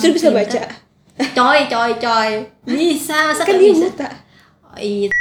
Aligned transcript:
Justru 0.00 0.16
bisa 0.16 0.28
pintar. 0.32 0.40
baca. 0.48 0.62
coy 1.36 1.60
coy 1.68 1.92
coy. 2.00 2.30
Bisa 2.64 3.16
masa 3.28 3.44
Kan 3.44 3.60
dia 3.60 3.68
bisa. 3.76 3.92
buta. 3.92 4.08
Oh, 4.64 4.78
iya 4.80 5.12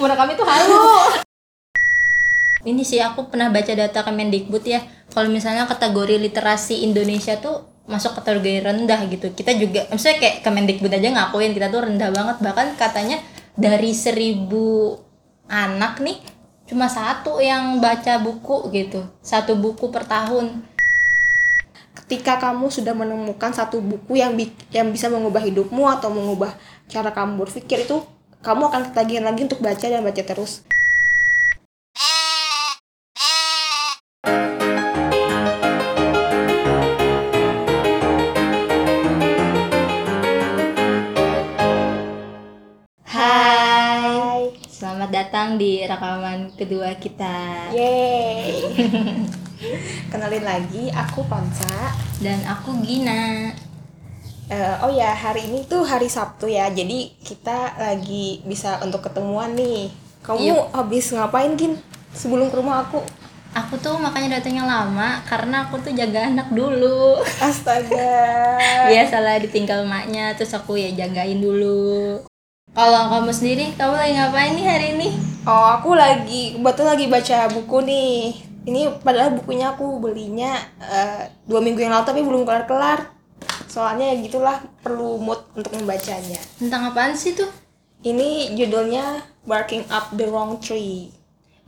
Mudah 0.00 0.16
kami 0.16 0.32
tuh 0.32 0.48
halu 0.48 0.72
ini 2.70 2.84
sih 2.84 3.00
aku 3.00 3.28
pernah 3.32 3.52
baca 3.52 3.72
data 3.72 4.00
Kemendikbud 4.00 4.64
ya. 4.64 4.80
Kalau 5.12 5.28
misalnya 5.28 5.68
kategori 5.68 6.16
literasi 6.20 6.84
Indonesia 6.88 7.36
tuh 7.40 7.68
masuk 7.88 8.16
kategori 8.20 8.64
rendah 8.64 9.00
gitu. 9.12 9.32
Kita 9.32 9.52
juga 9.56 9.84
maksudnya 9.92 10.16
kayak 10.20 10.36
Kemendikbud 10.44 10.92
aja 10.92 11.08
ngakuin 11.08 11.52
kita 11.52 11.68
tuh 11.68 11.84
rendah 11.84 12.08
banget. 12.12 12.36
Bahkan 12.40 12.66
katanya 12.80 13.20
dari 13.56 13.92
seribu 13.92 14.96
anak 15.50 16.00
nih 16.00 16.16
cuma 16.70 16.86
satu 16.86 17.42
yang 17.42 17.82
baca 17.82 18.20
buku 18.22 18.70
gitu. 18.72 19.04
Satu 19.20 19.56
buku 19.58 19.90
per 19.90 20.06
tahun 20.06 20.62
Ketika 22.10 22.42
kamu 22.42 22.74
sudah 22.74 22.90
menemukan 22.90 23.54
satu 23.54 23.78
buku 23.78 24.18
yang 24.18 24.34
bi- 24.34 24.50
yang 24.74 24.90
bisa 24.90 25.06
mengubah 25.06 25.46
hidupmu 25.46 25.86
atau 25.86 26.10
mengubah 26.10 26.58
cara 26.90 27.14
kamu 27.14 27.46
berpikir 27.46 27.86
itu, 27.86 28.02
kamu 28.42 28.66
akan 28.66 28.90
ketagihan 28.90 29.30
lagi 29.30 29.46
untuk 29.46 29.62
baca 29.62 29.78
dan 29.78 30.02
baca 30.02 30.18
terus. 30.18 30.66
Hai 43.06 44.50
selamat 44.66 45.10
datang 45.14 45.62
di 45.62 45.86
rekaman 45.86 46.58
kedua 46.58 46.90
kita 46.98 47.70
Yeay. 47.70 49.30
Kenalin 50.08 50.40
lagi, 50.40 50.88
aku 50.88 51.20
Panca. 51.28 51.92
dan 52.20 52.40
aku 52.44 52.76
Gina 52.84 53.52
Eh, 54.50 54.76
oh 54.82 54.90
ya, 54.90 55.14
hari 55.14 55.46
ini 55.46 55.62
tuh 55.62 55.86
hari 55.86 56.10
Sabtu 56.10 56.50
ya. 56.50 56.66
Jadi 56.74 57.14
kita 57.22 57.78
lagi 57.78 58.42
bisa 58.42 58.82
untuk 58.82 58.98
ketemuan 58.98 59.54
nih. 59.54 59.86
Kamu 60.26 60.42
Iya. 60.42 60.54
habis 60.74 61.14
ngapain, 61.14 61.54
Gin? 61.54 61.78
Sebelum 62.10 62.50
ke 62.50 62.58
rumah 62.58 62.82
aku. 62.82 62.98
Aku 63.54 63.78
tuh 63.78 63.94
makanya 63.94 64.42
datangnya 64.42 64.66
lama 64.66 65.22
karena 65.22 65.70
aku 65.70 65.78
tuh 65.78 65.94
jaga 65.94 66.26
anak 66.26 66.50
dulu. 66.50 67.22
Astaga. 67.38 68.58
Biasalah 68.90 69.38
ditinggal 69.38 69.86
emaknya 69.86 70.34
terus 70.34 70.50
aku 70.50 70.74
ya 70.74 70.90
jagain 70.98 71.38
dulu. 71.38 72.18
Kalau 72.74 73.02
kamu 73.06 73.30
sendiri, 73.30 73.66
kamu 73.78 73.94
lagi 73.94 74.12
ngapain 74.18 74.52
nih 74.58 74.66
hari 74.66 74.86
ini? 74.98 75.08
Oh, 75.46 75.78
aku 75.78 75.94
lagi 75.94 76.58
kebetulan 76.58 76.98
lagi 76.98 77.06
baca 77.06 77.38
buku 77.54 77.78
nih. 77.86 78.49
Ini 78.68 79.00
padahal 79.00 79.40
bukunya 79.40 79.72
aku 79.72 80.00
belinya 80.00 80.52
eh, 80.80 81.32
dua 81.48 81.60
minggu 81.64 81.80
yang 81.80 81.96
lalu 81.96 82.06
tapi 82.06 82.20
belum 82.20 82.44
kelar-kelar. 82.44 83.08
Soalnya 83.70 84.12
ya 84.12 84.16
gitulah 84.20 84.56
perlu 84.82 85.16
mood 85.16 85.40
untuk 85.56 85.72
membacanya. 85.78 86.36
Tentang 86.58 86.90
apaan 86.92 87.14
sih 87.14 87.32
tuh? 87.32 87.48
Ini 88.00 88.56
judulnya 88.56 89.22
Barking 89.46 89.86
Up 89.88 90.12
the 90.16 90.26
Wrong 90.28 90.60
Tree. 90.60 91.12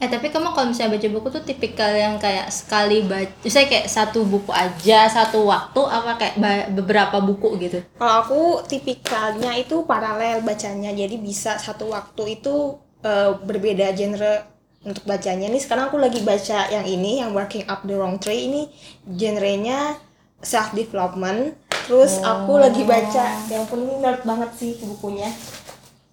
Eh 0.03 0.11
tapi 0.11 0.35
kamu 0.35 0.51
kalau 0.51 0.75
misalnya 0.75 0.99
baca 0.99 1.09
buku 1.15 1.29
tuh 1.31 1.45
tipikal 1.47 1.95
yang 1.95 2.19
kayak 2.19 2.51
sekali 2.51 3.07
baca, 3.07 3.31
misalnya 3.39 3.69
kayak 3.71 3.87
satu 3.87 4.27
buku 4.27 4.51
aja 4.51 5.07
satu 5.07 5.47
waktu 5.47 5.79
apa 5.79 6.19
kayak 6.19 6.37
beberapa 6.75 7.23
buku 7.23 7.55
gitu? 7.63 7.79
Kalau 8.03 8.15
aku 8.27 8.41
tipikalnya 8.67 9.55
itu 9.55 9.87
paralel 9.87 10.43
bacanya, 10.43 10.91
jadi 10.91 11.15
bisa 11.23 11.55
satu 11.55 11.95
waktu 11.95 12.43
itu 12.43 12.83
eh, 13.07 13.31
berbeda 13.47 13.95
genre 13.95 14.52
untuk 14.83 15.03
bacanya. 15.07 15.47
Nih 15.47 15.63
sekarang 15.63 15.91
aku 15.91 15.99
lagi 15.99 16.21
baca 16.23 16.67
yang 16.71 16.87
ini, 16.87 17.23
yang 17.23 17.31
Working 17.35 17.67
Up 17.71 17.87
the 17.87 17.95
Wrong 17.95 18.19
Tree 18.19 18.51
ini 18.51 18.63
genrenya 19.07 19.99
self 20.43 20.75
development. 20.75 21.55
Terus 21.87 22.23
aku 22.23 22.63
lagi 22.63 22.87
baca, 22.87 23.27
yang 23.51 23.67
pun 23.67 23.83
ini 23.83 23.99
nerd 23.99 24.23
banget 24.23 24.51
sih 24.55 24.79
bukunya. 24.87 25.27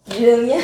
Judulnya 0.10 0.58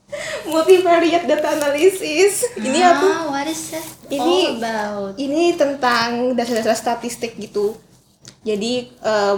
Multivariate 0.52 1.24
Data 1.24 1.56
Analysis. 1.56 2.52
Ini 2.60 2.80
aku 2.84 3.06
ah, 3.08 3.32
what 3.32 3.48
is 3.48 3.72
that? 3.72 3.84
Ini- 4.12 4.60
about? 4.60 5.16
ini 5.16 5.56
tentang 5.56 6.36
dasar-dasar 6.36 6.76
statistik 6.76 7.40
gitu. 7.40 7.80
Jadi 8.44 8.92
eh, 8.92 9.36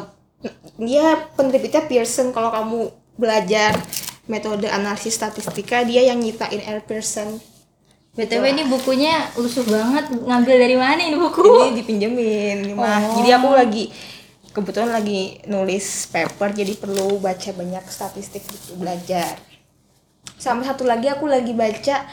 dia 0.82 1.30
penerbitnya 1.38 1.86
Pearson 1.86 2.34
kalau 2.34 2.50
kamu 2.50 2.80
belajar 3.14 3.78
metode 4.26 4.66
analisis 4.66 5.14
statistika 5.14 5.86
dia 5.86 6.03
yang 6.03 6.19
nyiptain 6.19 6.58
Air 6.64 6.82
Pearson. 6.82 7.38
BTW 8.14 8.44
ini 8.47 8.62
bukunya 8.70 9.26
lusuh 9.34 9.66
banget. 9.66 10.06
Ngambil 10.14 10.54
dari 10.54 10.76
mana 10.78 11.02
ini 11.02 11.19
buku? 11.19 11.42
Ini 11.42 11.70
dipinjemin 11.82 12.78
mah. 12.78 13.10
Oh. 13.10 13.19
Jadi 13.19 13.30
aku 13.34 13.48
lagi 13.50 13.84
kebetulan 14.54 14.94
lagi 14.94 15.42
nulis 15.50 16.06
paper 16.14 16.54
jadi 16.54 16.78
perlu 16.78 17.19
baca 17.19 17.50
banyak 17.50 17.84
statistik 17.91 18.47
gitu 18.47 18.78
belajar. 18.78 19.34
Sama 20.38 20.62
satu 20.62 20.86
lagi 20.86 21.10
aku 21.10 21.26
lagi 21.26 21.50
baca 21.58 22.06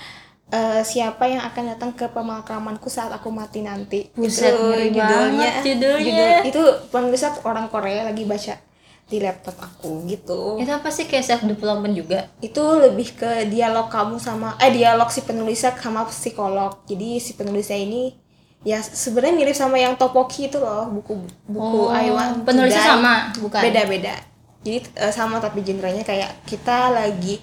eh, 0.49 0.81
siapa 0.81 1.29
yang 1.29 1.45
akan 1.45 1.77
datang 1.77 1.91
ke 1.93 2.09
pemakamanku 2.09 2.89
saat 2.89 3.13
aku 3.13 3.29
mati 3.29 3.61
nanti. 3.61 4.09
Buset, 4.17 4.57
ngeri 4.57 4.89
banget 4.97 5.61
judulnya. 5.61 6.41
itu 6.49 6.61
penulisnya 6.89 7.37
orang 7.45 7.69
Korea 7.69 8.09
lagi 8.09 8.25
baca 8.25 8.70
di 9.11 9.19
laptop 9.19 9.59
aku 9.59 10.07
gitu. 10.07 10.55
Itu 10.55 10.71
apa 10.71 10.87
sih 10.87 11.03
kayak 11.03 11.27
self 11.27 11.43
development 11.43 11.91
juga? 11.91 12.31
Itu 12.39 12.63
lebih 12.79 13.19
ke 13.19 13.51
dialog 13.51 13.91
kamu 13.91 14.15
sama 14.23 14.55
eh 14.63 14.71
dialog 14.71 15.11
si 15.11 15.27
penulisnya 15.27 15.75
sama 15.75 16.07
psikolog. 16.07 16.79
Jadi 16.87 17.19
si 17.19 17.35
penulisnya 17.35 17.75
ini 17.75 18.15
ya 18.63 18.79
sebenarnya 18.79 19.35
mirip 19.35 19.55
sama 19.57 19.75
yang 19.75 19.99
Topoki 19.99 20.47
itu 20.47 20.61
loh 20.61 20.87
buku 20.87 21.17
buku 21.49 21.79
Oh, 21.81 21.91
to 21.91 22.45
penulisnya 22.47 22.85
Die. 22.87 22.91
sama, 22.95 23.13
bukan? 23.35 23.61
Beda-beda. 23.67 24.15
Jadi 24.63 24.77
eh, 24.95 25.11
sama 25.11 25.43
tapi 25.43 25.59
genrenya 25.65 26.07
kayak 26.07 26.47
kita 26.47 26.93
lagi 26.95 27.41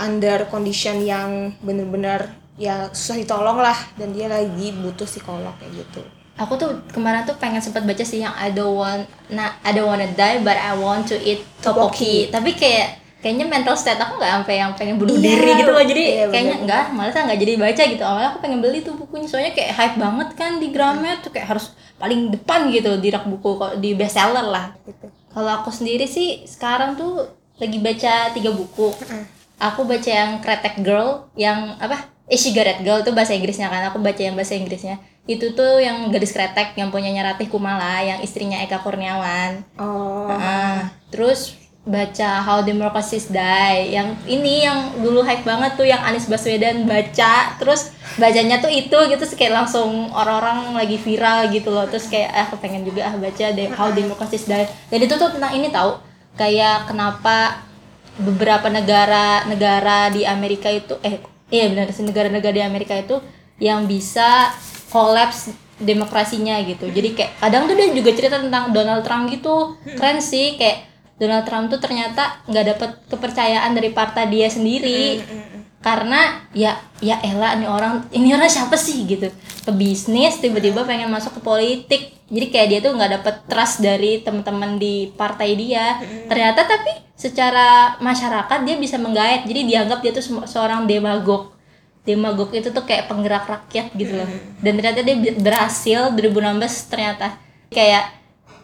under 0.00 0.48
condition 0.48 1.04
yang 1.04 1.52
bener-bener 1.60 2.41
ya 2.60 2.92
susah 2.92 3.16
ditolong 3.20 3.58
lah 3.60 3.76
dan 3.96 4.12
dia 4.12 4.28
lagi 4.28 4.72
butuh 4.76 5.08
psikolog 5.08 5.54
kayak 5.60 5.84
gitu. 5.84 6.02
Aku 6.40 6.56
tuh 6.56 6.80
kemarin 6.90 7.28
tuh 7.28 7.36
pengen 7.36 7.60
sempat 7.60 7.84
baca 7.84 8.00
sih 8.00 8.24
yang 8.24 8.32
I 8.32 8.52
don't 8.56 8.76
want 8.76 9.04
nah 9.28 9.52
I 9.60 9.76
don't 9.76 9.84
wanna 9.84 10.08
die 10.16 10.40
but 10.40 10.56
I 10.56 10.72
want 10.76 11.08
to 11.12 11.16
eat 11.20 11.44
tteokbokki. 11.60 12.32
Tapi 12.32 12.56
kayak 12.56 13.02
kayaknya 13.22 13.46
mental 13.46 13.78
state 13.78 14.00
aku 14.02 14.18
nggak 14.18 14.42
sampai 14.42 14.54
yang 14.58 14.72
pengen 14.74 14.96
bunuh 14.98 15.14
Iya, 15.14 15.24
diri 15.28 15.50
gitu 15.62 15.70
loh. 15.70 15.84
Jadi 15.84 16.02
iya, 16.02 16.26
kayaknya 16.26 16.56
enggak, 16.66 16.84
malah 16.90 17.12
nggak 17.12 17.38
jadi 17.38 17.52
baca 17.54 17.82
gitu. 17.86 18.02
Awalnya 18.02 18.28
aku 18.34 18.38
pengen 18.42 18.58
beli 18.58 18.78
tuh 18.82 18.94
bukunya 18.98 19.28
soalnya 19.30 19.52
kayak 19.54 19.72
hype 19.78 19.96
banget 20.00 20.28
kan 20.34 20.58
di 20.58 20.68
Gramet 20.74 21.18
tuh 21.22 21.30
kayak 21.30 21.46
harus 21.54 21.72
paling 22.00 22.34
depan 22.34 22.66
gitu 22.74 22.98
di 22.98 23.08
rak 23.14 23.24
buku 23.30 23.78
di 23.78 23.94
bestseller 23.94 24.48
lah. 24.50 24.74
Gitu. 24.82 25.06
Kalau 25.32 25.50
aku 25.62 25.70
sendiri 25.70 26.04
sih 26.04 26.42
sekarang 26.44 26.98
tuh 26.98 27.30
lagi 27.62 27.78
baca 27.78 28.34
tiga 28.34 28.50
buku. 28.50 28.90
Aku 29.62 29.86
baca 29.86 30.10
yang 30.10 30.42
Kretek 30.42 30.82
Girl, 30.82 31.30
yang 31.38 31.78
apa? 31.78 32.10
Eh, 32.32 32.40
Cigarette 32.40 32.80
Girl 32.80 33.04
tuh 33.04 33.12
bahasa 33.12 33.36
Inggrisnya 33.36 33.68
kan. 33.68 33.92
Aku 33.92 34.00
baca 34.00 34.16
yang 34.16 34.32
bahasa 34.32 34.56
Inggrisnya. 34.56 34.96
Itu 35.28 35.52
tuh 35.52 35.84
yang 35.84 36.08
gadis 36.08 36.32
kretek 36.32 36.72
yang 36.80 36.88
punyanya 36.88 37.28
Ratih 37.28 37.52
Kumala, 37.52 38.00
yang 38.00 38.24
istrinya 38.24 38.56
Eka 38.64 38.80
Kurniawan. 38.80 39.60
Oh. 39.76 40.32
Ah, 40.32 40.88
terus 41.12 41.60
baca 41.82 42.38
How 42.46 42.62
Democracies 42.62 43.26
Die 43.26 43.90
yang 43.90 44.14
ini 44.22 44.62
yang 44.62 45.02
dulu 45.02 45.18
hype 45.26 45.42
banget 45.42 45.74
tuh 45.74 45.82
yang 45.82 45.98
Anies 45.98 46.30
Baswedan 46.30 46.86
baca 46.86 47.58
terus 47.58 47.90
bacanya 48.22 48.62
tuh 48.62 48.70
itu 48.70 48.94
gitu 48.94 49.18
terus 49.18 49.34
kayak 49.34 49.66
langsung 49.66 50.14
orang-orang 50.14 50.78
lagi 50.78 50.94
viral 50.94 51.50
gitu 51.50 51.74
loh 51.74 51.82
terus 51.90 52.06
kayak 52.06 52.30
ah 52.30 52.46
aku 52.46 52.62
pengen 52.62 52.86
juga 52.86 53.10
ah 53.10 53.18
baca 53.18 53.50
deh 53.50 53.66
How 53.74 53.90
Democracies 53.90 54.46
Die 54.46 54.62
dan 54.70 54.98
itu 55.02 55.14
tuh 55.18 55.34
tentang 55.34 55.58
ini 55.58 55.74
tahu 55.74 55.98
kayak 56.38 56.86
kenapa 56.86 57.66
beberapa 58.14 58.70
negara-negara 58.70 60.14
di 60.14 60.22
Amerika 60.22 60.70
itu 60.70 60.94
eh 61.02 61.31
iya 61.52 61.68
benar. 61.68 61.92
Sih 61.92 62.02
negara-negara 62.02 62.56
di 62.56 62.64
Amerika 62.64 62.96
itu 62.96 63.20
yang 63.60 63.84
bisa 63.84 64.50
kolaps 64.88 65.52
demokrasinya 65.76 66.56
gitu. 66.64 66.88
Jadi 66.88 67.12
kayak 67.12 67.38
kadang 67.38 67.68
tuh 67.68 67.74
dia 67.76 67.92
juga 67.92 68.10
cerita 68.16 68.40
tentang 68.40 68.72
Donald 68.72 69.04
Trump 69.04 69.28
gitu. 69.28 69.76
Keren 69.84 70.18
sih 70.18 70.56
kayak 70.56 70.88
Donald 71.20 71.44
Trump 71.46 71.70
tuh 71.70 71.78
ternyata 71.78 72.42
nggak 72.48 72.66
dapat 72.74 72.90
kepercayaan 73.06 73.70
dari 73.76 73.90
partai 73.92 74.26
dia 74.26 74.48
sendiri. 74.48 75.22
Karena 75.82 76.46
ya 76.54 76.78
ya 77.02 77.18
elah 77.26 77.58
nih 77.58 77.66
orang 77.66 78.06
ini 78.14 78.30
orang 78.30 78.46
siapa 78.46 78.78
sih 78.78 79.02
gitu. 79.04 79.26
Ke 79.66 79.70
bisnis 79.74 80.38
tiba-tiba 80.38 80.86
pengen 80.86 81.10
masuk 81.10 81.38
ke 81.38 81.40
politik. 81.42 82.02
Jadi 82.32 82.46
kayak 82.48 82.68
dia 82.70 82.78
tuh 82.80 82.96
nggak 82.96 83.10
dapet 83.20 83.34
trust 83.50 83.82
dari 83.82 84.22
teman-teman 84.22 84.78
di 84.78 85.10
partai 85.12 85.58
dia. 85.58 85.98
Ternyata 86.30 86.64
tapi 86.64 87.02
secara 87.18 87.98
masyarakat 87.98 88.58
dia 88.62 88.76
bisa 88.78 88.96
menggait. 88.96 89.42
Jadi 89.42 89.66
dianggap 89.66 89.98
dia 90.00 90.14
tuh 90.14 90.22
se- 90.22 90.48
seorang 90.48 90.86
demagog 90.86 91.51
demagog 92.02 92.50
itu 92.50 92.68
tuh 92.68 92.82
kayak 92.82 93.06
penggerak 93.06 93.44
rakyat 93.44 93.94
gitu 93.94 94.14
loh. 94.14 94.28
Dan 94.58 94.74
ternyata 94.74 95.00
dia 95.00 95.14
berhasil 95.36 96.00
2016 96.10 96.58
ternyata. 96.86 97.38
Kayak 97.68 98.10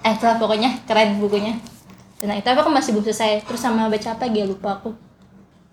eh 0.01 0.13
itulah 0.13 0.37
pokoknya 0.37 0.83
keren 0.85 1.19
bukunya. 1.19 1.55
Nah 2.19 2.35
itu 2.35 2.47
aku 2.47 2.67
masih 2.69 2.93
belum 2.93 3.05
selesai. 3.05 3.43
Terus 3.43 3.59
sama 3.59 3.87
baca 3.87 4.09
apa 4.11 4.27
gitu 4.27 4.49
lupa 4.49 4.77
aku. 4.77 4.91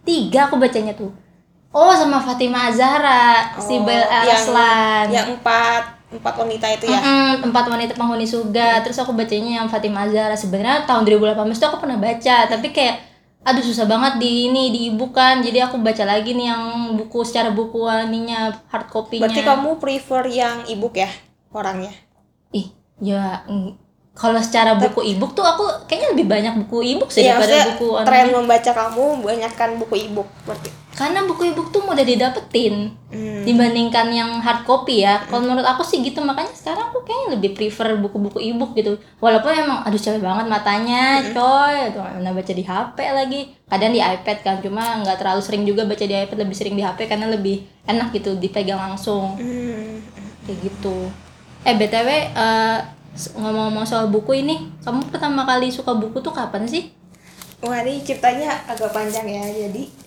Tiga 0.02 0.46
aku 0.46 0.56
bacanya 0.56 0.94
tuh. 0.94 1.10
Oh 1.70 1.92
sama 1.92 2.18
Fatima 2.18 2.72
Zahra 2.72 3.52
si 3.58 3.76
Oh, 3.76 3.84
Bel 3.84 4.00
yang- 4.00 4.30
Arslan. 4.30 5.06
Yang 5.10 5.28
empat 5.36 5.84
empat 6.06 6.34
wanita 6.38 6.66
itu 6.72 6.86
ya? 6.88 6.96
Mm-mm, 6.96 7.50
empat 7.50 7.66
wanita 7.66 7.92
penghuni 7.92 8.24
surga. 8.24 8.80
Terus 8.80 8.96
aku 8.96 9.12
bacanya 9.12 9.60
yang 9.60 9.68
Fatimah 9.68 10.08
Zahra. 10.08 10.38
Sebenarnya 10.38 10.86
tahun 10.86 11.04
2018 11.04 11.36
tuh 11.52 11.68
aku 11.68 11.82
pernah 11.82 11.98
baca 11.98 12.36
tapi 12.46 12.70
kayak 12.70 13.15
aduh 13.46 13.62
susah 13.62 13.86
banget 13.86 14.18
di 14.18 14.50
ini 14.50 14.74
di 14.74 14.80
ebook 14.90 15.14
kan 15.14 15.38
jadi 15.40 15.70
aku 15.70 15.78
baca 15.78 16.02
lagi 16.02 16.34
nih 16.34 16.50
yang 16.50 16.64
buku 16.98 17.22
secara 17.22 17.54
buku 17.54 17.78
ininya 17.86 18.50
hard 18.68 18.90
copy-nya. 18.90 19.30
Berarti 19.30 19.42
kamu 19.46 19.70
prefer 19.78 20.24
yang 20.28 20.66
ebook 20.66 20.98
ya 20.98 21.10
orangnya? 21.54 21.94
Ih 22.50 22.74
ya 22.98 23.46
mm, 23.46 23.78
kalau 24.16 24.40
secara 24.42 24.74
buku 24.74 25.14
ebook 25.14 25.36
tuh 25.36 25.44
aku 25.44 25.62
kayaknya 25.86 26.08
lebih 26.16 26.26
banyak 26.26 26.54
buku 26.66 26.96
ebook 26.96 27.12
sih 27.12 27.22
Iya, 27.22 27.36
daripada 27.38 27.76
buku 27.76 27.88
tren 28.02 28.26
online. 28.26 28.36
membaca 28.42 28.72
kamu 28.74 29.04
banyakkan 29.22 29.70
buku 29.78 29.96
ebook 30.10 30.30
berarti 30.48 30.72
karena 30.96 31.22
buku 31.22 31.52
ebook 31.52 31.70
tuh 31.70 31.84
mudah 31.84 32.02
didapetin 32.02 32.96
Hmm. 33.06 33.44
dibandingkan 33.44 34.08
yang 34.10 34.40
hard 34.40 34.64
copy 34.64 35.00
ya. 35.00 35.20
Kalau 35.22 35.40
menurut 35.42 35.64
aku 35.64 35.80
sih 35.82 36.00
gitu 36.00 36.20
makanya 36.20 36.52
sekarang 36.52 36.90
aku 36.90 37.00
kayaknya 37.02 37.28
lebih 37.34 37.52
prefer 37.54 37.96
buku-buku 37.96 38.40
ebook 38.42 38.72
gitu. 38.74 38.96
Walaupun 39.18 39.52
emang 39.52 39.80
aduh 39.82 39.96
capek 39.96 40.20
banget 40.20 40.46
matanya 40.46 41.04
coy 41.30 41.92
tuh 41.92 42.00
mana 42.00 42.32
baca 42.32 42.52
di 42.52 42.64
HP 42.64 42.98
lagi. 43.06 43.42
Kadang 43.66 43.92
di 43.92 44.00
iPad 44.00 44.38
kan 44.40 44.56
cuma 44.60 44.84
nggak 44.98 45.18
terlalu 45.18 45.42
sering 45.42 45.64
juga 45.64 45.84
baca 45.84 46.02
di 46.02 46.12
iPad 46.14 46.38
lebih 46.40 46.56
sering 46.56 46.74
di 46.74 46.82
HP 46.82 47.06
karena 47.06 47.28
lebih 47.28 47.60
enak 47.86 48.12
gitu 48.12 48.36
dipegang 48.36 48.80
langsung. 48.82 49.36
Hmm. 49.36 50.00
kayak 50.42 50.60
gitu. 50.62 51.12
Eh 51.62 51.74
btw 51.74 52.08
eh, 52.30 52.80
s- 53.12 53.34
ngomong-ngomong 53.34 53.84
soal 53.84 54.08
buku 54.08 54.38
ini 54.38 54.56
kamu 54.80 55.10
pertama 55.10 55.42
kali 55.42 55.68
suka 55.68 55.92
buku 55.92 56.20
tuh 56.20 56.30
kapan 56.30 56.64
sih? 56.64 56.88
Wah 57.60 57.82
ini 57.82 58.00
ceritanya 58.00 58.54
agak 58.66 58.92
panjang 58.92 59.26
ya. 59.26 59.42
Jadi 59.66 60.05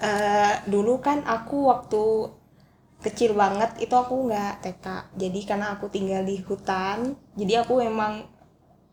eh, 0.00 0.54
dulu 0.66 0.98
kan 0.98 1.22
aku 1.24 1.70
waktu 1.70 2.04
kecil 3.00 3.32
banget 3.32 3.80
itu 3.80 3.94
aku 3.96 4.28
nggak 4.28 4.64
TK. 4.64 4.86
Jadi 5.16 5.40
karena 5.48 5.76
aku 5.76 5.88
tinggal 5.88 6.24
di 6.24 6.40
hutan, 6.44 7.16
jadi 7.36 7.64
aku 7.64 7.80
emang 7.80 8.28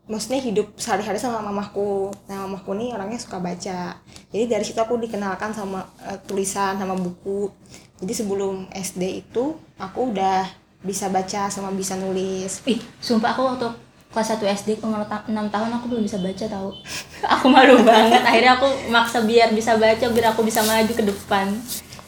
maksudnya 0.08 0.40
hidup 0.40 0.72
sehari-hari 0.80 1.20
sama 1.20 1.44
mamahku. 1.44 2.12
Nah 2.28 2.48
mamahku 2.48 2.72
nih 2.72 2.96
orangnya 2.96 3.20
suka 3.20 3.36
baca. 3.40 4.00
Jadi 4.32 4.44
dari 4.48 4.64
situ 4.64 4.80
aku 4.80 4.96
dikenalkan 4.96 5.52
sama 5.52 5.84
eh, 6.08 6.18
tulisan 6.24 6.80
sama 6.80 6.96
buku. 6.96 7.52
Jadi 7.98 8.12
sebelum 8.14 8.70
SD 8.72 9.26
itu 9.26 9.58
aku 9.76 10.14
udah 10.14 10.48
bisa 10.80 11.10
baca 11.10 11.50
sama 11.50 11.74
bisa 11.74 11.98
nulis. 11.98 12.62
Ih, 12.64 12.80
sumpah 13.02 13.34
aku 13.34 13.42
waktu 13.44 13.87
kelas 14.18 14.34
1 14.34 14.58
SD 14.66 14.68
umur 14.82 15.06
6 15.06 15.30
tahun 15.30 15.70
aku 15.78 15.84
belum 15.86 16.02
bisa 16.02 16.18
baca 16.18 16.44
tahu. 16.50 16.74
aku 17.38 17.46
malu 17.46 17.78
banget. 17.86 18.18
Akhirnya 18.26 18.58
aku 18.58 18.66
maksa 18.90 19.22
biar 19.22 19.54
bisa 19.54 19.78
baca 19.78 20.10
biar 20.10 20.34
aku 20.34 20.42
bisa 20.42 20.66
maju 20.66 20.90
ke 20.90 21.04
depan. 21.06 21.54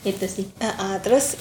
Itu 0.02 0.26
sih. 0.26 0.50
Uh, 0.58 0.66
uh, 0.66 0.94
terus 0.98 1.38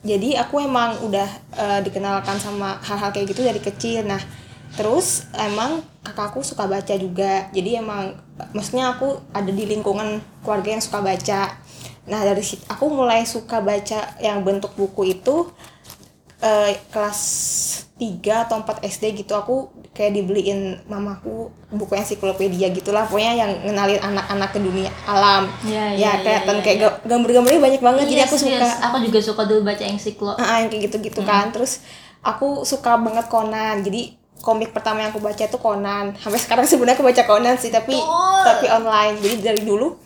jadi 0.00 0.40
aku 0.46 0.64
emang 0.64 0.96
udah 1.04 1.28
uh, 1.58 1.80
dikenalkan 1.82 2.38
sama 2.40 2.78
hal-hal 2.80 3.10
kayak 3.12 3.34
gitu 3.34 3.44
dari 3.44 3.60
kecil 3.60 4.06
nah 4.08 4.20
terus 4.78 5.28
emang 5.36 5.84
kakakku 6.00 6.40
suka 6.40 6.64
baca 6.64 6.94
juga 6.96 7.50
jadi 7.52 7.84
emang 7.84 8.16
maksudnya 8.56 8.96
aku 8.96 9.18
ada 9.34 9.50
di 9.50 9.68
lingkungan 9.68 10.22
keluarga 10.40 10.78
yang 10.78 10.82
suka 10.84 11.04
baca 11.04 11.52
nah 12.08 12.20
dari 12.24 12.40
situ 12.40 12.64
aku 12.64 12.88
mulai 12.88 13.28
suka 13.28 13.60
baca 13.60 14.16
yang 14.24 14.40
bentuk 14.40 14.72
buku 14.72 15.20
itu 15.20 15.52
eh, 16.40 16.72
kelas 16.88 17.20
3 17.96 18.48
atau 18.48 18.56
4 18.58 18.80
SD 18.80 19.04
gitu 19.20 19.36
aku 19.36 19.68
kayak 19.92 20.16
dibeliin 20.16 20.80
mamaku 20.88 21.52
buku 21.68 21.92
ensiklopedia 21.92 22.72
gitulah 22.72 23.04
pokoknya 23.04 23.32
yang 23.36 23.50
ngenalin 23.68 24.00
anak-anak 24.00 24.48
ke 24.48 24.58
dunia 24.58 24.88
alam. 25.04 25.52
Iya, 25.60 25.84
ya 25.84 25.84
iya, 26.00 26.12
kayak 26.24 26.40
iya, 26.42 26.52
iya, 26.56 26.62
kayak 26.64 26.78
ga- 26.80 26.98
gambar-gambarnya 27.04 27.60
banyak 27.60 27.82
banget 27.84 28.04
jadi 28.08 28.22
Yes, 28.24 28.28
aku 28.32 28.36
suka. 28.40 28.56
Yes. 28.64 28.80
Aku 28.80 28.96
juga 29.04 29.18
suka 29.20 29.42
dulu 29.44 29.60
baca 29.68 29.84
ensiklo. 29.84 30.32
Ah, 30.40 30.64
yang 30.64 30.72
kayak 30.72 30.88
gitu-gitu 30.88 31.20
kan. 31.20 31.52
Terus 31.52 31.84
aku 32.24 32.64
suka 32.64 32.96
banget 32.96 33.28
Conan. 33.28 33.84
Jadi 33.84 34.16
komik 34.40 34.72
pertama 34.72 35.04
yang 35.04 35.12
aku 35.12 35.20
baca 35.20 35.44
itu 35.44 35.58
Conan. 35.60 36.16
Sampai 36.16 36.40
sekarang 36.40 36.64
sebenarnya 36.64 36.96
aku 36.96 37.04
baca 37.04 37.22
Conan 37.28 37.60
sih 37.60 37.68
tapi 37.68 37.92
Betul. 37.92 38.40
tapi 38.48 38.66
online. 38.72 39.14
Jadi 39.20 39.34
dari 39.44 39.60
dulu 39.60 40.00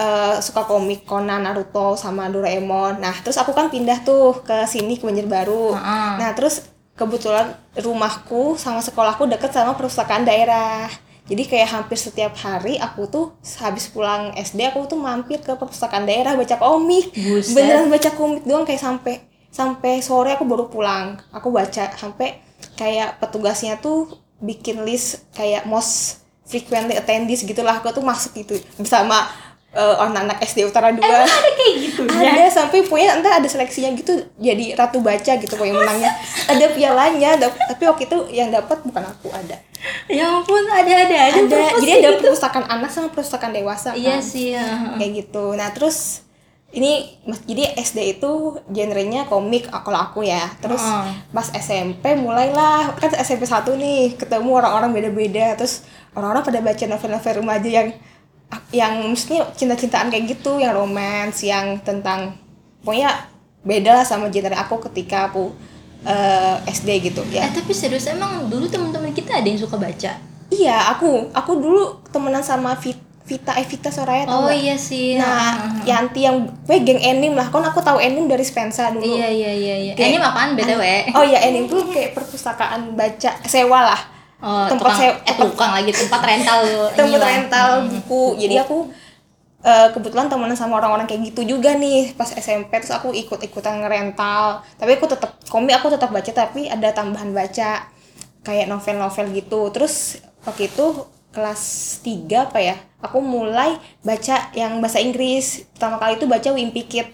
eh, 0.00 0.36
suka 0.40 0.64
komik 0.64 1.04
Conan 1.04 1.44
Naruto 1.44 1.92
sama 2.00 2.32
Doraemon. 2.32 3.04
Nah 3.04 3.14
terus 3.20 3.36
aku 3.36 3.52
kan 3.52 3.68
pindah 3.68 4.00
tuh 4.00 4.40
ke 4.40 4.64
sini 4.64 4.96
ke 4.96 5.04
Banjarbaru. 5.04 5.76
Heeh. 5.76 6.12
nah 6.16 6.32
terus 6.32 6.64
kebetulan 6.96 7.56
rumahku 7.80 8.60
sama 8.60 8.84
sekolahku 8.84 9.24
deket 9.28 9.52
sama 9.52 9.76
perpustakaan 9.76 10.24
daerah. 10.24 10.88
Jadi 11.30 11.46
kayak 11.46 11.68
hampir 11.70 11.94
setiap 11.94 12.34
hari 12.42 12.74
aku 12.76 13.06
tuh 13.06 13.24
habis 13.62 13.86
pulang 13.86 14.34
SD 14.34 14.66
aku 14.66 14.90
tuh 14.90 14.98
mampir 14.98 15.38
ke 15.38 15.54
perpustakaan 15.54 16.02
daerah 16.02 16.34
baca 16.34 16.58
komik. 16.58 17.14
Buset. 17.14 17.54
beneran 17.54 17.86
baca 17.86 18.10
komik 18.18 18.42
doang 18.42 18.66
kayak 18.66 18.82
sampai 18.82 19.22
sampai 19.48 20.02
sore 20.02 20.34
aku 20.34 20.42
baru 20.42 20.66
pulang. 20.66 21.22
Aku 21.30 21.54
baca 21.54 21.86
sampai 21.94 22.42
kayak 22.74 23.22
petugasnya 23.22 23.78
tuh 23.78 24.10
bikin 24.42 24.82
list 24.82 25.22
kayak 25.30 25.70
most 25.70 26.18
frequently 26.50 26.98
attendees 26.98 27.46
gitulah. 27.46 27.78
Aku 27.78 27.94
tuh 27.94 28.02
masuk 28.02 28.34
gitu 28.34 28.58
bersama 28.74 29.30
eh, 29.72 29.96
anak-anak 29.96 30.38
SD 30.40 30.64
Utara 30.64 30.90
2 30.90 30.98
Ada 30.98 31.26
kayak 31.52 31.74
gitu 31.80 32.02
ada 32.06 32.44
sampai 32.46 32.82
pokoknya 32.82 33.16
entah 33.16 33.38
ada 33.38 33.46
seleksinya 33.46 33.90
gitu 33.92 34.12
jadi 34.36 34.74
ratu 34.74 34.98
baca 34.98 35.32
gitu 35.34 35.50
pokoknya 35.50 35.74
menangnya 35.74 36.10
ada 36.46 36.66
pialanya 36.70 37.30
tapi 37.40 37.82
waktu 37.82 38.04
itu 38.04 38.18
yang 38.30 38.48
dapat 38.48 38.82
bukan 38.82 39.04
aku 39.04 39.30
ada 39.30 39.56
Ya 40.06 40.28
ampun, 40.28 40.60
ada 40.62 40.84
ada 40.84 41.16
ada. 41.24 41.40
ada 41.40 41.58
jadi 41.80 41.92
ada 41.98 42.08
gitu. 42.12 42.20
perpustakaan 42.20 42.68
anak 42.68 42.90
sama 42.90 43.08
perpustakaan 43.08 43.54
dewasa 43.54 43.94
Iya 43.94 44.18
kan 44.18 44.20
sih. 44.20 44.52
ya. 44.52 44.66
kayak 44.94 45.12
gitu 45.24 45.54
nah 45.54 45.70
terus 45.70 46.20
ini 46.70 47.18
jadi 47.44 47.74
SD 47.74 47.98
itu 48.14 48.30
genrenya 48.68 49.24
komik 49.24 49.66
ah, 49.70 49.80
kalau 49.80 49.98
aku 50.00 50.22
ya 50.22 50.52
terus 50.60 50.78
Heeh. 50.78 51.10
pas 51.30 51.48
SMP 51.50 52.14
mulailah 52.14 52.94
kan 52.94 53.10
SMP 53.16 53.42
1 53.42 53.66
nih 53.72 54.14
ketemu 54.14 54.50
orang-orang 54.52 54.92
beda-beda 54.92 55.56
terus 55.56 55.82
orang-orang 56.12 56.44
pada 56.44 56.60
baca 56.60 56.84
novel-novel 56.86 57.34
remaja 57.40 57.68
yang 57.72 57.88
yang 58.70 58.92
mestinya 59.06 59.46
cinta-cintaan 59.50 60.08
kayak 60.08 60.26
gitu 60.28 60.56
yang 60.56 60.72
romance 60.72 61.42
yang 61.42 61.78
tentang 61.80 62.34
pokoknya 62.80 63.14
beda 63.60 63.92
lah 63.92 64.02
sama 64.02 64.26
genre 64.26 64.54
aku 64.54 64.80
ketika 64.88 65.28
aku 65.28 65.54
eh, 66.02 66.56
SD 66.66 66.88
gitu 67.04 67.22
ya 67.28 67.44
Eh 67.44 67.52
tapi 67.52 67.70
serius 67.70 68.06
emang 68.06 68.46
dulu 68.46 68.66
teman-teman 68.66 69.10
kita 69.10 69.34
ada 69.34 69.44
yang 69.44 69.56
suka 69.56 69.76
baca. 69.76 70.12
iya 70.48 70.76
aku 70.88 71.30
aku 71.30 71.52
dulu 71.54 71.82
temenan 72.08 72.40
sama 72.40 72.74
Vit- 72.74 72.98
Vita 73.22 73.54
Evita 73.54 73.86
Soraya 73.86 74.26
tau 74.26 74.34
Oh 74.34 74.42
nggak? 74.42 74.58
iya 74.58 74.74
sih. 74.74 75.14
Nah, 75.14 75.54
Heeh. 75.54 75.86
Yanti 75.86 76.26
yang 76.26 76.36
gue 76.60 76.78
geng 76.80 76.98
Enim 76.98 77.30
lah. 77.30 77.46
Kan 77.46 77.62
aku 77.62 77.78
tahu 77.78 78.02
Enim 78.02 78.26
dari 78.26 78.42
Spensa 78.42 78.90
dulu. 78.90 79.06
Iya 79.06 79.30
iya 79.30 79.52
iya 79.54 79.74
iya. 79.80 79.92
Kayak- 79.94 80.18
apaan 80.24 80.58
BTW? 80.58 80.82
Oh 81.14 81.22
iya, 81.22 81.38
Enim 81.40 81.70
tuh 81.70 81.86
kayak 81.86 82.10
perpustakaan 82.12 82.98
baca 82.98 83.30
sewa 83.46 83.86
lah. 83.86 84.00
Oh, 84.40 84.64
tempat 84.64 84.88
tukang, 84.88 84.98
sewa- 84.98 85.20
eh 85.22 85.36
tukang 85.36 85.70
lagi 85.70 85.92
tempat 85.92 86.20
rental 86.22 86.60
Tempat 86.96 87.08
inilah. 87.12 87.28
rental 87.28 87.68
buku. 87.86 88.24
Jadi 88.36 88.54
aku 88.56 88.76
eh, 89.60 89.88
kebetulan 89.90 90.26
temenan 90.26 90.54
sama 90.54 90.76
orang-orang 90.76 91.04
kayak 91.04 91.28
gitu 91.28 91.44
juga 91.46 91.72
nih 91.74 92.12
pas 92.14 92.30
SMP 92.30 92.72
terus 92.74 92.90
aku 92.90 93.12
ikut-ikutan 93.12 93.78
ngerental. 93.78 94.64
Tapi 94.74 94.90
aku 94.94 95.06
tetap 95.06 95.36
komik 95.46 95.74
aku 95.74 95.88
tetap 95.88 96.08
baca 96.08 96.30
tapi 96.30 96.66
ada 96.66 96.88
tambahan 96.90 97.30
baca 97.30 97.84
kayak 98.40 98.66
novel-novel 98.66 99.26
gitu. 99.30 99.68
Terus 99.70 100.16
waktu 100.42 100.66
itu 100.66 101.04
kelas 101.30 101.62
3 102.00 102.48
apa 102.48 102.58
ya? 102.58 102.74
Aku 103.00 103.20
mulai 103.20 103.76
baca 104.00 104.48
yang 104.52 104.80
bahasa 104.80 104.98
Inggris. 104.98 105.68
Pertama 105.70 105.96
kali 105.96 106.16
itu 106.16 106.24
baca 106.24 106.48
Wimpy 106.50 106.82
Kid. 106.82 107.08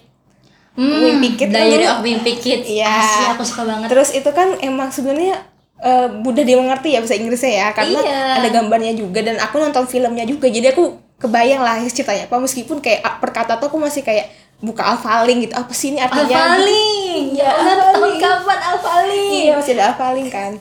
Hmm, 0.73 1.01
Wimpy 1.01 1.35
Kid 1.35 1.49
kan 1.49 1.63
Diary 1.65 1.83
dulu- 1.83 1.91
of 1.91 2.01
Wimpy 2.01 2.33
Kid. 2.37 2.61
Iya. 2.63 2.87
Asli 2.93 3.25
aku 3.33 3.43
suka 3.43 3.63
banget. 3.65 3.89
Terus 3.89 4.11
itu 4.13 4.31
kan 4.31 4.55
emang 4.61 4.89
sebenarnya 4.89 5.43
eh, 5.79 6.09
mudah 6.11 6.43
dimengerti 6.43 6.89
ya 6.91 7.01
bahasa 7.01 7.15
Inggrisnya 7.15 7.53
ya 7.55 7.67
karena 7.71 7.99
Iya. 7.99 8.21
ada 8.37 8.49
gambarnya 8.51 8.93
juga 8.93 9.21
dan 9.21 9.37
aku 9.37 9.57
nonton 9.57 9.85
filmnya 9.85 10.25
juga 10.25 10.47
jadi 10.47 10.71
aku 10.71 10.85
kebayang 11.17 11.61
lah 11.61 11.81
ceritanya 11.83 12.25
apa 12.25 12.37
meskipun 12.37 12.79
kayak 12.79 13.01
ah, 13.01 13.17
per 13.17 13.31
kata 13.31 13.57
tuh 13.57 13.67
aku 13.67 13.77
masih 13.77 14.01
kayak 14.01 14.29
buka 14.57 14.81
alfaling 14.87 15.43
gitu 15.43 15.53
apa 15.53 15.69
sih 15.71 15.91
ini 15.91 15.99
artinya 15.99 16.33
Alfaling. 16.33 17.23
Iya, 17.31 17.45
Ya 17.45 17.53
udah 17.53 17.75
tahun 17.77 17.93
Alfaling. 17.93 18.21
kapan 18.21 18.59
Alfaling? 18.63 19.29
iya 19.35 19.53
masih 19.55 19.73
ada 19.75 19.85
alfaling 19.91 20.29
kan 20.29 20.53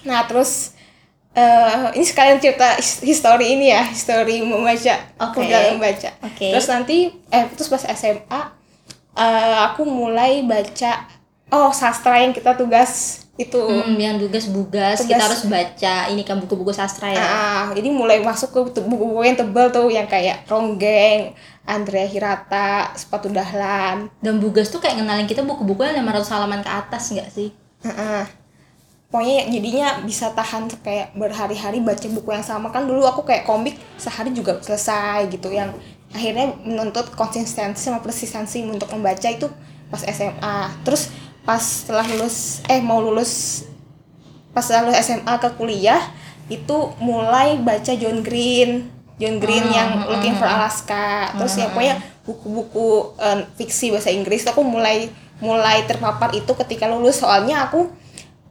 nah 0.00 0.24
terus 0.24 0.72
eh 1.30 1.92
ini 1.92 2.02
sekalian 2.02 2.38
cerita 2.38 2.74
his- 2.74 3.00
history 3.00 3.52
ini 3.52 3.68
ya 3.68 3.84
history 3.84 4.40
membaca 4.40 4.94
aku 5.18 5.38
Oke. 5.38 5.46
dalam 5.46 5.76
membaca 5.76 6.10
Oke. 6.20 6.50
terus 6.50 6.66
nanti 6.66 6.96
eh 7.28 7.44
terus 7.50 7.68
pas 7.68 7.84
SMA 7.86 8.40
eh, 9.14 9.56
aku 9.62 9.84
mulai 9.84 10.40
baca 10.42 11.04
oh 11.48 11.70
sastra 11.70 12.18
yang 12.18 12.32
kita 12.32 12.54
tugas 12.54 13.22
itu 13.38 13.54
Hmm, 13.54 13.94
yang 13.94 14.18
tugas-bugas 14.18 15.06
kita 15.06 15.22
harus 15.22 15.46
baca 15.46 16.10
ini 16.10 16.26
kan 16.26 16.42
buku-buku 16.42 16.74
sastra 16.74 17.14
ya. 17.14 17.22
Ah, 17.22 17.64
jadi 17.70 17.86
mulai 17.94 18.18
masuk 18.18 18.50
ke 18.50 18.82
buku-buku 18.82 19.22
yang 19.22 19.38
tebal 19.38 19.70
tuh 19.70 19.86
yang 19.94 20.10
kayak 20.10 20.42
Ronggeng, 20.50 21.38
Andrea 21.62 22.02
Hirata, 22.02 22.90
Sepatu 22.98 23.30
Dahlan. 23.30 24.10
Dan 24.18 24.42
Bugas 24.42 24.74
tuh 24.74 24.82
kayak 24.82 24.98
ngenalin 24.98 25.30
kita 25.30 25.46
buku-buku 25.46 25.86
yang 25.86 26.02
500 26.02 26.34
halaman 26.34 26.60
ke 26.66 26.70
atas 26.70 27.14
nggak 27.14 27.30
sih? 27.30 27.54
Heeh. 27.86 28.26
Pokoknya 29.08 29.48
jadinya 29.48 29.88
bisa 30.02 30.34
tahan 30.34 30.68
kayak 30.82 31.14
berhari-hari 31.14 31.78
baca 31.80 32.04
buku 32.10 32.28
yang 32.34 32.44
sama 32.44 32.68
kan 32.74 32.84
dulu 32.84 33.06
aku 33.06 33.24
kayak 33.24 33.46
komik 33.48 33.78
sehari 33.96 34.34
juga 34.36 34.60
selesai 34.60 35.30
gitu 35.32 35.48
yang 35.48 35.72
akhirnya 36.12 36.52
menuntut 36.66 37.14
konsistensi 37.16 37.88
sama 37.88 38.04
persistensi 38.04 38.60
untuk 38.66 38.90
membaca 38.92 39.30
itu 39.30 39.48
pas 39.88 40.02
SMA. 40.04 40.84
Terus 40.84 41.08
pas 41.48 41.64
setelah 41.64 42.04
lulus 42.04 42.60
eh 42.68 42.84
mau 42.84 43.00
lulus 43.00 43.64
pas 44.52 44.60
setelah 44.60 44.92
lulus 44.92 45.00
SMA 45.00 45.34
ke 45.40 45.48
kuliah 45.56 46.02
itu 46.48 46.76
mulai 47.00 47.56
baca 47.56 47.92
John 47.96 48.20
Green. 48.20 48.88
John 49.18 49.40
Green 49.42 49.66
Hmm, 49.66 49.74
yang 49.74 49.90
hmm, 49.98 50.08
Looking 50.12 50.34
for 50.36 50.46
hmm. 50.46 50.56
Alaska. 50.60 51.34
Terus 51.36 51.56
ya 51.56 51.66
Hmm, 51.68 51.72
pokoknya 51.72 51.96
buku-buku 52.22 52.86
eh, 53.18 53.38
fiksi 53.56 53.90
bahasa 53.90 54.12
Inggris 54.12 54.44
aku 54.44 54.60
mulai 54.60 55.08
mulai 55.40 55.84
terpapar 55.84 56.32
itu 56.32 56.52
ketika 56.64 56.84
lulus. 56.86 57.20
Soalnya 57.20 57.66
aku 57.66 57.88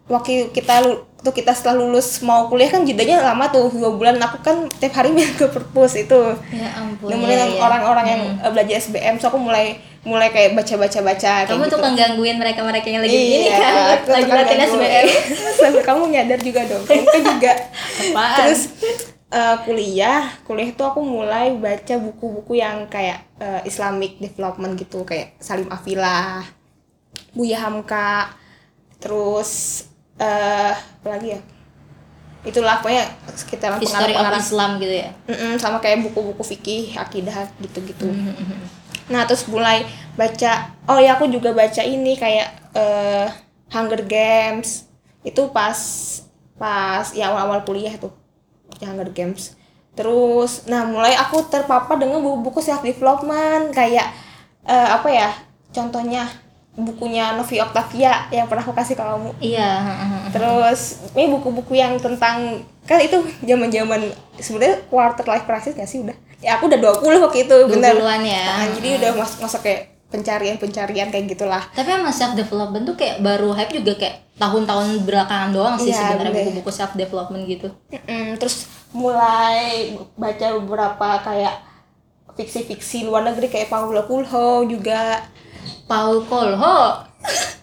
waktu 0.07 0.51
kita 0.51 0.83
tuh 1.17 1.33
kita 1.33 1.51
setelah 1.55 1.81
lulus 1.81 2.21
mau 2.21 2.45
kuliah 2.47 2.69
kan 2.69 2.85
jedanya 2.85 3.23
lama 3.23 3.47
tuh 3.49 3.71
dua 3.73 3.95
bulan. 3.95 4.19
Aku 4.19 4.43
kan 4.43 4.67
tiap 4.77 4.93
hari 4.99 5.13
main 5.15 5.31
ke 5.33 5.47
perpus 5.47 5.95
itu. 5.95 6.19
Ya 6.51 6.69
ampun 6.77 7.15
nemuin 7.15 7.31
ya, 7.31 7.45
ya. 7.47 7.61
orang-orang 7.63 8.05
yang 8.05 8.21
Hmm. 8.37 8.43
eh, 8.45 8.51
belajar 8.51 8.75
SBM 8.77 9.15
so 9.17 9.31
aku 9.31 9.39
mulai 9.39 9.79
mulai 10.07 10.31
kayak 10.31 10.55
baca-baca 10.55 10.99
baca 11.03 11.31
kayak 11.43 11.51
kamu 11.51 11.67
gitu. 11.67 11.73
tuh 11.75 11.79
menggangguin 11.83 12.37
mereka 12.39 12.63
mereka 12.63 12.87
yang 12.87 13.03
lagi 13.03 13.19
iya, 13.19 13.57
kan? 13.59 13.73
aku 13.99 14.09
lagi 14.15 14.23
tukang 14.23 14.39
latihan. 14.39 14.69
SBM 14.71 15.07
sampai 15.59 15.83
kamu 15.83 16.03
nyadar 16.15 16.39
juga 16.39 16.61
dong 16.63 16.83
kamu 16.87 17.03
kan 17.03 17.21
juga. 17.35 17.53
Apaan? 18.07 18.37
terus 18.39 18.61
eh, 19.27 19.55
kuliah 19.67 20.23
kuliah 20.47 20.67
itu 20.71 20.83
aku 20.87 20.99
mulai 21.03 21.51
baca 21.59 21.95
buku-buku 21.99 22.55
yang 22.55 22.87
kayak 22.87 23.27
eh, 23.43 23.61
Islamic 23.67 24.23
development 24.23 24.79
gitu 24.79 25.03
kayak 25.03 25.35
Salim 25.43 25.67
Afilah 25.67 26.47
Buya 27.35 27.59
Hamka 27.59 28.31
terus 29.03 29.83
eh 30.17 30.73
apa 30.73 31.07
lagi 31.07 31.37
ya? 31.37 31.41
Itulah 32.47 32.79
pokoknya 32.79 33.05
sekitar 33.35 33.75
history 33.75 33.83
of 33.83 34.23
pengarang-pengarang 34.23 34.41
Islam 34.41 34.71
gitu 34.79 34.95
ya? 35.03 35.09
Mm-mm, 35.27 35.51
sama 35.59 35.77
kayak 35.83 35.99
buku-buku 36.07 36.43
fikih 36.47 36.95
akidah 36.95 37.51
gitu-gitu. 37.59 38.07
Hmm. 38.07 38.86
Nah 39.07 39.23
terus 39.23 39.47
mulai 39.47 39.87
baca 40.19 40.75
oh 40.89 40.99
ya 40.99 41.15
aku 41.15 41.29
juga 41.31 41.53
baca 41.53 41.81
ini 41.83 42.15
kayak 42.17 42.47
eh, 42.73 43.27
Hunger 43.71 44.01
Games. 44.07 44.87
Itu 45.23 45.51
pas 45.51 45.77
pas 46.57 47.05
ya 47.13 47.29
awal-awal 47.29 47.61
kuliah 47.67 47.93
tuh 47.99 48.13
Hunger 48.79 49.11
Games. 49.11 49.53
Terus 49.97 50.65
nah 50.69 50.85
mulai 50.87 51.17
aku 51.17 51.43
terpapar 51.49 51.97
dengan 51.99 52.21
buku-buku 52.21 52.63
self 52.63 52.85
development 52.85 53.73
kayak 53.73 54.07
eh, 54.63 54.87
apa 54.87 55.09
ya 55.11 55.29
contohnya 55.73 56.29
bukunya 56.77 57.33
Novi 57.33 57.57
Octavia 57.57 58.29
yang 58.29 58.45
pernah 58.45 58.61
aku 58.61 58.73
kasih 58.73 58.93
ke 58.93 59.03
kamu. 59.03 59.31
Iya 59.41 59.71
terus 60.29 61.01
ini 61.17 61.33
buku-buku 61.33 61.73
yang 61.73 61.97
tentang 61.97 62.61
kan 62.87 63.03
itu 63.03 63.19
zaman 63.43 63.67
zaman 63.67 64.01
sebenarnya 64.39 64.77
quarter 64.87 65.25
life 65.27 65.43
crisis 65.43 65.75
gak 65.75 65.89
sih 65.91 65.99
udah 66.07 66.15
ya 66.37 66.57
aku 66.57 66.69
udah 66.69 66.79
20 67.01 67.23
waktu 67.23 67.37
itu 67.45 67.55
bener. 67.67 67.93
20-an 67.97 68.21
ya. 68.23 68.45
Nah, 68.57 68.67
jadi 68.77 68.89
udah 69.01 69.11
masuk 69.17 69.39
masuk 69.41 69.61
kayak 69.61 69.81
pencarian 70.07 70.55
pencarian 70.55 71.09
kayak 71.09 71.25
gitulah. 71.27 71.63
Tapi 71.73 71.89
emang 71.91 72.13
self 72.13 72.33
development 72.33 72.85
tuh 72.85 72.95
kayak 72.95 73.19
baru 73.19 73.51
hype 73.51 73.73
juga 73.73 73.97
kayak 73.97 74.15
tahun-tahun 74.37 75.03
belakangan 75.03 75.49
doang 75.49 75.75
sih 75.75 75.89
Iya, 75.89 76.13
sebenarnya 76.13 76.31
bener. 76.31 76.43
buku-buku 76.45 76.71
self 76.71 76.93
development 76.93 77.43
gitu. 77.43 77.67
Mm-mm, 77.89 78.37
terus 78.37 78.69
mulai 78.93 79.97
baca 80.15 80.47
beberapa 80.61 81.09
kayak 81.21 81.55
fiksi-fiksi 82.33 83.03
luar 83.03 83.25
negeri 83.25 83.49
kayak 83.49 83.67
Paulo 83.67 84.05
Coelho 84.05 84.63
juga. 84.69 85.25
Paul 85.89 86.21
Coelho? 86.23 87.01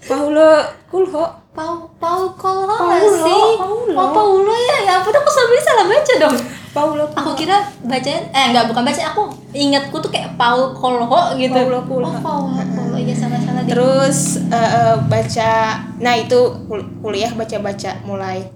Paulo 0.04 0.50
Coelho 0.90 1.24
Paul 1.54 1.87
Paul 1.96 2.34
Coelho 2.34 2.66
nggak 2.66 2.99
Paulo, 3.00 3.23
sih? 3.23 3.46
Paulo. 3.56 3.94
oh 3.94 4.08
Paulo 4.11 4.52
ya 4.52 4.76
ya 4.82 4.92
ampun 4.99 5.14
aku 5.14 5.30
selalu 5.30 5.54
salah 5.62 5.87
baca 5.87 6.14
dong. 6.18 6.37
Paulo 6.75 7.04
aku 7.06 7.30
kira 7.38 7.56
bacanya 7.80 8.20
eh 8.28 8.44
enggak 8.50 8.66
bukan 8.66 8.82
baca 8.82 9.02
aku 9.06 9.23
ingatku 9.54 9.96
tuh 9.99 10.11
kayak 10.11 10.34
Paul 10.34 10.75
Coelho 10.75 11.06
gitu. 11.37 11.54
Paulo 11.54 11.78
Coelho. 11.87 12.04
oh 12.04 12.14
Paul 12.18 12.44
Coelho 12.50 12.99
iya 12.99 13.14
salah 13.14 13.38
salah 13.38 13.62
deh. 13.62 13.70
Terus 13.70 14.18
eh, 14.50 14.96
baca 15.00 15.50
nah 15.96 16.14
itu 16.14 16.40
kul- 16.66 16.90
kuliah 16.99 17.30
baca-baca 17.30 18.02
mulai. 18.02 18.50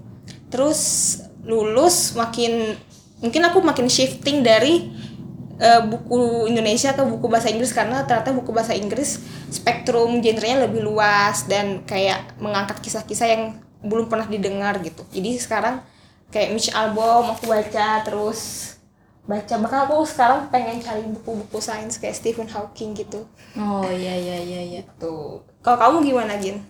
Terus 0.50 0.81
lulus 1.47 2.12
makin 2.12 2.75
mungkin 3.19 3.43
aku 3.43 3.62
makin 3.62 3.87
shifting 3.87 4.43
dari 4.43 4.90
eh, 5.59 5.83
buku 5.83 6.19
Indonesia 6.47 6.91
ke 6.91 7.03
buku 7.03 7.27
bahasa 7.27 7.50
Inggris 7.50 7.71
karena 7.71 8.03
ternyata 8.03 8.31
buku 8.31 8.50
bahasa 8.50 8.73
Inggris 8.73 9.19
spektrum 9.49 10.19
genrenya 10.19 10.65
lebih 10.65 10.81
luas 10.81 11.45
dan 11.45 11.83
kayak 11.83 12.38
mengangkat 12.38 12.79
kisah-kisah 12.79 13.29
yang 13.29 13.43
belum 13.79 14.07
pernah 14.07 14.27
didengar 14.27 14.79
gitu 14.81 15.07
jadi 15.09 15.38
sekarang 15.38 15.83
kayak 16.29 16.50
Mitch 16.50 16.71
Albom 16.71 17.31
aku 17.31 17.47
baca 17.47 18.03
terus 18.03 18.75
baca 19.23 19.55
bahkan 19.59 19.85
aku 19.85 20.03
sekarang 20.03 20.49
pengen 20.49 20.81
cari 20.81 21.05
buku-buku 21.05 21.61
sains 21.61 21.97
kayak 21.97 22.17
Stephen 22.17 22.49
Hawking 22.49 22.93
gitu 22.93 23.29
oh 23.55 23.87
iya 23.87 24.17
iya 24.17 24.37
iya 24.38 24.61
iya 24.65 24.81
Tuh. 24.97 25.45
Kalau 25.59 25.77
kamu 25.77 25.97
gimana, 26.07 26.38
Gin? 26.38 26.65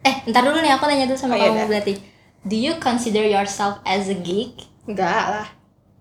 eh 0.00 0.16
ntar 0.26 0.40
dulu 0.40 0.56
nih 0.58 0.72
aku 0.72 0.88
nanya 0.88 1.04
dulu 1.04 1.18
sama 1.18 1.34
Oh, 1.34 1.38
iya 1.38 1.46
kamu 1.46 1.58
dah. 1.58 1.68
berarti 1.68 1.94
do 2.42 2.56
you 2.56 2.72
consider 2.80 3.20
yourself 3.20 3.76
as 3.84 4.08
a 4.08 4.16
geek 4.16 4.56
Enggak 4.88 5.12
lah. 5.28 5.46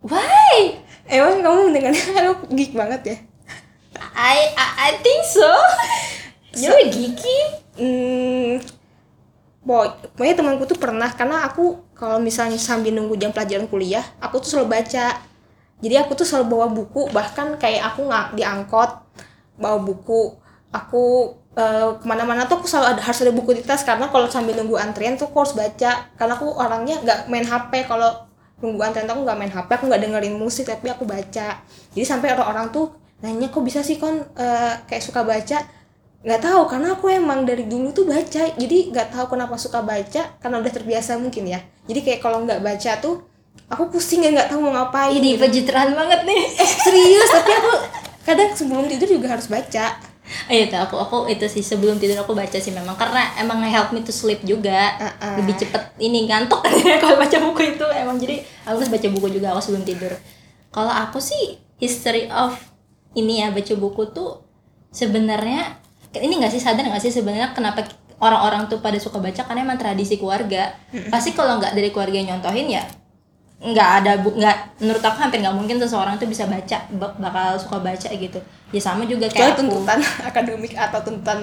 why 0.02 0.80
Emang 1.10 1.42
kamu 1.42 1.60
mendengarnya 1.74 2.06
aku 2.38 2.46
geek 2.54 2.74
banget 2.78 3.02
ya? 3.04 3.18
I 4.14 4.54
I, 4.54 4.68
I 4.78 4.90
think 5.02 5.26
so 5.26 5.50
you're 6.54 6.88
geeky 6.94 7.60
Hmm, 7.80 8.60
boy, 9.64 9.88
pokoknya 10.20 10.36
temanku 10.36 10.68
tuh 10.68 10.76
pernah 10.76 11.08
karena 11.16 11.48
aku 11.48 11.80
kalau 11.96 12.20
misalnya 12.20 12.60
sambil 12.60 12.92
nunggu 12.92 13.16
jam 13.16 13.32
pelajaran 13.32 13.72
kuliah, 13.72 14.04
aku 14.20 14.44
tuh 14.44 14.60
selalu 14.60 14.84
baca. 14.84 15.16
Jadi 15.80 15.96
aku 15.96 16.12
tuh 16.20 16.28
selalu 16.28 16.46
bawa 16.52 16.68
buku, 16.68 17.08
bahkan 17.16 17.56
kayak 17.56 17.96
aku 17.96 18.04
nggak 18.04 18.36
diangkot 18.36 18.92
bawa 19.56 19.80
buku. 19.80 20.36
Aku 20.76 21.36
eh, 21.56 21.90
ke 21.96 22.04
mana-mana 22.04 22.44
tuh 22.52 22.60
aku 22.60 22.68
selalu 22.68 23.00
ada 23.00 23.02
harus 23.08 23.20
ada 23.24 23.32
buku 23.32 23.52
di 23.56 23.64
tas 23.64 23.88
karena 23.88 24.12
kalau 24.12 24.28
sambil 24.28 24.60
nunggu 24.60 24.76
antrian 24.76 25.16
tuh 25.16 25.32
aku 25.32 25.48
harus 25.48 25.56
baca. 25.56 25.92
Karena 26.20 26.34
aku 26.36 26.52
orangnya 26.60 27.00
nggak 27.00 27.20
main 27.32 27.48
HP 27.48 27.88
kalau 27.88 28.12
nunggu 28.60 28.82
antrian 28.84 29.08
tuh 29.08 29.16
aku 29.20 29.24
nggak 29.24 29.38
main 29.40 29.52
HP, 29.52 29.70
aku 29.72 29.86
nggak 29.88 30.02
dengerin 30.04 30.36
musik 30.36 30.68
tapi 30.68 30.88
aku 30.92 31.04
baca. 31.08 31.48
Jadi 31.96 32.06
sampai 32.06 32.36
orang-orang 32.36 32.72
tuh 32.72 32.92
nanya 33.20 33.52
kok 33.52 33.64
bisa 33.64 33.84
sih 33.84 34.00
kon 34.00 34.20
eh, 34.36 34.74
kayak 34.88 35.04
suka 35.04 35.24
baca? 35.24 35.60
Nggak 36.20 36.42
tahu 36.44 36.62
karena 36.68 36.88
aku 37.00 37.06
emang 37.08 37.48
dari 37.48 37.64
dulu 37.68 37.96
tuh 37.96 38.04
baca. 38.04 38.44
Jadi 38.56 38.78
nggak 38.92 39.16
tahu 39.16 39.36
kenapa 39.36 39.56
suka 39.56 39.80
baca 39.80 40.36
karena 40.40 40.56
udah 40.60 40.72
terbiasa 40.72 41.16
mungkin 41.16 41.48
ya. 41.48 41.60
Jadi 41.88 42.00
kayak 42.04 42.20
kalau 42.20 42.44
nggak 42.44 42.60
baca 42.60 42.92
tuh 43.00 43.24
aku 43.72 43.88
pusing 43.92 44.28
ya 44.28 44.36
nggak 44.36 44.52
tahu 44.52 44.60
mau 44.66 44.76
ngapain 44.76 45.16
ini 45.16 45.36
gitu. 45.36 45.48
pencitraan 45.48 45.96
banget 45.96 46.28
nih. 46.28 46.42
Eh 46.60 46.72
serius 46.84 47.30
tapi 47.32 47.52
aku 47.56 47.72
kadang 48.28 48.52
sebelum 48.54 48.86
tidur 48.86 49.10
juga 49.10 49.34
harus 49.34 49.48
baca 49.48 50.09
Oh 50.50 50.54
iya 50.54 50.70
tuh, 50.70 50.80
aku 50.80 50.96
aku 50.98 51.18
itu 51.32 51.46
sih 51.50 51.66
sebelum 51.66 51.98
tidur 51.98 52.22
aku 52.22 52.38
baca 52.38 52.58
sih 52.58 52.70
memang 52.70 52.94
karena 52.94 53.26
emang 53.42 53.62
help 53.66 53.90
me 53.96 54.06
to 54.06 54.14
sleep 54.14 54.42
juga. 54.46 54.94
Uh-uh. 54.98 55.42
lebih 55.42 55.58
cepet 55.58 55.84
ini 55.98 56.30
ngantuk. 56.30 56.62
Kalau 57.02 57.16
baca 57.18 57.38
buku 57.42 57.62
itu 57.78 57.86
emang 57.94 58.22
jadi 58.22 58.42
aku 58.66 58.78
harus 58.82 58.92
baca 58.92 59.08
buku 59.10 59.28
juga 59.34 59.48
aku 59.58 59.62
sebelum 59.66 59.84
tidur. 59.86 60.14
Kalau 60.70 60.94
aku 60.94 61.18
sih 61.18 61.58
history 61.82 62.30
of 62.30 62.54
ini 63.18 63.42
ya 63.42 63.50
baca 63.50 63.74
buku 63.74 64.14
tuh 64.14 64.46
sebenarnya 64.94 65.82
ini 66.18 66.42
nggak 66.42 66.54
sih 66.54 66.62
sadar 66.62 66.86
nggak 66.86 67.02
sih 67.02 67.14
sebenarnya 67.14 67.54
kenapa 67.58 67.86
orang-orang 68.22 68.70
tuh 68.70 68.84
pada 68.84 69.00
suka 69.02 69.18
baca? 69.18 69.42
Karena 69.48 69.66
emang 69.66 69.80
tradisi 69.82 70.20
keluarga. 70.20 70.76
Pasti 71.10 71.34
kalau 71.34 71.58
nggak 71.58 71.74
dari 71.74 71.90
keluarga 71.90 72.18
yang 72.22 72.38
nyontohin 72.38 72.70
ya 72.70 72.84
nggak 73.60 73.90
ada 74.02 74.12
bu 74.24 74.32
nggak 74.32 74.80
menurut 74.80 75.04
aku 75.04 75.18
hampir 75.20 75.44
nggak 75.44 75.52
mungkin 75.52 75.76
seseorang 75.78 76.16
tuh 76.16 76.26
bisa 76.26 76.48
baca 76.48 76.80
bak- 76.96 77.20
bakal 77.20 77.60
suka 77.60 77.78
baca 77.80 78.08
gitu 78.08 78.40
ya 78.72 78.80
sama 78.80 79.04
juga 79.04 79.28
kecuali 79.28 79.36
kayak 79.44 79.52
aku 79.52 79.62
tuntutan 79.62 80.00
akademik 80.32 80.74
atau 80.74 81.00
tuntutan 81.04 81.40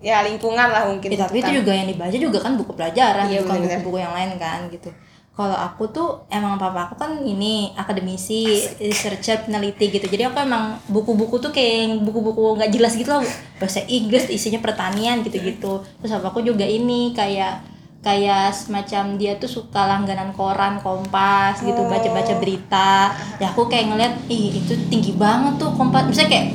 ya 0.00 0.20
lingkungan 0.20 0.68
lah 0.68 0.84
mungkin 0.84 1.08
Ya, 1.12 1.24
tapi 1.24 1.40
itu 1.40 1.60
juga 1.60 1.72
yang 1.72 1.88
dibaca 1.88 2.12
juga 2.12 2.38
kan 2.40 2.56
buku 2.56 2.72
pelajaran, 2.72 3.28
Iya, 3.28 3.44
bukan 3.44 3.56
buku-buku 3.60 3.98
yang 4.00 4.12
lain 4.12 4.32
kan 4.36 4.64
gitu. 4.68 4.88
Kalau 5.30 5.52
aku 5.52 5.88
tuh 5.88 6.08
emang 6.28 6.56
papa 6.56 6.88
aku 6.88 6.96
kan 6.96 7.20
ini 7.20 7.72
akademisi, 7.72 8.48
researcher, 8.76 9.44
peneliti 9.44 9.88
gitu. 9.88 10.04
Jadi 10.04 10.24
aku 10.24 10.40
emang 10.40 10.80
buku-buku 10.88 11.36
tuh 11.36 11.52
kayak 11.52 12.00
buku-buku 12.00 12.56
nggak 12.56 12.72
jelas 12.72 12.96
gitu 12.96 13.12
loh. 13.12 13.24
Bahasa 13.56 13.80
Inggris 13.86 14.28
isinya 14.28 14.60
pertanian 14.60 15.20
gitu-gitu. 15.20 15.80
Terus 16.00 16.12
apa 16.12 16.28
aku 16.28 16.40
juga 16.40 16.64
ini 16.64 17.12
kayak 17.12 17.60
kayak 18.00 18.48
semacam 18.50 19.04
dia 19.14 19.36
tuh 19.36 19.50
suka 19.50 19.84
langganan 19.84 20.32
koran 20.32 20.80
Kompas 20.80 21.60
gitu 21.60 21.76
Oh. 21.76 21.86
baca-baca 21.86 22.32
berita. 22.36 23.12
Ya 23.36 23.48
aku 23.48 23.68
kayak 23.68 23.86
ngeliat 23.88 24.14
ih 24.26 24.56
itu 24.56 24.72
tinggi 24.88 25.12
banget 25.12 25.56
tuh 25.56 25.68
Kompas. 25.74 26.08
Misalnya 26.08 26.30
kayak 26.30 26.46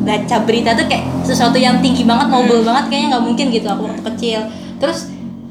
baca 0.00 0.36
berita 0.44 0.70
tuh 0.72 0.86
kayak 0.86 1.04
sesuatu 1.22 1.56
yang 1.56 1.80
tinggi 1.80 2.04
banget 2.04 2.28
noble 2.28 2.60
banget 2.62 2.88
kayaknya 2.88 3.06
nggak 3.10 3.24
mungkin 3.24 3.46
gitu 3.48 3.66
aku 3.66 3.82
waktu 3.86 4.02
kecil. 4.06 4.40
Terus 4.76 4.98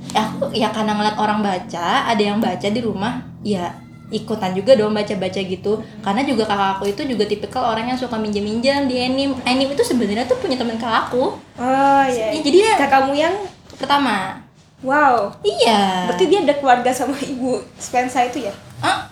ya 0.10 0.22
aku 0.24 0.50
ya 0.51 0.70
karena 0.70 0.94
ngeliat 0.94 1.18
orang 1.18 1.39
baca 1.39 1.88
ada 2.06 2.18
yang 2.20 2.38
baca 2.38 2.65
di 2.65 2.82
rumah 2.82 3.13
ya 3.41 3.74
ikutan 4.10 4.53
juga 4.53 4.74
dong 4.74 4.94
baca-baca 4.94 5.38
gitu. 5.39 5.74
Karena 6.00 6.22
juga 6.22 6.46
kakak 6.46 6.70
aku 6.77 6.84
itu 6.88 7.01
juga 7.06 7.25
tipikal 7.25 7.63
orang 7.68 7.89
yang 7.89 7.98
suka 7.98 8.18
minjem-minjem 8.18 8.86
di 8.86 8.98
anime. 9.00 9.34
Anime 9.44 9.74
itu 9.74 9.82
sebenarnya 9.84 10.25
tuh 10.25 10.38
punya 10.38 10.58
teman 10.58 10.77
kakak 10.77 11.10
aku. 11.10 11.38
Oh 11.58 12.03
iya 12.06 12.34
Ya, 12.34 12.39
jadi 12.39 12.58
ya- 12.60 12.77
kakakmu 12.79 13.13
yang 13.13 13.34
pertama 13.72 14.46
wow. 14.81 15.29
Iya. 15.39 16.07
Berarti 16.07 16.25
dia 16.25 16.39
ada 16.41 16.55
keluarga 16.55 16.91
sama 16.91 17.15
ibu 17.15 17.59
Spensa 17.75 18.24
itu 18.24 18.43
ya? 18.43 18.53
Ah, 18.79 19.07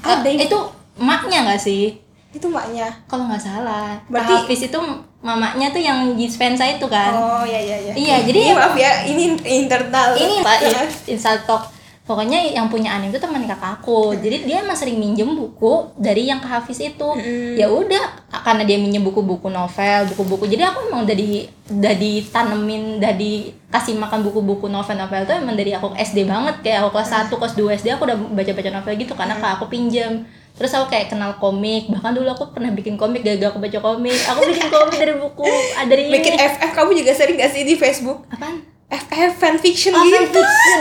Ada 0.00 0.28
itu 0.28 0.58
emaknya 0.96 1.44
nggak 1.44 1.60
sih? 1.60 1.96
itu 2.30 2.46
maknya. 2.46 2.86
Kalau 3.10 3.26
nggak 3.26 3.42
salah. 3.42 3.98
Berarti- 4.06 4.30
Kak 4.30 4.46
Hafiz 4.46 4.62
itu 4.64 4.78
mamanya 5.18 5.66
tuh 5.68 5.82
yang 5.82 6.14
Dispensa 6.14 6.62
itu 6.62 6.86
kan? 6.86 7.10
Oh 7.10 7.42
iya 7.42 7.58
iya 7.58 7.76
iya. 7.76 7.92
Iya, 7.92 8.16
jadi 8.22 8.38
Ini 8.40 8.52
maaf 8.54 8.74
ya 8.78 8.92
ini 9.02 9.24
internal. 9.42 10.14
Ini 10.14 10.38
pak 10.40 10.58
instal 11.12 11.42
talk 11.42 11.66
pokoknya 12.08 12.42
yang 12.42 12.66
punya 12.66 12.96
anime 12.96 13.14
itu 13.14 13.22
teman 13.22 13.46
kakak 13.46 13.78
aku. 13.78 14.18
Jadi 14.18 14.42
dia 14.48 14.66
emang 14.66 14.74
sering 14.74 14.98
minjem 14.98 15.30
buku 15.30 15.94
dari 15.94 16.26
yang 16.26 16.42
Kak 16.42 16.64
Hafiz 16.64 16.82
itu. 16.82 17.08
Ya 17.54 17.70
udah 17.70 18.26
karena 18.42 18.66
dia 18.66 18.82
minjem 18.82 19.06
buku-buku 19.06 19.46
novel 19.46 20.10
buku-buku. 20.10 20.50
Jadi 20.50 20.62
aku 20.66 20.90
emang 20.90 21.06
udah 21.06 21.16
di 21.16 21.46
udah 21.70 21.94
ditanemin 21.94 22.98
udah 22.98 23.14
dikasih 23.14 23.94
makan 23.94 24.26
buku-buku 24.26 24.66
novel-novel 24.66 25.22
tuh 25.22 25.36
emang 25.38 25.54
dari 25.54 25.70
aku 25.70 25.94
SD 25.94 26.26
banget. 26.26 26.58
Kayak 26.66 26.88
aku 26.88 26.98
kelas 26.98 27.30
1 27.30 27.30
kelas 27.30 27.54
2 27.54 27.78
SD 27.78 27.88
aku 27.94 28.02
udah 28.08 28.16
baca-baca 28.34 28.70
novel 28.74 28.94
gitu 28.98 29.12
karena 29.14 29.34
kak 29.38 29.52
aku 29.60 29.66
pinjem. 29.70 30.26
Terus 30.58 30.74
aku 30.76 30.90
kayak 30.90 31.14
kenal 31.14 31.38
komik. 31.38 31.88
Bahkan 31.88 32.10
dulu 32.10 32.26
aku 32.26 32.50
pernah 32.50 32.74
bikin 32.74 32.98
komik 32.98 33.22
gara-gara 33.22 33.54
aku 33.54 33.62
baca 33.62 33.78
komik. 33.78 34.18
Aku 34.34 34.40
bikin 34.50 34.66
komik 34.66 34.98
dari 34.98 35.14
buku 35.14 35.46
dari 35.86 36.10
bikin 36.10 36.34
FF 36.36 36.70
kamu 36.74 36.90
juga 36.98 37.12
sering 37.14 37.38
gak 37.38 37.54
sih 37.54 37.62
di 37.62 37.78
Facebook? 37.78 38.26
Apaan 38.34 38.79
FF 38.90 39.32
fanfiction 39.36 39.92
Oh, 39.92 40.02
gitu 40.02 40.18
fanfiction. 40.34 40.80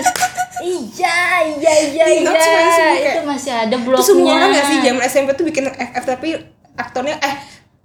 iya, 0.59 1.17
iya, 1.47 1.73
iya, 1.85 2.05
iya. 2.09 2.35
Itu 3.15 3.21
masih 3.23 3.53
ada 3.53 3.77
blognya. 3.77 4.01
Terus 4.01 4.09
semua 4.09 4.33
orang 4.33 4.49
gak 4.51 4.65
sih 4.65 4.77
zaman 4.81 5.01
SMP 5.03 5.29
tuh 5.31 5.45
bikin 5.45 5.69
FF 5.69 6.03
tapi 6.03 6.35
aktornya 6.73 7.15
eh 7.17 7.35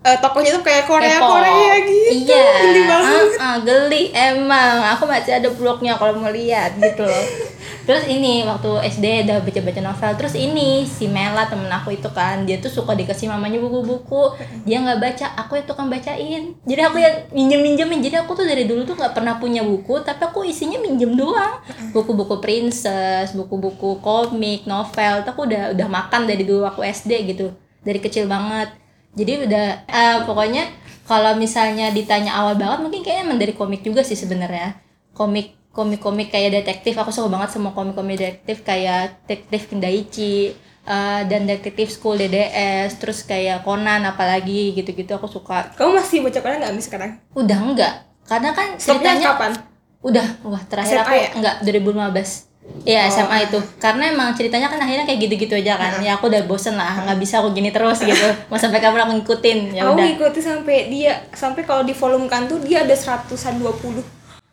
eh, 0.03 0.17
tokohnya 0.19 0.51
tuh 0.53 0.63
kayak 0.63 0.85
Korea 0.85 1.17
K-pop. 1.17 1.31
Korea 1.35 1.75
gitu 1.81 2.11
Iya. 2.27 2.45
geli 2.63 2.83
banget 2.85 3.27
Ah, 3.35 3.45
ah, 3.45 3.57
geli 3.59 4.03
emang. 4.11 4.75
Aku 4.93 5.05
masih 5.05 5.33
ada 5.35 5.49
blognya 5.51 5.95
kalau 5.95 6.15
mau 6.15 6.29
lihat 6.29 6.75
gitu 6.75 7.03
loh. 7.03 7.25
Terus 7.85 8.09
ini 8.09 8.41
waktu 8.49 8.81
SD 8.97 9.29
udah 9.29 9.45
baca-baca 9.45 9.81
novel. 9.85 10.13
Terus 10.17 10.35
ini 10.41 10.89
si 10.89 11.05
Mela 11.05 11.45
temen 11.45 11.69
aku 11.69 11.93
itu 11.93 12.09
kan, 12.09 12.49
dia 12.49 12.57
tuh 12.57 12.73
suka 12.73 12.97
dikasih 12.97 13.29
mamanya 13.29 13.61
buku-buku. 13.61 14.41
Dia 14.65 14.81
nggak 14.81 15.01
baca, 15.05 15.27
aku 15.37 15.61
itu 15.61 15.73
kan 15.77 15.93
bacain. 15.93 16.57
Jadi 16.65 16.81
aku 16.81 16.97
yang 16.97 17.29
minjem-minjemin. 17.37 18.01
Jadi 18.01 18.17
aku 18.25 18.33
tuh 18.33 18.49
dari 18.49 18.65
dulu 18.65 18.89
tuh 18.89 18.97
nggak 18.97 19.13
pernah 19.13 19.37
punya 19.37 19.61
buku, 19.61 20.01
tapi 20.01 20.25
aku 20.25 20.49
isinya 20.49 20.81
minjem 20.81 21.13
doang. 21.13 21.61
Buku-buku 21.93 22.41
princess, 22.41 23.37
buku-buku 23.37 24.01
komik, 24.01 24.65
novel. 24.65 25.21
Tuh 25.21 25.31
aku 25.37 25.45
udah 25.45 25.77
udah 25.77 25.89
makan 25.89 26.25
dari 26.25 26.49
dulu 26.49 26.65
aku 26.65 26.81
SD 26.81 27.37
gitu. 27.37 27.53
Dari 27.85 28.01
kecil 28.01 28.25
banget. 28.25 28.73
Jadi 29.13 29.45
udah 29.45 29.67
eh, 29.85 30.19
pokoknya 30.25 30.73
kalau 31.05 31.37
misalnya 31.37 31.93
ditanya 31.93 32.33
awal 32.33 32.57
banget 32.57 32.81
mungkin 32.81 33.05
kayaknya 33.05 33.23
emang 33.29 33.39
dari 33.39 33.53
komik 33.53 33.85
juga 33.85 34.01
sih 34.01 34.17
sebenarnya. 34.17 34.81
Komik 35.13 35.64
komik-komik 35.75 36.31
kayak 36.31 36.63
detektif 36.63 36.95
aku 36.95 37.11
suka 37.11 37.27
banget 37.27 37.51
sama 37.51 37.75
komik-komik 37.75 38.17
detektif 38.17 38.63
kayak 38.63 39.19
detektif 39.27 39.67
Kendaichi 39.69 40.55
eh, 40.87 41.21
dan 41.27 41.51
detektif 41.51 41.91
school 41.91 42.15
DDS 42.15 43.03
terus 43.03 43.27
kayak 43.27 43.67
Conan 43.67 44.07
apalagi 44.07 44.73
gitu-gitu 44.73 45.19
aku 45.19 45.27
suka. 45.27 45.75
Kamu 45.75 45.99
masih 45.99 46.23
baca 46.23 46.39
Korea 46.39 46.63
gak 46.63 46.73
Miss 46.73 46.87
sekarang? 46.87 47.19
Udah 47.35 47.59
enggak 47.59 47.95
karena 48.25 48.55
kan 48.55 48.79
stopnya 48.79 49.19
ceritanya 49.19 49.29
kapan? 49.35 49.53
Udah 50.01 50.27
wah 50.47 50.63
terakhir 50.65 50.97
SMA 50.97 51.05
aku 51.05 51.13
ya? 51.13 51.29
enggak 51.37 51.55
2015 51.67 52.55
Iya 52.89 53.05
Oh. 53.05 53.13
SMA 53.13 53.37
itu. 53.45 53.61
Karena 53.77 54.09
emang 54.09 54.33
ceritanya 54.33 54.73
kan 54.73 54.81
akhirnya 54.81 55.05
kayak 55.05 55.21
gitu-gitu 55.29 55.53
aja 55.53 55.77
kan. 55.77 56.01
Ya 56.01 56.17
aku 56.17 56.33
udah 56.33 56.49
bosen 56.49 56.81
lah 56.81 56.97
nggak 57.05 57.21
bisa 57.21 57.45
aku 57.45 57.53
gini 57.53 57.69
terus 57.69 58.01
gitu. 58.01 58.29
Mau 58.49 58.57
sampai 58.57 58.81
kapan 58.81 59.05
aku 59.05 59.13
ngikutin? 59.21 59.59
Ya 59.77 59.85
aku 59.85 60.01
ngikutin 60.01 60.41
sampai 60.43 60.89
dia 60.89 61.13
sampai 61.37 61.69
kalau 61.69 61.85
di 61.85 61.93
volume 61.93 62.25
kan 62.25 62.49
tuh 62.49 62.57
dia 62.65 62.81
ada 62.81 62.97
seratusan 62.97 63.61
dua 63.61 63.73
puluh 63.77 64.01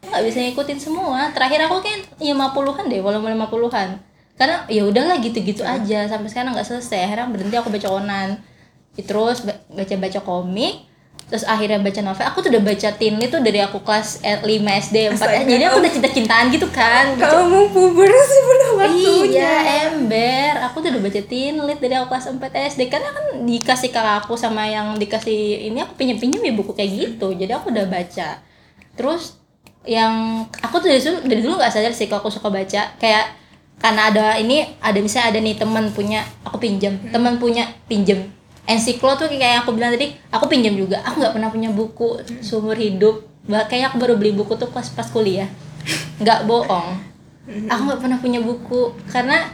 nggak 0.03 0.23
bisa 0.23 0.37
ngikutin 0.41 0.77
semua. 0.77 1.29
Terakhir 1.29 1.65
aku 1.65 1.79
kan 1.79 1.99
50-an 2.17 2.85
deh 2.87 2.99
walaupun 2.99 3.31
50-an 3.31 3.89
karena 4.33 4.65
ya 4.67 4.83
udahlah 4.83 5.17
gitu-gitu 5.17 5.61
aja. 5.61 6.05
Sampai 6.05 6.27
sekarang 6.27 6.51
nggak 6.51 6.65
selesai. 6.65 7.05
Akhirnya 7.05 7.27
berhenti 7.27 7.55
aku 7.55 7.69
baca 7.69 7.87
Conan 7.87 8.29
terus 8.93 9.41
ba- 9.41 9.61
baca-baca 9.67 10.19
komik. 10.19 10.89
Terus 11.23 11.47
akhirnya 11.47 11.79
baca 11.79 12.01
novel. 12.01 12.27
Aku 12.27 12.43
tuh 12.43 12.51
udah 12.51 12.59
baca 12.59 12.89
Teen 12.91 13.15
Lit 13.15 13.31
tuh 13.31 13.39
dari 13.39 13.63
aku 13.63 13.79
kelas 13.79 14.19
5 14.19 14.43
SD 14.83 14.97
4 15.07 15.15
Astaga. 15.15 15.47
jadi 15.47 15.63
aku 15.63 15.79
udah 15.79 15.87
cinta-cintaan 15.89 16.51
gitu 16.51 16.67
kan 16.67 17.15
Baca- 17.15 17.39
kamu 17.39 17.71
puber 17.71 18.11
sebelum 18.11 18.69
waktunya. 18.75 19.31
Iya 19.31 19.53
ember. 19.87 20.51
Aku 20.67 20.83
tuh 20.83 20.91
udah 20.91 20.99
baca 20.99 21.21
Teen 21.23 21.55
Lit 21.55 21.79
dari 21.79 21.95
aku 21.95 22.11
kelas 22.11 22.27
4 22.27 22.35
SD 22.51 22.81
Karena 22.85 23.15
kan 23.15 23.25
dikasih 23.41 23.89
kakak 23.89 24.15
aku 24.21 24.35
sama 24.35 24.67
yang 24.67 24.99
dikasih 24.99 25.71
Ini 25.71 25.87
aku 25.87 25.95
pinjem-pinjem 25.95 26.41
ya 26.41 26.51
buku 26.51 26.75
kayak 26.75 26.91
gitu. 26.91 27.31
Jadi 27.31 27.47
aku 27.49 27.71
udah 27.71 27.87
baca. 27.87 28.43
Terus 28.91 29.39
yang 29.85 30.45
aku 30.61 30.77
tuh 30.77 30.93
dari 30.93 31.01
dulu, 31.01 31.17
dari 31.25 31.41
dulu 31.41 31.53
gak 31.57 31.73
sadar 31.73 31.93
sih 31.93 32.05
kalau 32.05 32.21
aku 32.21 32.29
suka 32.33 32.53
baca. 32.53 32.93
Kayak 33.01 33.25
karena 33.81 34.13
ada 34.13 34.25
ini 34.37 34.61
ada 34.77 34.99
misalnya 35.01 35.33
ada 35.33 35.39
nih 35.41 35.55
teman 35.57 35.89
punya 35.89 36.21
aku 36.45 36.61
pinjam. 36.61 36.97
Teman 37.09 37.41
punya 37.41 37.65
pinjam. 37.89 38.29
Ensiklo 38.69 39.17
tuh 39.17 39.25
kayak 39.25 39.41
yang 39.41 39.61
aku 39.65 39.73
bilang 39.73 39.89
tadi 39.89 40.13
aku 40.29 40.45
pinjam 40.45 40.77
juga. 40.77 41.01
Aku 41.01 41.17
nggak 41.17 41.33
pernah 41.33 41.49
punya 41.49 41.69
buku 41.73 42.21
seumur 42.45 42.77
hidup. 42.77 43.25
Kayaknya 43.49 43.89
aku 43.89 43.97
baru 43.97 44.13
beli 44.21 44.37
buku 44.37 44.53
tuh 44.53 44.69
pas 44.69 44.85
pas 44.85 45.07
kuliah. 45.09 45.49
Nggak 46.21 46.45
bohong. 46.45 47.01
Aku 47.65 47.81
nggak 47.89 48.01
pernah 48.05 48.17
punya 48.21 48.37
buku. 48.37 48.93
Karena 49.09 49.49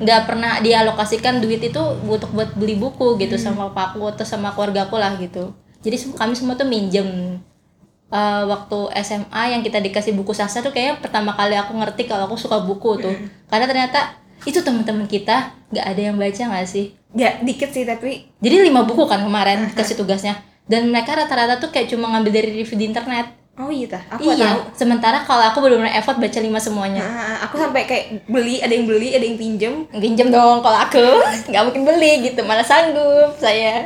nggak 0.00 0.30
pernah 0.30 0.64
dialokasikan 0.64 1.44
duit 1.44 1.60
itu 1.60 1.82
untuk 2.08 2.32
buat 2.32 2.56
beli 2.56 2.80
buku 2.80 3.20
gitu 3.20 3.36
sama 3.36 3.68
papaku 3.68 4.08
atau 4.08 4.24
sama 4.24 4.56
keluarga 4.56 4.88
aku 4.88 4.96
lah 4.96 5.12
gitu. 5.20 5.52
Jadi 5.84 6.16
kami 6.16 6.32
semua 6.32 6.56
tuh 6.56 6.66
minjem 6.66 7.38
Eh, 8.08 8.42
waktu 8.48 8.78
SMA 9.04 9.42
yang 9.52 9.60
kita 9.60 9.84
dikasih 9.84 10.16
buku 10.16 10.32
sastra 10.32 10.64
tuh 10.64 10.72
kayaknya 10.72 10.96
pertama 10.96 11.36
kali 11.36 11.52
aku 11.60 11.76
ngerti 11.76 12.08
kalau 12.08 12.24
aku 12.24 12.40
suka 12.40 12.64
buku 12.64 12.96
tuh. 13.04 13.12
Karena 13.52 13.68
ternyata 13.68 14.16
itu 14.48 14.64
teman-teman 14.64 15.04
kita 15.04 15.52
nggak 15.68 15.84
ada 15.84 16.00
yang 16.00 16.16
baca 16.16 16.42
nggak 16.48 16.64
sih? 16.64 16.96
Ya 17.12 17.36
dikit 17.44 17.68
sih 17.68 17.84
tapi 17.84 18.24
jadi 18.40 18.64
lima 18.64 18.88
buku 18.88 19.04
kan 19.04 19.20
kemarin 19.20 19.68
kasih 19.76 20.00
tugasnya. 20.00 20.40
Dan 20.64 20.88
mereka 20.88 21.20
rata-rata 21.20 21.60
tuh 21.60 21.68
kayak 21.68 21.92
cuma 21.92 22.08
ngambil 22.16 22.32
dari 22.32 22.64
review 22.64 22.80
di 22.80 22.88
internet. 22.88 23.28
Oh 23.60 23.68
iya 23.68 23.90
tah 23.92 24.00
aku 24.08 24.24
nggak 24.24 24.38
iya 24.40 24.48
tahu. 24.54 24.60
sementara 24.72 25.18
kalau 25.26 25.44
aku 25.44 25.58
benar-benar 25.60 25.92
effort 26.00 26.16
baca 26.16 26.38
lima 26.40 26.60
semuanya. 26.62 27.02
Nah, 27.04 27.36
aku 27.44 27.60
sampai 27.60 27.84
kayak 27.84 28.24
beli 28.24 28.62
ada 28.64 28.72
yang 28.72 28.88
beli 28.88 29.12
ada 29.12 29.24
yang 29.26 29.36
pinjem. 29.36 29.84
Pinjam 29.92 30.32
dong 30.32 30.64
kalau 30.64 30.78
aku 30.80 31.04
nggak 31.52 31.62
mungkin 31.66 31.84
beli 31.84 32.24
gitu 32.24 32.40
malah 32.46 32.64
sanggup 32.64 33.36
saya. 33.36 33.84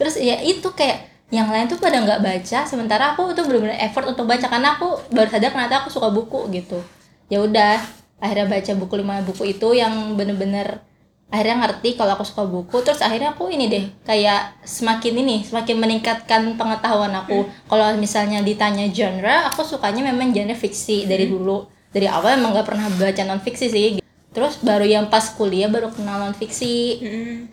Terus 0.00 0.16
ya 0.16 0.40
itu 0.40 0.64
kayak 0.72 1.09
yang 1.30 1.46
lain 1.46 1.70
tuh 1.70 1.78
pada 1.78 2.02
nggak 2.02 2.20
baca 2.22 2.58
sementara 2.66 3.14
aku 3.14 3.30
tuh 3.38 3.46
benar-benar 3.46 3.78
effort 3.78 4.06
untuk 4.10 4.26
baca 4.26 4.50
karena 4.50 4.74
aku 4.74 4.98
baru 5.14 5.30
sadar 5.30 5.54
ternyata 5.54 5.86
aku 5.86 5.88
suka 5.94 6.10
buku 6.10 6.50
gitu. 6.50 6.82
Ya 7.30 7.38
udah 7.42 7.78
akhirnya 8.18 8.50
baca 8.50 8.72
buku 8.74 8.94
lima 8.98 9.22
buku 9.22 9.54
itu 9.54 9.72
yang 9.72 10.18
bener-bener 10.18 10.82
akhirnya 11.30 11.62
ngerti 11.62 11.94
kalau 11.94 12.18
aku 12.18 12.26
suka 12.26 12.42
buku 12.42 12.82
terus 12.82 12.98
akhirnya 12.98 13.38
aku 13.38 13.46
ini 13.54 13.70
deh 13.70 13.84
kayak 14.02 14.58
semakin 14.66 15.22
ini 15.22 15.46
semakin 15.46 15.78
meningkatkan 15.78 16.58
pengetahuan 16.58 17.14
aku. 17.14 17.46
Kalau 17.70 17.94
misalnya 17.94 18.42
ditanya 18.42 18.90
genre 18.90 19.46
aku 19.46 19.62
sukanya 19.62 20.02
memang 20.10 20.34
genre 20.34 20.58
fiksi 20.58 21.06
dari 21.06 21.30
dulu. 21.30 21.70
Dari 21.90 22.06
awal 22.06 22.38
emang 22.38 22.54
nggak 22.54 22.66
pernah 22.66 22.86
baca 22.90 23.22
non 23.26 23.42
fiksi 23.42 23.66
sih 23.70 23.88
terus 24.30 24.62
baru 24.62 24.86
yang 24.86 25.10
pas 25.10 25.26
kuliah 25.34 25.66
baru 25.66 25.90
kenal 25.90 26.22
non 26.22 26.34
fiksi 26.38 27.02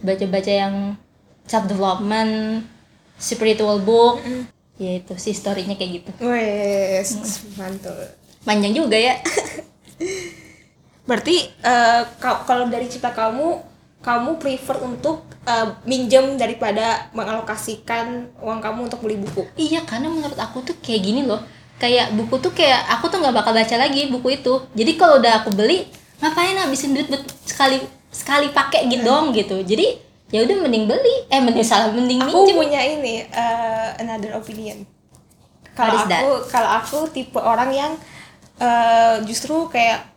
baca-baca 0.06 0.52
yang 0.54 0.94
self 1.50 1.66
development 1.66 2.62
spiritual 3.18 3.82
book. 3.82 4.22
Ya 4.78 5.02
itu 5.02 5.14
sih 5.18 5.34
storynya 5.34 5.74
kayak 5.74 5.92
gitu. 6.02 6.12
Wes 6.22 7.18
mantul. 7.58 7.98
Panjang 8.46 8.74
juga 8.78 8.98
ya. 8.98 9.18
Berarti 11.08 11.50
ka- 12.20 12.44
kalau 12.46 12.70
dari 12.70 12.86
cita 12.92 13.10
kamu 13.16 13.64
kamu 13.98 14.40
prefer 14.40 14.78
untuk 14.86 15.26
eh, 15.44 15.68
minjem 15.84 16.38
daripada 16.38 17.10
mengalokasikan 17.12 18.30
uang 18.40 18.60
kamu 18.62 18.80
untuk 18.88 19.02
beli 19.04 19.18
buku? 19.20 19.44
Iya 19.58 19.84
karena 19.84 20.08
menurut 20.08 20.38
aku 20.38 20.64
tuh 20.64 20.76
kayak 20.80 21.02
gini 21.04 21.26
loh. 21.26 21.42
Kayak 21.78 22.14
buku 22.18 22.42
tuh 22.42 22.54
kayak 22.54 22.90
aku 22.90 23.10
tuh 23.10 23.22
nggak 23.22 23.36
bakal 23.36 23.54
baca 23.54 23.76
lagi 23.78 24.10
buku 24.10 24.38
itu. 24.38 24.62
Jadi 24.78 24.92
kalau 24.96 25.20
udah 25.20 25.42
aku 25.44 25.54
beli 25.54 25.90
ngapain 26.22 26.58
habisin 26.58 26.94
duit 26.94 27.10
buat 27.10 27.22
sekali 27.46 27.82
sekali 28.14 28.50
pakai 28.54 28.90
gitu 28.90 29.04
dong 29.06 29.34
gitu. 29.34 29.62
Jadi 29.62 30.07
ya 30.28 30.44
udah 30.44 30.58
mending 30.60 30.86
beli. 30.86 31.16
Eh 31.28 31.40
mending 31.40 31.64
salah 31.64 31.90
mending 31.90 32.20
aku 32.20 32.44
minjem. 32.44 32.56
punya 32.56 32.82
ini 32.82 33.24
eh, 33.24 33.90
another 34.00 34.36
opinion. 34.36 34.84
Kalau 35.72 35.94
aku 36.26 36.30
kalau 36.50 36.70
aku 36.74 36.98
tipe 37.10 37.38
orang 37.38 37.70
yang 37.70 37.92
eh, 38.58 39.22
justru 39.24 39.68
kayak 39.68 40.16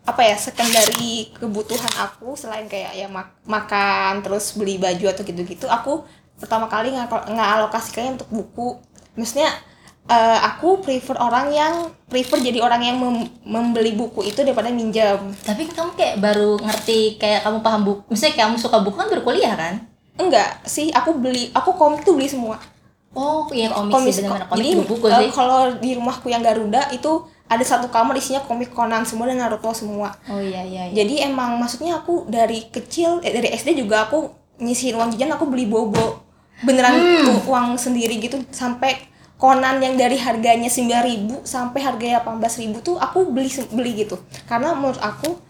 apa 0.00 0.22
ya 0.24 0.34
secondary 0.34 1.30
kebutuhan 1.36 1.92
aku 2.00 2.34
selain 2.34 2.66
kayak 2.66 2.96
ya 2.96 3.06
mak- 3.06 3.36
makan 3.44 4.24
terus 4.24 4.56
beli 4.56 4.74
baju 4.74 5.06
atau 5.06 5.22
gitu-gitu 5.22 5.68
aku 5.70 6.02
pertama 6.40 6.66
kali 6.66 6.90
ngako- 6.90 7.28
ngalokasikannya 7.30 8.16
untuk 8.16 8.30
buku. 8.32 8.68
Maksudnya 9.14 9.52
eh, 10.10 10.38
aku 10.42 10.82
prefer 10.82 11.14
orang 11.16 11.46
yang 11.50 11.74
prefer 12.04 12.42
jadi 12.42 12.58
orang 12.58 12.82
yang 12.82 12.96
mem- 12.98 13.30
membeli 13.40 13.94
buku 13.94 14.20
itu 14.22 14.42
daripada 14.42 14.66
minjam 14.68 15.30
tapi 15.40 15.64
kamu 15.64 15.94
kayak 15.94 16.18
baru 16.18 16.58
ngerti 16.58 17.14
kayak 17.16 17.40
kamu 17.40 17.62
paham 17.62 17.82
buku 17.86 18.02
misalnya 18.08 18.34
kayak 18.34 18.46
kamu 18.48 18.56
suka 18.58 18.78
buku 18.80 18.96
kan 18.96 19.06
baru 19.06 19.22
kuliah 19.22 19.54
kan? 19.54 19.74
Enggak 20.16 20.66
sih 20.66 20.90
aku 20.90 21.14
beli 21.14 21.48
aku 21.50 21.72
komik 21.72 22.02
tuh 22.02 22.12
beli 22.12 22.26
semua. 22.26 22.58
Oh 23.10 23.48
iya 23.50 23.66
komik, 23.66 23.90
komik 23.90 24.12
sih 24.12 24.22
benar-benar 24.22 24.46
komik 24.46 24.62
jadi 24.62 24.82
buku, 24.84 25.04
eh, 25.08 25.18
sih. 25.18 25.30
kalau 25.32 25.60
di 25.78 25.90
rumahku 25.94 26.26
yang 26.26 26.42
Garuda 26.42 26.90
itu 26.90 27.10
ada 27.46 27.64
satu 27.64 27.90
kamar 27.90 28.14
isinya 28.14 28.38
komik 28.40 28.70
Conan 28.70 29.02
semua 29.02 29.26
dan 29.26 29.38
Naruto 29.38 29.72
semua. 29.72 30.14
Oh 30.26 30.38
iya 30.38 30.62
iya, 30.62 30.86
iya. 30.86 30.94
jadi 30.94 31.26
emang 31.26 31.58
maksudnya 31.58 31.98
aku 31.98 32.26
dari 32.26 32.70
kecil 32.70 33.18
eh, 33.20 33.32
dari 33.32 33.50
SD 33.50 33.74
juga 33.74 34.06
aku 34.06 34.30
nyisihin 34.58 34.94
uang 34.94 35.10
jajan 35.10 35.34
aku 35.34 35.46
beli 35.46 35.66
bobo. 35.66 36.22
Beneran 36.60 36.94
u- 37.26 37.42
uang 37.48 37.74
sendiri 37.74 38.20
gitu 38.20 38.38
sampai 38.52 39.09
konan 39.40 39.80
yang 39.80 39.96
dari 39.96 40.20
harganya 40.20 40.68
9.000 40.68 41.48
sampai 41.48 41.80
harganya 41.80 42.20
18.000 42.20 42.84
tuh 42.84 43.00
aku 43.00 43.32
beli 43.32 43.48
beli 43.72 44.04
gitu. 44.04 44.20
Karena 44.44 44.76
menurut 44.76 45.00
aku 45.00 45.40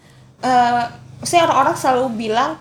eh 0.41 0.87
saya 1.21 1.45
orang-orang 1.45 1.75
selalu 1.75 2.05
bilang 2.15 2.51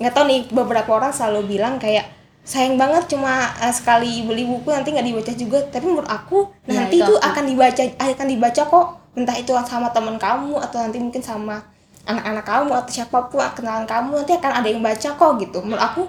nggak 0.00 0.12
tahu 0.16 0.24
nih 0.26 0.40
beberapa 0.50 0.90
orang 0.96 1.12
selalu 1.12 1.54
bilang 1.54 1.76
kayak 1.76 2.08
sayang 2.42 2.74
banget 2.80 3.06
cuma 3.06 3.52
eh, 3.60 3.70
sekali 3.70 4.24
beli 4.24 4.48
buku 4.48 4.72
nanti 4.72 4.96
nggak 4.96 5.06
dibaca 5.06 5.32
juga. 5.36 5.58
Tapi 5.68 5.84
menurut 5.84 6.08
aku 6.08 6.48
Ya, 6.64 6.82
nanti 6.82 6.98
itu 6.98 7.04
itu 7.04 7.14
akan 7.20 7.44
dibaca 7.44 7.82
akan 8.00 8.26
dibaca 8.32 8.62
kok. 8.64 8.86
Entah 9.12 9.36
itu 9.36 9.52
sama 9.68 9.92
teman 9.92 10.16
kamu 10.16 10.56
atau 10.56 10.80
nanti 10.80 10.96
mungkin 10.96 11.20
sama 11.20 11.60
anak-anak 12.08 12.44
kamu 12.48 12.72
atau 12.80 12.90
siapa 12.90 13.28
pun 13.28 13.44
kenalan 13.52 13.84
kamu 13.84 14.24
nanti 14.24 14.32
akan 14.40 14.52
ada 14.64 14.68
yang 14.72 14.80
baca 14.80 15.08
kok 15.20 15.30
gitu. 15.36 15.60
Menurut 15.60 15.84
aku 15.84 16.02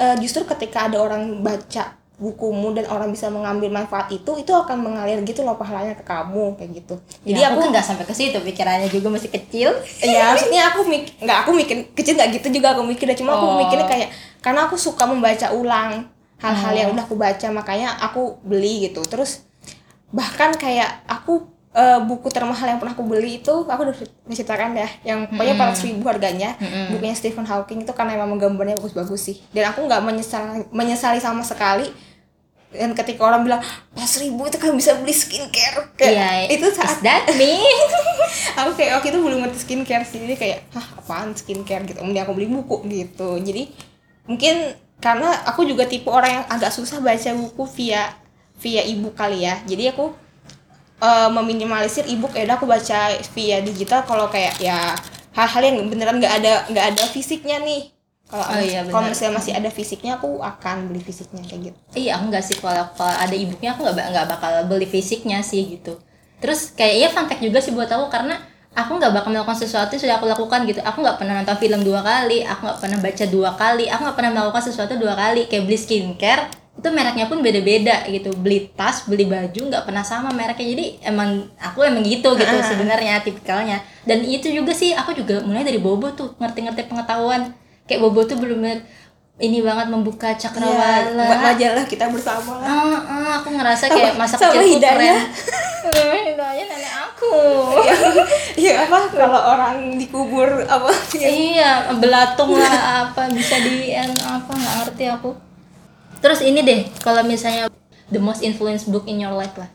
eh, 0.00 0.16
justru 0.16 0.48
ketika 0.48 0.88
ada 0.88 0.96
orang 0.96 1.44
baca 1.44 1.99
bukumu 2.20 2.76
dan 2.76 2.84
orang 2.92 3.08
bisa 3.08 3.32
mengambil 3.32 3.72
manfaat 3.72 4.12
itu 4.12 4.28
itu 4.36 4.52
akan 4.52 4.76
mengalir 4.76 5.16
gitu 5.24 5.40
loh 5.40 5.56
pahalanya 5.56 5.96
ke 5.96 6.04
kamu 6.04 6.52
kayak 6.54 6.70
gitu. 6.84 6.94
Jadi 7.24 7.32
jadi 7.32 7.40
aku 7.48 7.50
aku 7.50 7.60
kan 7.64 7.68
nggak 7.72 7.86
sampai 7.88 8.04
ke 8.04 8.12
situ 8.12 8.36
pikirannya 8.36 8.88
juga 8.92 9.08
masih 9.08 9.32
kecil. 9.32 9.72
Ya 10.04 10.28
maksudnya 10.30 10.68
aku 10.68 10.84
mik 10.84 11.16
nggak 11.16 11.38
aku 11.42 11.50
mikir 11.56 11.76
kecil 11.96 12.20
nggak 12.20 12.28
gitu 12.36 12.60
juga 12.60 12.76
aku 12.76 12.84
mikirnya. 12.84 13.16
Cuma 13.16 13.40
aku 13.40 13.46
Oh. 13.48 13.56
mikirnya 13.64 13.88
kayak 13.88 14.08
karena 14.44 14.68
aku 14.68 14.76
suka 14.76 15.08
membaca 15.08 15.48
ulang 15.50 16.12
hal-hal 16.36 16.72
yang 16.76 16.88
udah 16.92 17.04
aku 17.08 17.16
baca 17.16 17.48
makanya 17.48 17.96
aku 17.98 18.36
beli 18.44 18.84
gitu. 18.84 19.00
Terus 19.08 19.40
bahkan 20.12 20.52
kayak 20.52 21.08
aku 21.08 21.48
eh, 21.70 22.00
buku 22.02 22.28
termahal 22.28 22.66
yang 22.66 22.78
pernah 22.82 22.92
aku 22.92 23.06
beli 23.06 23.40
itu 23.40 23.64
aku 23.64 23.80
udah 23.86 23.94
udah 24.26 24.36
ceritakan 24.36 24.74
ya 24.76 24.88
yang 25.06 25.24
pokoknya 25.24 25.54
empat 25.56 25.78
ribu 25.86 26.02
harganya 26.04 26.50
bukunya 26.90 27.14
Stephen 27.16 27.46
Hawking 27.46 27.86
itu 27.86 27.92
karena 27.96 28.18
emang 28.20 28.36
gambarnya 28.36 28.76
bagus-bagus 28.76 29.24
sih. 29.24 29.36
Dan 29.56 29.72
aku 29.72 29.88
nggak 29.88 30.04
menyesal 30.04 30.68
menyesali 30.68 31.16
sama 31.16 31.40
sekali 31.40 32.09
dan 32.70 32.94
ketika 32.94 33.26
orang 33.26 33.42
bilang 33.42 33.62
pas 33.90 34.12
ribu 34.22 34.46
itu 34.46 34.54
kan 34.54 34.70
bisa 34.78 34.94
beli 35.02 35.10
skincare. 35.10 35.90
Kayak 35.98 36.14
Iya, 36.14 36.30
itu 36.54 36.66
saat 36.70 37.02
that 37.02 37.26
me? 37.34 37.58
Aku 38.62 38.78
kayak 38.78 39.02
waktu 39.02 39.10
itu 39.10 39.18
belum 39.18 39.38
ngerti 39.42 39.58
skincare 39.66 40.06
sih. 40.06 40.22
Jadi 40.22 40.34
kayak 40.38 40.58
hah 40.70 40.86
apaan 41.02 41.34
skincare 41.34 41.82
gitu? 41.86 41.98
Kemudian 41.98 42.22
aku 42.22 42.34
beli 42.38 42.46
buku 42.46 42.86
gitu. 42.86 43.42
Jadi 43.42 43.74
mungkin 44.30 44.78
karena 45.02 45.32
aku 45.50 45.66
juga 45.66 45.88
tipe 45.88 46.06
orang 46.06 46.42
yang 46.42 46.46
agak 46.46 46.70
susah 46.70 47.02
baca 47.02 47.30
buku 47.34 47.64
via 47.74 48.14
via 48.62 48.86
ebook 48.86 49.18
kali 49.18 49.42
ya. 49.42 49.58
Jadi 49.66 49.90
aku 49.90 50.14
eh, 51.02 51.28
meminimalisir 51.34 52.06
ebook. 52.06 52.38
Ya 52.38 52.46
udah 52.46 52.56
aku 52.58 52.70
baca 52.70 53.18
via 53.34 53.58
digital. 53.66 54.06
Kalau 54.06 54.30
kayak 54.30 54.62
ya 54.62 54.94
hal-hal 55.34 55.62
yang 55.62 55.76
beneran 55.90 56.22
nggak 56.22 56.34
ada 56.42 56.52
nggak 56.70 56.86
ada 56.94 57.04
fisiknya 57.10 57.58
nih 57.62 57.99
kalau 58.30 58.46
Oh 58.46 58.62
iya, 58.62 58.86
kalau 58.86 59.10
misalnya 59.10 59.34
masih 59.42 59.52
ada 59.58 59.66
fisiknya 59.68 60.14
aku 60.14 60.38
akan 60.38 60.86
beli 60.86 61.02
fisiknya 61.02 61.42
kayak 61.42 61.60
gitu. 61.74 61.78
Iya 61.98 62.16
aku 62.16 62.30
nggak 62.30 62.44
sih. 62.46 62.56
Kalau 62.62 62.86
kalau 62.94 63.10
ada 63.10 63.34
e-booknya 63.34 63.74
aku 63.74 63.82
nggak 63.82 64.06
nggak 64.14 64.26
bakal 64.30 64.52
beli 64.70 64.86
fisiknya 64.86 65.42
sih 65.42 65.66
gitu. 65.74 65.98
Terus 66.38 66.70
kayaknya 66.72 67.10
fun 67.10 67.26
fact 67.26 67.42
juga 67.42 67.58
sih 67.58 67.74
buat 67.74 67.90
aku 67.90 68.06
karena 68.08 68.38
aku 68.70 68.96
nggak 68.96 69.12
bakal 69.12 69.34
melakukan 69.34 69.58
sesuatu 69.58 69.98
yang 69.98 70.02
sudah 70.06 70.16
aku 70.22 70.26
lakukan 70.30 70.62
gitu. 70.64 70.80
Aku 70.80 71.02
nggak 71.02 71.18
pernah 71.18 71.42
nonton 71.42 71.58
film 71.58 71.82
dua 71.82 72.00
kali 72.06 72.46
aku 72.46 72.60
nggak 72.70 72.78
pernah 72.78 72.98
baca 73.02 73.24
dua 73.26 73.50
kali 73.58 73.84
aku 73.90 74.00
nggak 74.06 74.16
pernah 74.16 74.30
melakukan 74.38 74.62
sesuatu 74.62 74.94
dua 74.94 75.12
kali. 75.18 75.50
Kayak 75.50 75.66
beli 75.66 75.78
skincare 75.78 76.42
itu 76.80 76.88
mereknya 76.88 77.26
pun 77.28 77.42
beda-beda 77.42 78.06
gitu. 78.08 78.30
Beli 78.38 78.70
tas 78.72 79.04
beli 79.04 79.26
baju 79.26 79.60
nggak 79.68 79.84
pernah 79.84 80.06
sama 80.06 80.30
mereknya. 80.30 80.66
Jadi 80.70 80.86
emang 81.02 81.50
aku 81.58 81.82
emang 81.82 82.06
gitu 82.06 82.32
gitu 82.38 82.54
Ah. 82.56 82.62
sebenarnya 82.62 83.20
tipikalnya. 83.20 83.82
Dan 84.06 84.22
itu 84.24 84.48
juga 84.48 84.70
sih 84.72 84.94
aku 84.94 85.12
juga 85.12 85.42
mulai 85.42 85.66
dari 85.66 85.76
bobo 85.76 86.08
tuh 86.14 86.32
ngerti-ngerti 86.38 86.88
pengetahuan 86.88 87.52
kayak 87.90 88.06
bobo 88.06 88.22
tuh 88.22 88.38
bener-bener 88.38 88.86
ini 89.40 89.58
banget 89.64 89.90
membuka 89.90 90.30
Iya, 90.30 90.46
cakrawala 90.46 91.26
majalah 91.42 91.84
kita 91.90 92.06
bersama 92.12 92.60
lah 92.60 92.68
Ah, 92.70 92.98
ah, 93.02 93.30
aku 93.42 93.48
ngerasa 93.56 93.90
kayak 93.90 94.14
masa 94.14 94.36
Sama 94.38 94.54
kecilku 94.54 94.78
Hidayah. 94.78 94.94
keren. 94.94 95.18
Sama 95.82 96.16
Hidayah 96.30 96.64
nenek 96.70 96.94
aku. 97.08 97.32
Iya 98.54 98.84
apa 98.84 98.98
kalau 99.10 99.40
orang 99.56 99.96
dikubur 99.96 100.46
apa 100.68 100.92
iya, 101.16 101.88
belatung 101.96 102.52
lah 102.52 103.08
apa 103.08 103.32
bisa 103.32 103.56
di 103.58 103.90
apa 103.96 104.50
nggak 104.52 104.74
ngerti 104.84 105.04
aku. 105.08 105.32
Terus 106.20 106.44
ini 106.44 106.60
deh, 106.60 106.84
kalau 107.00 107.24
misalnya 107.24 107.72
the 108.12 108.20
most 108.20 108.44
influence 108.44 108.84
book 108.84 109.08
in 109.08 109.24
your 109.24 109.32
life 109.32 109.56
lah. 109.56 109.72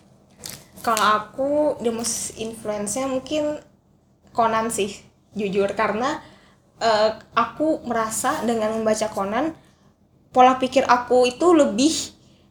Kalau 0.85 1.01
aku 1.01 1.49
the 1.81 1.89
most 1.89 2.37
influence-nya 2.37 3.09
mungkin 3.09 3.57
Conan 4.29 4.69
sih, 4.69 4.93
jujur 5.33 5.73
karena 5.73 6.21
eh, 6.81 7.11
aku 7.35 7.83
merasa 7.87 8.43
dengan 8.43 8.71
membaca 8.75 9.07
Conan 9.11 9.55
pola 10.35 10.59
pikir 10.59 10.83
aku 10.83 11.27
itu 11.29 11.55
lebih 11.55 11.93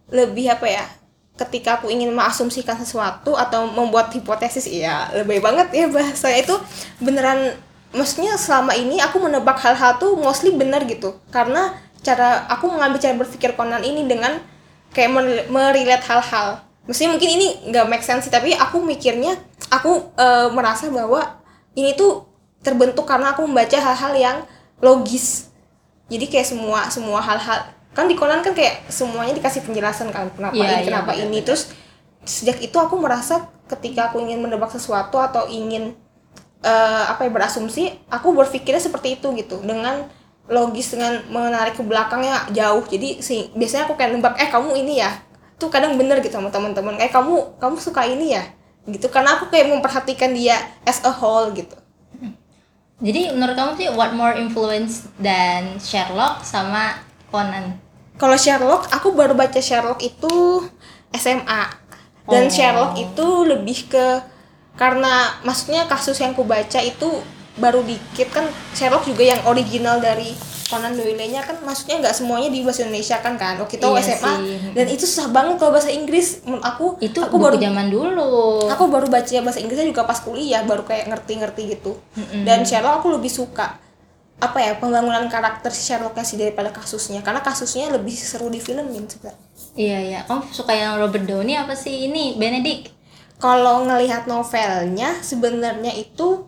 lebih 0.08 0.48
apa 0.52 0.66
ya? 0.68 0.84
Ketika 1.34 1.82
aku 1.82 1.90
ingin 1.90 2.14
mengasumsikan 2.14 2.78
sesuatu 2.78 3.34
atau 3.34 3.66
membuat 3.66 4.14
hipotesis, 4.14 4.70
ya 4.70 5.10
lebih 5.12 5.42
banget 5.42 5.66
ya 5.74 5.90
bahasa 5.90 6.30
itu 6.30 6.54
beneran 7.02 7.58
maksudnya 7.90 8.38
selama 8.38 8.72
ini 8.78 9.02
aku 9.02 9.18
menebak 9.18 9.58
hal-hal 9.58 9.98
tuh 9.98 10.14
mostly 10.14 10.54
bener 10.54 10.86
gitu. 10.86 11.18
Karena 11.34 11.74
cara 12.06 12.46
aku 12.46 12.70
mengambil 12.70 13.02
cara 13.02 13.18
berpikir 13.18 13.52
Conan 13.58 13.82
ini 13.82 14.06
dengan 14.06 14.38
kayak 14.94 15.10
mer- 15.10 15.46
merelate 15.50 16.06
hal-hal. 16.06 16.62
Mesti 16.86 17.10
mungkin 17.10 17.28
ini 17.28 17.46
nggak 17.72 17.86
make 17.90 18.04
sense 18.04 18.30
tapi 18.30 18.54
aku 18.54 18.78
mikirnya 18.84 19.34
aku 19.72 20.14
eh, 20.14 20.48
merasa 20.54 20.86
bahwa 20.92 21.42
ini 21.74 21.98
tuh 21.98 22.33
terbentuk 22.64 23.04
karena 23.04 23.36
aku 23.36 23.44
membaca 23.44 23.76
hal-hal 23.76 24.12
yang 24.16 24.36
logis. 24.80 25.52
Jadi 26.08 26.26
kayak 26.32 26.48
semua 26.48 26.88
semua 26.88 27.20
hal-hal. 27.20 27.68
Kan 27.94 28.10
di 28.10 28.16
Conan 28.18 28.42
kan 28.42 28.56
kayak 28.56 28.88
semuanya 28.90 29.36
dikasih 29.36 29.62
penjelasan 29.62 30.10
kan 30.10 30.26
kenapa 30.34 30.56
Iya, 30.56 30.66
ini 30.66 30.74
iya, 30.82 30.86
kenapa 30.90 31.10
ini. 31.14 31.20
benar-benar. 31.30 31.44
terus 31.46 31.62
sejak 32.24 32.58
itu 32.64 32.74
aku 32.80 32.96
merasa 32.98 33.46
ketika 33.68 34.10
aku 34.10 34.18
ingin 34.24 34.40
menebak 34.42 34.72
sesuatu 34.72 35.20
atau 35.20 35.46
ingin 35.46 35.94
eh, 36.64 37.04
apa 37.06 37.28
ya 37.28 37.30
berasumsi 37.30 37.92
aku 38.10 38.32
berpikirnya 38.34 38.80
seperti 38.82 39.20
itu 39.20 39.30
gitu. 39.38 39.60
Dengan 39.62 40.08
logis 40.44 40.92
dengan 40.92 41.20
menarik 41.30 41.76
ke 41.78 41.84
belakangnya 41.84 42.48
jauh. 42.50 42.82
Jadi 42.88 43.20
si 43.22 43.52
biasanya 43.54 43.86
aku 43.86 43.94
kayak 43.94 44.16
nebak 44.16 44.34
eh 44.40 44.48
kamu 44.50 44.72
ini 44.80 45.04
ya? 45.04 45.12
Tuh 45.60 45.70
kadang 45.70 45.94
bener 46.00 46.18
gitu 46.24 46.34
sama 46.34 46.50
teman-teman. 46.50 46.96
Eh 46.98 47.12
kamu 47.12 47.60
kamu 47.62 47.76
suka 47.78 48.02
ini 48.08 48.34
ya? 48.34 48.44
Gitu. 48.84 49.06
Karena 49.08 49.38
aku 49.40 49.48
kayak 49.48 49.70
memperhatikan 49.70 50.34
dia 50.34 50.58
as 50.84 51.00
a 51.06 51.12
whole 51.12 51.52
gitu 51.54 51.76
Jadi 53.04 53.36
menurut 53.36 53.52
kamu 53.52 53.72
sih 53.76 53.88
what 53.92 54.16
more 54.16 54.32
influence 54.32 55.12
dan 55.20 55.76
Sherlock 55.76 56.40
sama 56.40 57.04
Conan? 57.28 57.84
kalau 58.14 58.38
Sherlock 58.38 58.90
aku 58.94 59.10
baru 59.14 59.34
baca 59.34 59.58
Sherlock 59.58 59.98
itu 60.02 60.62
SMA 61.14 61.62
dan 62.30 62.48
Oh. 62.48 62.50
Sherlock 62.50 62.96
itu 62.96 63.26
lebih 63.44 63.90
ke 63.90 64.06
karena 64.74 65.28
maksudnya 65.44 65.86
kasus 65.86 66.18
yang 66.18 66.32
ku 66.34 66.42
baca 66.46 66.80
itu 66.80 67.20
baru 67.60 67.84
dikit 67.84 68.32
kan 68.32 68.46
Sherlock 68.74 69.06
juga 69.06 69.22
yang 69.22 69.42
original 69.46 70.00
dari 70.02 70.34
Conan 70.64 70.92
Doyle-nya 70.92 71.40
kan 71.40 71.60
maksudnya 71.60 72.00
nggak 72.00 72.14
semuanya 72.14 72.48
di 72.48 72.60
bahasa 72.60 72.82
Indonesia 72.82 73.16
kan 73.18 73.34
kan 73.34 73.54
waktu 73.56 73.76
itu 73.76 73.84
Iya 73.84 74.00
SMA 74.00 74.32
sih. 74.34 74.56
dan 74.72 74.86
itu 74.86 75.04
susah 75.04 75.26
banget 75.28 75.54
kalau 75.56 75.70
bahasa 75.70 75.88
Inggris 75.88 76.40
menurut 76.42 76.62
aku 76.62 76.86
Itu 76.98 77.20
aku 77.20 77.36
baru 77.36 77.56
zaman 77.56 77.86
dulu. 77.86 78.64
aku 78.66 78.84
baru 78.86 79.06
baca 79.06 79.28
bahasa 79.40 79.58
Inggrisnya 79.58 79.86
juga 79.86 80.02
pas 80.02 80.18
kuliah 80.18 80.62
baru 80.62 80.82
kayak 80.82 81.06
ngerti-ngerti 81.06 81.62
gitu 81.70 81.92
dan 82.42 82.62
Sherlock 82.62 82.98
aku 82.98 83.12
lebih 83.12 83.28
suka 83.28 83.76
apa 84.36 84.58
ya 84.58 84.74
pembangunan 84.74 85.24
karakter 85.26 85.68
si 85.68 85.84
Sherlocknya 85.84 86.20
sih 86.22 86.34
daripada 86.34 86.68
kasusnya 86.68 87.20
karena 87.20 87.38
kasusnya 87.38 87.88
lebih 87.88 88.12
seru 88.12 88.48
di 88.48 88.58
filmin 88.58 89.04
sebenarnya 89.04 89.40
Iya 89.74 89.98
iya. 90.00 90.20
Kamu 90.24 90.48
suka 90.48 90.70
yang 90.70 90.96
Robert 90.96 91.22
Downey 91.22 91.54
apa 91.54 91.74
sih 91.74 92.06
ini 92.06 92.34
Benedict? 92.34 92.90
kalau 93.34 93.84
ngelihat 93.84 94.24
novelnya 94.24 95.20
sebenarnya 95.20 95.92
itu 95.92 96.46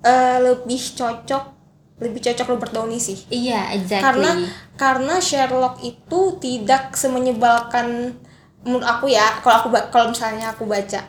eh, 0.00 0.38
lebih 0.40 0.80
cocok 0.94 1.59
lebih 2.00 2.20
cocok 2.24 2.46
Robert 2.48 2.72
Downey 2.72 2.96
sih 2.96 3.28
Iya 3.28 3.76
exactly. 3.76 4.00
karena 4.02 4.30
karena 4.74 5.14
Sherlock 5.20 5.84
itu 5.84 6.20
tidak 6.40 6.96
semenyebalkan 6.96 8.16
menurut 8.64 8.84
aku 8.84 9.08
ya 9.08 9.40
kalau 9.40 9.56
aku 9.60 9.68
kalau 9.92 10.06
misalnya 10.08 10.52
aku 10.52 10.64
baca 10.64 11.00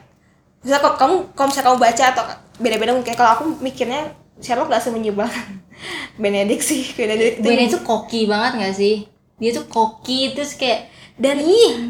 misalnya 0.62 0.82
kalau 0.84 0.96
kamu 1.00 1.16
kalau 1.34 1.48
misalnya 1.48 1.68
kamu 1.72 1.80
baca 1.80 2.04
atau 2.12 2.24
beda-beda 2.60 2.92
mungkin 2.94 3.16
kalau 3.16 3.32
aku 3.36 3.44
mikirnya 3.60 4.12
Sherlock 4.40 4.70
gak 4.70 4.84
semenyebalkan 4.84 5.64
Benedict 6.22 6.64
sih 6.64 6.92
Benedict 6.94 7.40
itu 7.40 7.48
Benedict 7.48 7.72
tuh 7.76 7.84
koki 7.84 8.28
banget 8.28 8.52
gak 8.60 8.76
sih? 8.76 8.96
Dia 9.42 9.52
tuh 9.52 9.66
koki 9.66 10.38
terus 10.38 10.54
kayak 10.54 10.92
dan 11.22 11.38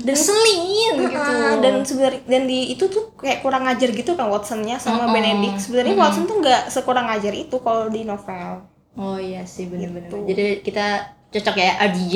dan 0.04 0.16
selin 0.18 0.94
gitu. 1.08 1.16
Ah, 1.16 1.56
dan 1.60 1.84
sebenarnya 1.84 2.22
dan 2.28 2.48
di 2.48 2.76
itu 2.76 2.88
tuh 2.88 3.16
kayak 3.16 3.40
kurang 3.40 3.64
ajar 3.64 3.92
gitu 3.92 4.16
kan 4.16 4.28
Watsonnya 4.28 4.76
sama 4.76 5.08
Mm-mm. 5.08 5.14
Benedict 5.16 5.58
sebenarnya 5.62 5.96
Watson 5.96 6.26
tuh 6.28 6.40
nggak 6.40 6.68
sekurang 6.68 7.08
ajar 7.12 7.32
itu 7.32 7.56
kalau 7.60 7.88
di 7.88 8.04
novel 8.04 8.66
Oh 8.94 9.16
iya 9.16 9.42
sih 9.44 9.66
bener-bener. 9.66 10.08
Gitu. 10.08 10.18
Jadi 10.28 10.46
kita 10.62 10.88
cocok 11.30 11.56
ya 11.56 11.72
RDJ. 11.82 12.16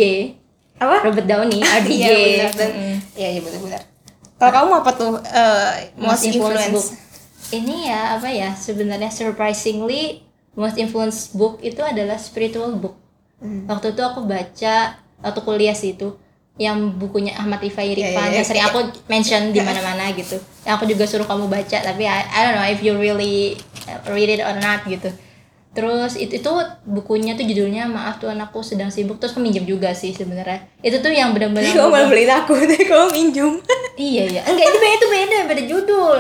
apa 0.76 1.08
Robert 1.08 1.24
Downey 1.24 1.64
RDJ. 1.80 2.04
iya 2.04 2.12
benar 2.12 2.52
dan 2.54 2.70
Mm-mm. 2.70 2.96
iya 3.16 3.28
iya 3.32 3.40
benar-benar 3.40 3.82
kalau 4.36 4.52
kamu 4.52 4.72
apa 4.76 4.92
tuh 4.92 5.12
eh, 5.24 5.72
most, 5.96 6.28
influence, 6.28 6.68
book. 6.68 6.88
Ini 7.48 7.78
ya 7.88 8.20
apa 8.20 8.28
ya 8.28 8.52
sebenarnya 8.52 9.08
surprisingly 9.08 10.20
most 10.52 10.76
influence 10.76 11.32
book 11.32 11.64
itu 11.64 11.80
adalah 11.80 12.20
spiritual 12.20 12.76
book. 12.76 13.00
waktu 13.72 13.94
itu 13.94 14.02
aku 14.02 14.26
baca 14.26 14.76
waktu 15.22 15.40
kuliah 15.40 15.72
sih 15.72 15.94
itu 15.94 16.12
yang 16.56 16.96
bukunya 16.96 17.36
Ahmad 17.36 17.60
Rifai 17.60 17.92
Iya, 17.92 18.12
Rifan 18.12 18.28
iya, 18.28 18.36
yang 18.36 18.46
sering 18.48 18.64
iya. 18.64 18.72
aku 18.72 18.80
mention 19.08 19.42
di 19.52 19.60
mana-mana 19.60 20.12
gitu 20.12 20.36
yang 20.64 20.76
aku 20.76 20.88
juga 20.88 21.04
suruh 21.06 21.24
kamu 21.24 21.48
baca 21.48 21.78
tapi 21.80 22.04
I, 22.04 22.20
I 22.26 22.40
don't 22.44 22.56
know 22.56 22.66
if 22.66 22.80
you 22.80 22.96
really 22.96 23.60
read 24.08 24.28
it 24.28 24.42
or 24.42 24.56
not 24.58 24.84
gitu 24.84 25.08
terus 25.76 26.16
itu 26.16 26.40
itu 26.40 26.50
bukunya 26.88 27.36
tuh 27.36 27.44
judulnya 27.44 27.84
maaf 27.86 28.18
tuh 28.24 28.32
anakku 28.32 28.64
sedang 28.64 28.88
sibuk. 28.88 29.20
Terus 29.20 29.36
aku 29.36 29.44
minjem 29.44 29.68
juga 29.68 29.92
sih 29.92 30.16
sebenarnya. 30.16 30.64
Itu 30.80 31.04
tuh 31.04 31.12
yang 31.12 31.36
benar-benar 31.36 31.68
kamu 31.76 31.92
malah 31.92 32.08
beliin 32.08 32.32
aku? 32.32 32.56
Tapi 32.56 32.86
kamu 32.88 33.08
minjem 33.12 33.52
iya 34.00 34.24
iya. 34.32 34.42
Enggak 34.48 34.72
itu 34.72 34.78
beda 34.80 34.96
itu 34.96 35.08
beda 35.12 35.38
beda 35.52 35.64
judul. 35.68 36.20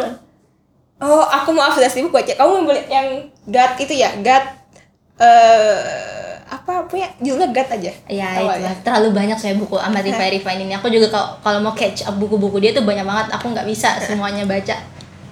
Oh 0.99 1.23
aku 1.23 1.55
maaf 1.55 1.79
sudah 1.79 1.87
sibuk 1.87 2.11
baca 2.11 2.35
kamu 2.35 2.67
beli 2.67 2.83
yang 2.91 3.07
God 3.47 3.71
itu 3.79 3.93
ya? 3.95 4.11
God 4.19 4.45
eh 5.23 5.79
apa 6.45 6.85
apa 6.85 6.93
ya? 6.93 7.09
Judulnya 7.23 7.49
God 7.55 7.69
aja. 7.79 7.91
Ya 8.05 8.27
Awalnya. 8.37 8.71
itu. 8.75 8.83
terlalu 8.85 9.09
banyak 9.15 9.37
saya 9.39 9.55
buku 9.57 9.79
Rifai 9.79 10.29
Rifai 10.37 10.61
ini. 10.61 10.75
Aku 10.77 10.91
juga 10.91 11.07
kalau 11.09 11.39
kalau 11.41 11.59
mau 11.63 11.73
catch 11.73 12.05
up 12.05 12.19
buku-buku 12.19 12.59
dia 12.59 12.75
tuh 12.75 12.83
banyak 12.83 13.07
banget. 13.07 13.31
Aku 13.39 13.49
nggak 13.55 13.65
bisa 13.65 13.97
semuanya 14.05 14.43
baca. 14.43 14.75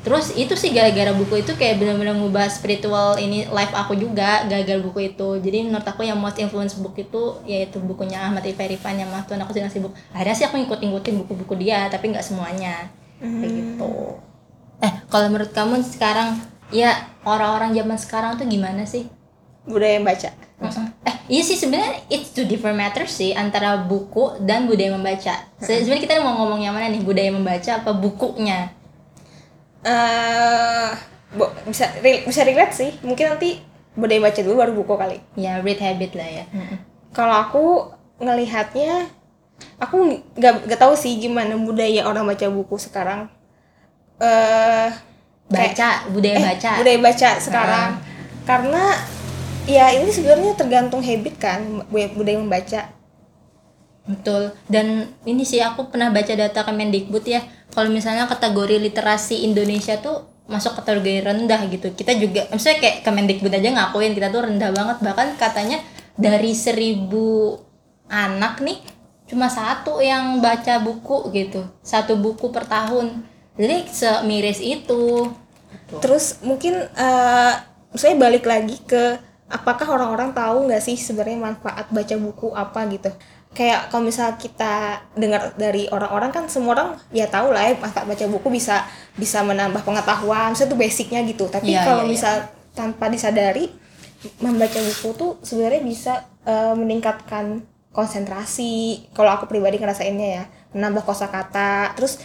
Terus 0.04 0.36
itu 0.36 0.52
sih 0.60 0.76
gara-gara 0.76 1.16
buku 1.16 1.48
itu 1.48 1.56
kayak 1.56 1.80
benar-benar 1.80 2.20
ngubah 2.20 2.52
spiritual 2.52 3.16
ini 3.16 3.48
life 3.48 3.72
aku 3.72 3.96
juga 3.96 4.44
gara-gara 4.52 4.76
buku 4.84 5.16
itu. 5.16 5.40
Jadi 5.40 5.72
menurut 5.72 5.88
aku 5.88 6.04
yang 6.04 6.20
most 6.20 6.36
influence 6.36 6.76
book 6.76 7.00
itu 7.00 7.40
yaitu 7.48 7.80
bukunya 7.80 8.20
Ahmad 8.20 8.44
Rifai 8.44 9.00
yang 9.00 9.08
Tuhan 9.24 9.40
aku 9.40 9.56
sedang 9.56 9.72
sibuk. 9.72 9.96
Akhirnya 10.12 10.36
sih 10.36 10.46
aku 10.46 10.60
ngikut-ngikutin 10.60 11.16
buku-buku 11.24 11.56
dia 11.56 11.88
tapi 11.88 12.12
nggak 12.12 12.24
semuanya. 12.24 12.92
Kayak 13.24 13.52
gitu. 13.56 14.20
Eh 14.84 14.94
kalau 15.08 15.32
menurut 15.32 15.56
kamu 15.56 15.80
sekarang 15.88 16.36
ya 16.68 16.92
orang-orang 17.24 17.72
zaman 17.72 17.96
sekarang 17.96 18.32
tuh 18.36 18.44
gimana 18.46 18.84
sih? 18.84 19.08
budaya 19.64 19.96
membaca 19.96 20.28
Mm-mm. 20.60 20.86
Eh, 21.08 21.16
iya 21.32 21.44
sih 21.44 21.56
sebenarnya 21.56 22.04
it's 22.12 22.36
two 22.36 22.44
different 22.44 22.76
matters 22.76 23.16
sih 23.16 23.32
antara 23.32 23.80
buku 23.80 24.40
dan 24.44 24.68
budaya 24.68 24.92
membaca. 24.96 25.40
Se- 25.60 25.80
Sebenarnya 25.84 26.04
kita 26.04 26.20
mau 26.24 26.36
ngomong 26.40 26.60
yang 26.60 26.72
mana 26.76 26.88
nih, 26.88 27.00
budaya 27.00 27.32
membaca 27.32 27.80
apa 27.80 27.92
bukunya? 27.92 28.72
Eh 29.84 30.90
bo- 31.32 31.54
bisa 31.64 31.92
re- 32.00 32.24
bisa 32.24 32.42
relate 32.42 32.74
sih 32.74 32.92
mungkin 33.02 33.26
nanti 33.30 33.60
budaya 33.94 34.22
baca 34.22 34.40
dulu 34.40 34.56
baru 34.56 34.74
buku 34.74 34.94
kali 34.94 35.18
Ya 35.36 35.60
read 35.60 35.78
habit 35.78 36.12
lah 36.14 36.30
ya. 36.34 36.46
kalau 37.12 37.36
aku 37.38 37.64
ngelihatnya 38.18 39.06
aku 39.78 39.96
nggak 40.34 40.66
nggak 40.66 40.80
tahu 40.80 40.94
sih 40.94 41.18
gimana 41.18 41.54
budaya 41.54 42.04
orang 42.04 42.24
baca 42.24 42.48
buku 42.48 42.76
sekarang 42.78 43.28
eh 44.18 44.90
kayak- 45.46 45.76
Baca, 45.76 45.90
budaya 46.10 46.36
eh, 46.36 46.44
baca. 46.48 46.72
budaya 46.80 47.00
baca 47.00 47.30
sekarang 47.38 47.90
karena 48.44 48.84
ya 49.66 49.92
ini 49.92 50.10
sebenarnya 50.10 50.52
tergantung 50.54 51.00
habit 51.00 51.36
kan 51.38 51.60
bu- 51.84 52.14
budaya 52.14 52.38
membaca 52.38 52.82
Betul. 54.04 54.52
Dan 54.66 54.88
ini 55.24 55.44
sih 55.44 55.60
aku 55.60 55.88
pernah 55.88 56.12
baca 56.12 56.28
data 56.30 56.60
Kemendikbud 56.62 57.24
ya. 57.24 57.40
Kalau 57.74 57.90
misalnya 57.90 58.30
kategori 58.30 58.78
literasi 58.78 59.44
Indonesia 59.50 59.98
tuh 59.98 60.30
masuk 60.46 60.78
kategori 60.78 61.26
rendah 61.26 61.62
gitu. 61.74 61.90
Kita 61.92 62.14
juga 62.14 62.46
misalnya 62.54 62.80
kayak 62.84 62.98
Kemendikbud 63.02 63.54
aja 63.54 63.70
ngakuin 63.74 64.14
kita 64.14 64.30
tuh 64.30 64.46
rendah 64.46 64.70
banget. 64.70 64.98
Bahkan 65.02 65.28
katanya 65.42 65.82
dari 66.14 66.54
seribu 66.54 67.58
anak 68.06 68.62
nih 68.62 68.78
cuma 69.26 69.50
satu 69.50 69.98
yang 70.04 70.38
baca 70.44 70.78
buku 70.84 71.34
gitu. 71.34 71.66
Satu 71.82 72.14
buku 72.20 72.54
per 72.54 72.70
tahun. 72.70 73.26
Jadi 73.58 73.76
semiris 73.90 74.62
itu. 74.62 75.34
terus 76.02 76.42
mungkin 76.42 76.74
eh 76.98 77.54
saya 77.94 78.18
balik 78.18 78.50
lagi 78.50 78.82
ke 78.82 79.18
apakah 79.50 79.86
orang-orang 79.94 80.34
tahu 80.34 80.66
nggak 80.66 80.82
sih 80.82 80.98
sebenarnya 80.98 81.54
manfaat 81.54 81.86
baca 81.94 82.16
buku 82.18 82.50
apa 82.58 82.90
gitu 82.90 83.14
kayak 83.54 83.94
kalau 83.94 84.10
misal 84.10 84.34
kita 84.36 85.06
dengar 85.14 85.54
dari 85.56 85.86
orang-orang 85.94 86.34
kan 86.34 86.44
semua 86.50 86.74
orang 86.74 86.90
ya 87.14 87.30
tahu 87.30 87.54
lah 87.54 87.70
ya 87.70 87.78
baca 87.78 88.26
buku 88.26 88.50
bisa 88.50 88.84
bisa 89.14 89.46
menambah 89.46 89.86
pengetahuan. 89.86 90.58
Itu 90.58 90.74
basicnya 90.74 91.22
gitu. 91.24 91.46
Tapi 91.48 91.74
Iya, 91.74 91.86
kalau 91.86 92.04
iya, 92.04 92.10
iya. 92.10 92.14
misal 92.18 92.36
tanpa 92.74 93.08
disadari 93.14 93.70
membaca 94.42 94.80
buku 94.82 95.10
tuh 95.14 95.32
sebenarnya 95.46 95.82
bisa 95.86 96.14
eh, 96.50 96.74
meningkatkan 96.74 97.62
konsentrasi. 97.94 99.06
Kalau 99.14 99.30
aku 99.30 99.46
pribadi 99.46 99.78
ngerasainnya 99.78 100.28
ya 100.42 100.44
menambah 100.74 101.06
kosakata. 101.06 101.94
Terus 101.94 102.18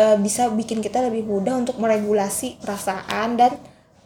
eh, 0.00 0.16
bisa 0.16 0.48
bikin 0.48 0.80
kita 0.80 1.04
lebih 1.04 1.28
mudah 1.28 1.60
untuk 1.60 1.76
meregulasi 1.76 2.64
perasaan 2.64 3.36
dan 3.36 3.52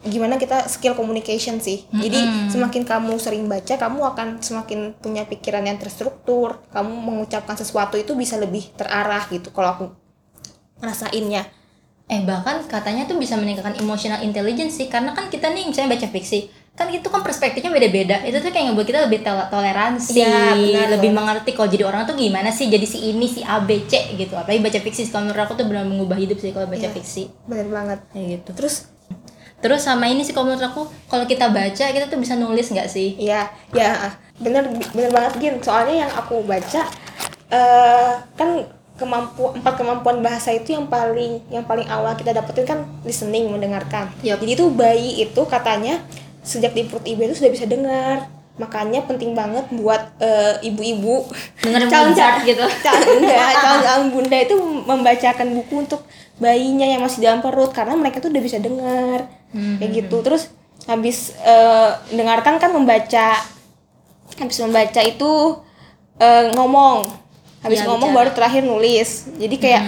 gimana 0.06 0.38
kita 0.38 0.70
skill 0.70 0.94
communication 0.94 1.58
sih. 1.58 1.84
Jadi 1.90 2.50
semakin 2.50 2.82
kamu 2.86 3.18
sering 3.18 3.44
baca 3.46 3.74
kamu 3.76 3.98
akan 4.14 4.28
semakin 4.40 4.94
punya 4.96 5.26
pikiran 5.26 5.66
yang 5.66 5.76
terstruktur. 5.76 6.62
Kamu 6.70 6.90
mengucapkan 6.90 7.54
sesuatu 7.54 7.98
itu 7.98 8.14
bisa 8.14 8.38
lebih 8.38 8.70
terarah 8.74 9.26
gitu 9.28 9.50
kalau 9.50 9.68
aku 9.74 9.84
ngerasainnya 10.80 11.44
Eh 12.06 12.22
bahkan 12.22 12.62
katanya 12.70 13.02
tuh 13.02 13.18
bisa 13.18 13.34
meningkatkan 13.34 13.82
emotional 13.82 14.22
intelligence 14.22 14.78
sih 14.78 14.86
karena 14.86 15.10
kan 15.10 15.26
kita 15.26 15.50
nih 15.50 15.66
misalnya 15.66 15.98
baca 15.98 16.06
fiksi 16.06 16.46
kan 16.78 16.86
itu 16.92 17.08
kan 17.10 17.18
perspektifnya 17.24 17.72
beda-beda. 17.74 18.22
Itu 18.22 18.38
tuh 18.38 18.54
kayak 18.54 18.70
ngebuat 18.70 18.86
kita 18.86 19.00
lebih 19.10 19.26
tol- 19.26 19.48
toleransi 19.50 20.14
Iya, 20.22 20.54
benar 20.54 20.86
lebih 20.94 21.10
loh. 21.10 21.16
mengerti 21.18 21.50
kalau 21.56 21.66
jadi 21.66 21.82
orang 21.82 22.06
tuh 22.06 22.14
gimana 22.14 22.54
sih 22.54 22.70
jadi 22.70 22.86
si 22.86 23.10
ini 23.10 23.26
si 23.26 23.42
A 23.42 23.58
B 23.58 23.90
C 23.90 24.14
gitu. 24.14 24.38
Apalagi 24.38 24.62
baca 24.62 24.78
fiksi 24.86 25.10
kalau 25.10 25.26
menurut 25.26 25.50
aku 25.50 25.58
tuh 25.58 25.66
benar 25.66 25.82
mengubah 25.82 26.14
hidup 26.14 26.38
sih 26.38 26.54
kalau 26.54 26.70
baca 26.70 26.86
Iya. 26.86 26.94
fiksi. 26.94 27.26
bener 27.50 27.66
banget. 27.74 27.98
Kayak 28.14 28.26
gitu. 28.38 28.50
Terus 28.54 28.74
terus 29.66 29.82
sama 29.82 30.06
ini 30.06 30.22
sih 30.22 30.30
kalau 30.30 30.54
menurut 30.54 30.62
aku 30.62 30.86
kalau 31.10 31.26
kita 31.26 31.50
baca 31.50 31.84
kita 31.90 32.06
tuh 32.06 32.22
bisa 32.22 32.38
nulis 32.38 32.70
nggak 32.70 32.86
sih 32.86 33.18
Iya, 33.18 33.50
ya 33.74 34.14
bener 34.38 34.70
bener 34.94 35.10
banget 35.10 35.32
Gin. 35.42 35.54
Soalnya 35.58 36.06
yang 36.06 36.12
aku 36.14 36.46
baca 36.46 36.86
eh 37.50 38.12
kan 38.38 38.50
kemampu 38.94 39.52
empat 39.58 39.74
kemampuan 39.74 40.22
bahasa 40.22 40.54
itu 40.54 40.72
yang 40.72 40.86
paling 40.86 41.42
yang 41.50 41.66
paling 41.66 41.84
awal 41.90 42.14
kita 42.14 42.30
dapetin 42.30 42.62
kan 42.62 42.78
listening 43.02 43.50
mendengarkan. 43.50 44.06
Yup. 44.22 44.38
Jadi 44.38 44.54
tuh 44.54 44.70
bayi 44.70 45.18
itu 45.26 45.42
katanya 45.50 45.98
sejak 46.46 46.70
di 46.72 46.86
perut 46.86 47.02
ibu 47.02 47.26
itu 47.26 47.34
sudah 47.34 47.50
bisa 47.50 47.66
dengar. 47.66 48.30
Makanya 48.56 49.04
penting 49.04 49.36
banget 49.36 49.68
buat 49.68 50.16
eh, 50.16 50.56
ibu-ibu 50.64 51.28
Dengerin 51.60 51.90
calon 51.92 52.16
Mozart 52.16 52.40
gitu. 52.46 52.64
calon 52.86 53.20
enggak, 53.20 53.52
calon 53.60 53.80
calon 53.84 54.06
bunda 54.14 54.38
itu 54.40 54.54
membacakan 54.86 55.48
buku 55.60 55.74
untuk 55.84 56.00
bayinya 56.40 56.88
yang 56.88 57.04
masih 57.04 57.20
dalam 57.20 57.44
perut 57.44 57.72
karena 57.76 57.96
mereka 57.96 58.20
tuh 58.20 58.32
udah 58.32 58.42
bisa 58.44 58.56
dengar 58.56 59.28
Hmm, 59.50 59.78
kayak 59.78 60.06
gitu. 60.06 60.16
Terus 60.22 60.50
habis 60.86 61.34
eh, 61.42 61.90
dengarkan 62.14 62.58
kan 62.58 62.70
membaca 62.70 63.42
habis 64.36 64.58
membaca 64.60 65.00
itu 65.02 65.30
eh, 66.18 66.50
ngomong. 66.54 67.06
Habis 67.64 67.82
Iya, 67.82 67.88
ngomong 67.90 68.10
bicara. 68.14 68.18
baru 68.22 68.30
terakhir 68.36 68.62
nulis. 68.62 69.26
Jadi 69.38 69.56
kayak 69.58 69.82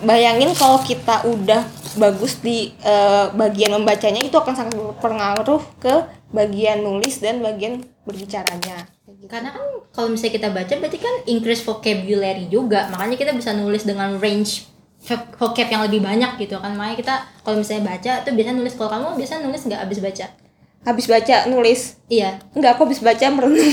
bayangin 0.00 0.50
kalau 0.56 0.80
kita 0.80 1.26
udah 1.28 1.62
bagus 2.00 2.40
di 2.40 2.72
eh, 2.80 3.26
bagian 3.36 3.76
membacanya 3.76 4.24
itu 4.24 4.32
akan 4.32 4.54
sangat 4.56 4.74
berpengaruh 4.74 5.60
ke 5.76 5.94
bagian 6.32 6.80
nulis 6.80 7.20
dan 7.20 7.44
bagian 7.44 7.84
berbicaranya. 8.08 8.88
Gitu. 9.04 9.28
karena 9.30 9.54
kan 9.54 9.62
kalau 9.94 10.10
misalnya 10.10 10.34
kita 10.34 10.48
baca 10.50 10.72
berarti 10.82 10.98
kan 10.98 11.14
increase 11.30 11.62
vocabulary 11.62 12.50
juga. 12.50 12.90
Makanya 12.90 13.14
kita 13.14 13.32
bisa 13.36 13.54
nulis 13.54 13.86
dengan 13.86 14.18
range 14.18 14.66
vocab 15.10 15.66
yang 15.66 15.82
lebih 15.82 16.00
banyak 16.00 16.38
gitu 16.38 16.56
kan. 16.62 16.72
Makanya 16.78 16.96
kita 16.96 17.14
kalau 17.42 17.58
misalnya 17.58 17.90
baca 17.90 18.12
tuh 18.22 18.32
biasanya 18.38 18.56
nulis. 18.62 18.74
Kalau 18.78 18.90
kamu 18.90 19.06
biasa 19.18 19.42
nulis 19.42 19.62
nggak 19.66 19.80
habis 19.82 19.98
baca? 19.98 20.26
Habis 20.82 21.06
baca 21.10 21.36
nulis. 21.50 21.80
Iya. 22.06 22.38
Enggak 22.54 22.78
aku 22.78 22.90
habis 22.90 23.02
baca 23.02 23.26
merenung. 23.30 23.62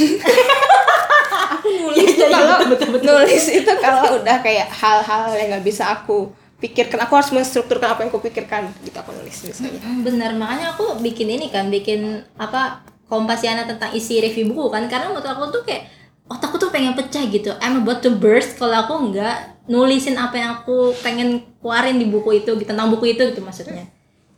Aku 1.60 1.68
nulis 1.76 2.16
tuh. 2.16 2.30
kalau 2.30 2.56
nulis 3.04 3.46
itu 3.52 3.72
kalau 3.84 4.22
udah 4.22 4.38
kayak 4.40 4.72
hal-hal 4.72 5.34
yang 5.36 5.52
nggak 5.52 5.66
bisa 5.66 5.92
aku 5.92 6.32
pikirkan 6.56 7.04
aku 7.04 7.20
harus 7.20 7.32
menstrukturkan 7.36 7.96
apa 7.96 8.06
yang 8.06 8.12
aku 8.14 8.22
pikirkan. 8.24 8.70
Gitu 8.80 8.96
aku 8.96 9.12
nulis 9.12 9.36
Hmm, 9.60 10.06
bener 10.08 10.40
makanya 10.40 10.72
aku 10.78 11.02
bikin 11.04 11.28
ini 11.36 11.52
kan 11.52 11.68
bikin 11.68 12.24
apa 12.40 12.86
kompasiana 13.12 13.66
tentang 13.68 13.92
isi 13.92 14.24
review 14.24 14.54
buku 14.54 14.72
kan. 14.72 14.88
Karena 14.88 15.12
menurut 15.12 15.26
aku 15.26 15.52
tuh 15.52 15.62
kayak 15.68 15.90
otakku 16.30 16.62
tuh 16.62 16.70
pengen 16.70 16.94
pecah 16.94 17.26
gitu. 17.28 17.52
I'm 17.60 17.82
about 17.84 18.06
to 18.06 18.14
burst. 18.14 18.56
Kalau 18.56 18.86
aku 18.86 18.94
nggak 19.12 19.59
nulisin 19.70 20.18
apa 20.18 20.36
yang 20.36 20.52
aku 20.60 20.98
pengen 21.06 21.46
keluarin 21.62 22.02
di 22.02 22.10
buku 22.10 22.42
itu 22.42 22.58
gitu, 22.58 22.66
tentang 22.66 22.90
buku 22.90 23.14
itu 23.14 23.22
gitu 23.30 23.40
maksudnya. 23.46 23.86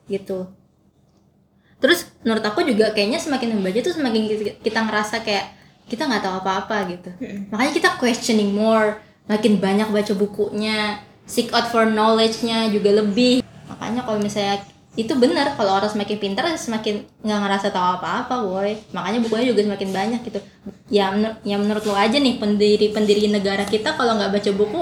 Gitu. 0.05 0.43
Terus 1.81 2.11
menurut 2.21 2.43
aku 2.43 2.61
juga 2.67 2.91
kayaknya 2.91 3.17
semakin 3.17 3.57
membaca 3.57 3.79
tuh 3.79 3.95
semakin 3.95 4.21
kita, 4.61 4.79
ngerasa 4.85 5.23
kayak 5.23 5.55
kita 5.87 6.05
nggak 6.05 6.21
tahu 6.21 6.35
apa-apa 6.43 6.77
gitu. 6.91 7.09
Makanya 7.49 7.71
kita 7.73 7.89
questioning 7.97 8.51
more 8.53 8.99
makin 9.25 9.57
banyak 9.57 9.87
baca 9.87 10.13
bukunya 10.13 10.99
seek 11.23 11.49
out 11.55 11.71
for 11.71 11.87
knowledge-nya 11.87 12.67
juga 12.69 13.01
lebih. 13.01 13.39
Makanya 13.71 14.03
kalau 14.03 14.19
misalnya 14.19 14.59
itu 14.99 15.15
benar 15.15 15.55
kalau 15.55 15.79
orang 15.79 15.87
semakin 15.87 16.19
pintar 16.19 16.43
semakin 16.59 17.07
nggak 17.23 17.39
ngerasa 17.39 17.71
tahu 17.71 17.87
apa-apa 17.99 18.43
boy. 18.43 18.75
Makanya 18.91 19.23
bukunya 19.23 19.55
juga 19.55 19.63
semakin 19.63 19.89
banyak 19.95 20.21
gitu. 20.27 20.39
Ya 20.91 21.15
menur- 21.15 21.39
ya 21.47 21.55
menurut 21.55 21.83
lo 21.87 21.95
aja 21.95 22.19
nih 22.19 22.35
pendiri 22.35 22.91
pendiri 22.91 23.31
negara 23.31 23.63
kita 23.63 23.95
kalau 23.95 24.19
nggak 24.19 24.35
baca 24.35 24.51
buku 24.51 24.81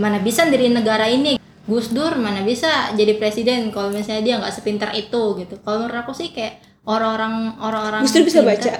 mana 0.00 0.24
bisa 0.24 0.48
diri 0.48 0.72
negara 0.72 1.04
ini? 1.04 1.36
Gus 1.62 1.92
Dur 1.92 2.16
mana 2.16 2.40
bisa 2.42 2.90
jadi 2.96 3.14
presiden 3.20 3.68
kalau 3.70 3.92
misalnya 3.92 4.24
dia 4.24 4.34
nggak 4.40 4.54
sepintar 4.56 4.90
itu 4.96 5.36
gitu. 5.36 5.54
Kalau 5.60 5.84
menurut 5.84 6.00
aku 6.00 6.16
sih 6.16 6.32
kayak 6.32 6.58
orang-orang 6.88 7.54
orang-orang 7.60 8.02
Gus 8.02 8.16
Dur 8.16 8.24
bisa 8.24 8.40
pintar- 8.40 8.56
baca? 8.56 8.74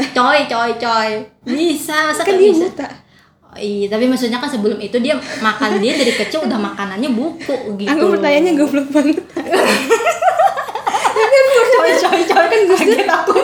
Coy 0.00 0.38
coy 0.46 0.70
coy. 0.76 1.10
Bisa 1.48 1.96
masa 2.06 2.22
kan 2.24 2.36
dia 2.36 2.52
bisa? 2.52 2.68
buta 2.68 2.88
iya 3.58 3.90
tapi 3.90 4.06
maksudnya 4.06 4.38
kan 4.38 4.46
sebelum 4.46 4.78
itu 4.78 4.94
dia 5.02 5.18
makan 5.42 5.82
dia 5.82 5.98
dari 5.98 6.14
kecil 6.14 6.46
udah 6.46 6.58
makanannya 6.60 7.10
buku 7.10 7.74
gitu. 7.82 7.90
Aku 7.90 8.14
pertanyaannya 8.14 8.52
goblok 8.54 8.88
banget. 8.94 9.18
Coy 11.74 11.92
coy 11.98 12.20
coy. 12.30 12.46
kan 12.46 12.60
kaget 12.76 13.08
aku. 13.10 13.34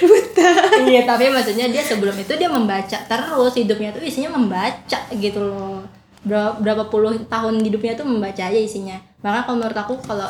Buta. 0.00 0.50
Iya 0.84 1.00
tapi 1.08 1.28
maksudnya 1.32 1.68
dia 1.68 1.84
sebelum 1.84 2.16
itu 2.16 2.32
dia 2.36 2.48
membaca 2.48 2.98
terus 3.04 3.52
hidupnya 3.56 3.92
tuh 3.92 4.04
isinya 4.04 4.32
membaca 4.36 4.98
gitu 5.12 5.40
loh. 5.40 5.84
Berapa, 6.20 6.60
berapa 6.60 6.84
puluh 6.92 7.16
tahun 7.28 7.64
hidupnya 7.64 7.96
tuh 7.96 8.04
membaca 8.04 8.44
aja 8.44 8.60
isinya. 8.60 8.96
Makanya 9.24 9.44
kalau 9.44 9.56
menurut 9.60 9.78
aku 9.80 9.94
kalau 10.04 10.28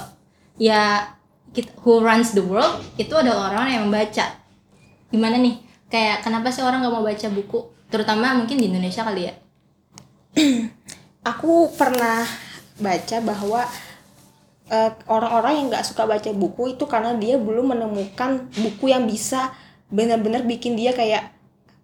ya 0.58 1.02
kita, 1.50 1.70
who 1.82 1.98
runs 1.98 2.30
the 2.34 2.42
world 2.42 2.78
itu 2.94 3.10
adalah 3.14 3.54
orang 3.54 3.74
yang 3.74 3.82
membaca. 3.90 4.26
Gimana 5.10 5.38
nih? 5.38 5.58
Kayak 5.90 6.22
kenapa 6.22 6.54
sih 6.54 6.62
orang 6.62 6.86
nggak 6.86 6.94
mau 6.94 7.02
baca 7.02 7.26
buku 7.34 7.79
terutama 7.90 8.32
mungkin 8.38 8.56
di 8.58 8.66
Indonesia 8.70 9.02
kali 9.04 9.22
ya? 9.28 9.34
Aku 11.30 11.68
pernah 11.76 12.24
baca 12.80 13.16
bahwa 13.20 13.60
eh, 14.70 14.90
orang-orang 15.10 15.52
yang 15.60 15.66
nggak 15.72 15.84
suka 15.86 16.06
baca 16.08 16.30
buku 16.32 16.76
itu 16.78 16.84
karena 16.88 17.12
dia 17.18 17.36
belum 17.36 17.76
menemukan 17.76 18.48
buku 18.56 18.88
yang 18.94 19.04
bisa 19.04 19.52
benar-benar 19.90 20.46
bikin 20.46 20.78
dia 20.78 20.94
kayak 20.94 21.34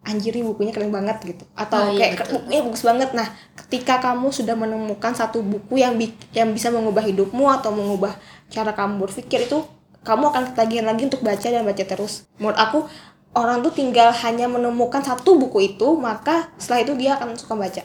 anjir 0.06 0.30
ini 0.38 0.46
bukunya 0.46 0.70
keren 0.70 0.94
banget 0.94 1.18
gitu. 1.26 1.44
Atau 1.58 1.82
Oh, 1.82 1.90
iya, 1.90 2.14
kayak 2.14 2.30
bukunya 2.30 2.62
bagus 2.62 2.82
banget. 2.86 3.10
Nah 3.12 3.26
ketika 3.66 3.98
kamu 3.98 4.30
sudah 4.30 4.54
menemukan 4.54 5.12
satu 5.12 5.42
buku 5.42 5.82
yang 5.82 5.98
bi- 5.98 6.14
yang 6.30 6.54
bisa 6.54 6.70
mengubah 6.70 7.02
hidupmu 7.02 7.50
atau 7.50 7.74
mengubah 7.74 8.14
cara 8.48 8.70
kamu 8.70 9.02
berpikir 9.02 9.50
itu 9.50 9.66
kamu 10.06 10.30
akan 10.30 10.42
ketagihan 10.54 10.86
lagi 10.86 11.10
untuk 11.10 11.26
baca 11.26 11.42
dan 11.50 11.66
baca 11.66 11.82
terus. 11.82 12.30
Menurut 12.38 12.54
aku 12.54 12.78
orang 13.36 13.60
tuh 13.60 13.72
tinggal 13.76 14.08
hanya 14.24 14.48
menemukan 14.48 15.04
satu 15.04 15.36
buku 15.36 15.76
itu 15.76 15.94
maka 16.00 16.48
setelah 16.56 16.88
itu 16.88 16.92
dia 16.96 17.20
akan 17.20 17.36
suka 17.36 17.54
baca. 17.54 17.84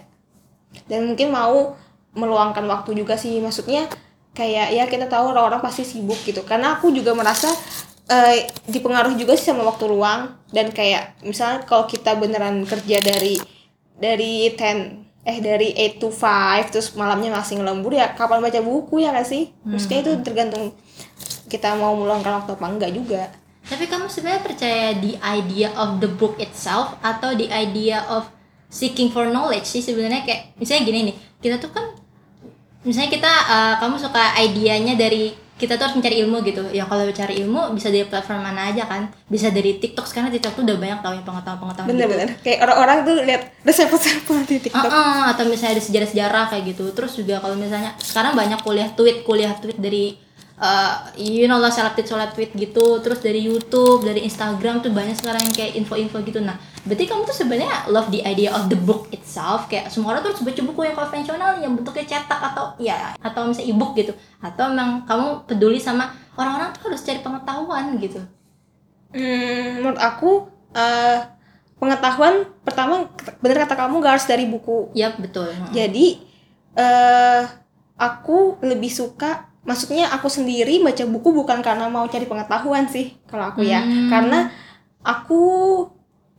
Dan 0.88 1.12
mungkin 1.12 1.36
mau 1.36 1.76
meluangkan 2.16 2.64
waktu 2.68 2.96
juga 2.96 3.20
sih 3.20 3.44
maksudnya 3.44 3.92
kayak 4.32 4.72
ya 4.72 4.88
kita 4.88 5.12
tahu 5.12 5.36
orang-orang 5.36 5.60
pasti 5.60 5.84
sibuk 5.84 6.18
gitu. 6.24 6.48
Karena 6.48 6.80
aku 6.80 6.96
juga 6.96 7.12
merasa 7.12 7.52
eh, 8.08 8.48
dipengaruhi 8.72 9.20
juga 9.20 9.36
sih 9.36 9.52
sama 9.52 9.68
waktu 9.68 9.92
luang. 9.92 10.40
Dan 10.48 10.72
kayak 10.72 11.20
misalnya 11.28 11.68
kalau 11.68 11.84
kita 11.84 12.16
beneran 12.16 12.64
kerja 12.64 13.04
dari 13.04 13.36
dari 14.00 14.48
10 14.50 15.12
eh 15.22 15.38
dari 15.38 15.70
8 15.78 16.02
to 16.02 16.10
5 16.10 16.74
terus 16.74 16.98
malamnya 16.98 17.30
masih 17.30 17.62
ngelembur 17.62 17.94
ya 17.94 18.18
kapan 18.18 18.42
baca 18.42 18.58
buku 18.64 19.04
ya 19.04 19.12
gak 19.14 19.28
sih? 19.28 19.52
Maksudnya 19.68 20.00
itu 20.02 20.12
tergantung 20.26 20.74
kita 21.52 21.76
mau 21.76 21.94
meluangkan 21.94 22.42
waktu 22.42 22.56
apa 22.56 22.66
enggak 22.72 22.92
juga 22.96 23.41
Tapi 23.72 23.88
kamu 23.88 24.12
sebenarnya 24.12 24.44
percaya 24.44 24.88
di 25.00 25.16
idea 25.16 25.72
of 25.80 26.04
the 26.04 26.12
book 26.12 26.36
itself 26.44 27.00
atau 27.00 27.32
di 27.32 27.48
idea 27.48 28.04
of 28.12 28.28
seeking 28.68 29.08
for 29.08 29.32
knowledge 29.32 29.64
sih 29.64 29.80
sebenarnya? 29.80 30.28
Kayak 30.28 30.60
misalnya 30.60 30.84
gini 30.84 31.00
nih 31.08 31.16
kita 31.40 31.56
tuh 31.56 31.72
kan 31.72 31.88
misalnya 32.84 33.16
kita 33.16 33.32
eh, 33.32 33.76
kamu 33.80 33.96
suka 33.96 34.36
idenya 34.44 35.00
dari 35.00 35.32
kita 35.62 35.78
tuh 35.78 35.86
harus 35.86 35.96
mencari 36.02 36.16
ilmu 36.26 36.42
gitu. 36.42 36.64
Ya 36.74 36.90
kalau 36.90 37.06
cari 37.14 37.38
ilmu 37.46 37.70
bisa 37.78 37.94
dari 37.94 38.02
platform 38.10 38.42
mana 38.42 38.74
aja 38.74 38.90
kan? 38.90 39.14
Bisa 39.30 39.54
dari 39.54 39.78
TikTok 39.78 40.10
sekarang 40.10 40.34
TikTok 40.34 40.58
tuh 40.58 40.64
udah 40.66 40.76
banyak 40.82 41.00
tahu 41.06 41.14
yang 41.22 41.26
pengetahuan-pengetahuan 41.30 41.86
gitu. 41.86 41.94
bener-bener 41.94 42.30
kayak 42.42 42.60
orang-orang 42.66 42.98
tuh 43.06 43.16
lihat 43.22 43.42
resep-resep 43.62 44.26
di 44.50 44.58
TikTok. 44.58 44.90
Uh-uh, 44.90 45.30
atau 45.32 45.46
misalnya 45.46 45.78
ada 45.78 45.84
sejarah-sejarah 45.86 46.44
kayak 46.50 46.64
gitu. 46.74 46.90
Terus 46.98 47.14
juga 47.14 47.38
kalau 47.38 47.54
misalnya 47.54 47.94
sekarang 48.02 48.34
banyak 48.34 48.60
kuliah 48.66 48.90
tweet, 48.98 49.22
kuliah 49.22 49.54
tweet 49.62 49.78
dari 49.78 50.18
uh, 50.62 51.10
you 51.18 51.50
know 51.50 51.58
lah 51.58 51.74
seleb 51.74 51.98
tweet 51.98 52.08
seleb 52.08 52.32
tweet 52.38 52.54
gitu. 52.54 53.02
Terus 53.02 53.20
dari 53.20 53.42
YouTube, 53.42 54.06
dari 54.06 54.24
Instagram 54.24 54.86
tuh 54.86 54.94
banyak 54.94 55.18
sekarang 55.18 55.42
yang 55.42 55.56
kayak 55.58 55.74
info-info 55.76 56.22
gitu. 56.22 56.40
Nah, 56.40 56.56
berarti 56.86 57.10
kamu 57.10 57.22
tuh 57.26 57.36
sebenarnya 57.36 57.90
love 57.90 58.14
the 58.14 58.22
idea 58.22 58.54
of 58.54 58.70
the 58.70 58.78
book 58.78 59.10
itself. 59.10 59.66
Kayak 59.68 59.90
semua 59.90 60.16
orang 60.16 60.22
tuh 60.24 60.38
harus 60.38 60.44
baca 60.46 60.62
buku 60.62 60.80
yang 60.86 60.96
konvensional 60.96 61.52
yang 61.60 61.74
bentuknya 61.74 62.06
cetak 62.06 62.42
atau 62.54 62.78
ya 62.78 63.18
atau 63.18 63.50
misalnya 63.50 63.68
ebook 63.74 63.92
gitu. 63.98 64.14
Atau 64.40 64.70
memang 64.72 65.04
kamu 65.10 65.50
peduli 65.50 65.82
sama 65.82 66.14
orang-orang 66.38 66.72
tuh 66.78 66.94
harus 66.94 67.02
cari 67.02 67.20
pengetahuan 67.20 67.98
gitu. 67.98 68.22
Hmm, 69.12 69.84
menurut 69.84 70.00
aku 70.00 70.48
eh, 70.72 71.20
pengetahuan 71.76 72.48
pertama 72.64 73.12
bener 73.44 73.68
kata 73.68 73.76
kamu 73.76 74.00
gak 74.00 74.14
harus 74.22 74.28
dari 74.30 74.46
buku. 74.48 74.94
Ya 74.96 75.12
betul. 75.18 75.52
Jadi 75.76 76.24
eh 76.72 77.44
aku 78.00 78.64
lebih 78.64 78.88
suka 78.88 79.51
maksudnya 79.62 80.10
aku 80.10 80.26
sendiri 80.26 80.82
baca 80.82 81.06
buku 81.06 81.30
bukan 81.32 81.62
karena 81.62 81.86
mau 81.86 82.06
cari 82.10 82.26
pengetahuan 82.26 82.90
sih 82.90 83.14
kalau 83.30 83.54
aku 83.54 83.62
ya. 83.62 83.82
Hmm. 83.82 84.10
Karena 84.10 84.50
aku 85.06 85.42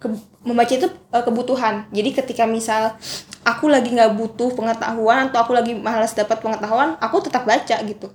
ke- 0.02 0.30
membaca 0.42 0.72
itu 0.74 0.88
eh, 0.90 1.22
kebutuhan. 1.22 1.86
Jadi 1.94 2.10
ketika 2.18 2.44
misal 2.46 2.98
aku 3.46 3.70
lagi 3.70 3.94
nggak 3.94 4.14
butuh 4.18 4.50
pengetahuan 4.54 5.30
atau 5.30 5.38
aku 5.46 5.52
lagi 5.54 5.74
malas 5.74 6.14
dapat 6.14 6.42
pengetahuan, 6.42 6.98
aku 6.98 7.22
tetap 7.22 7.46
baca 7.46 7.76
gitu. 7.86 8.10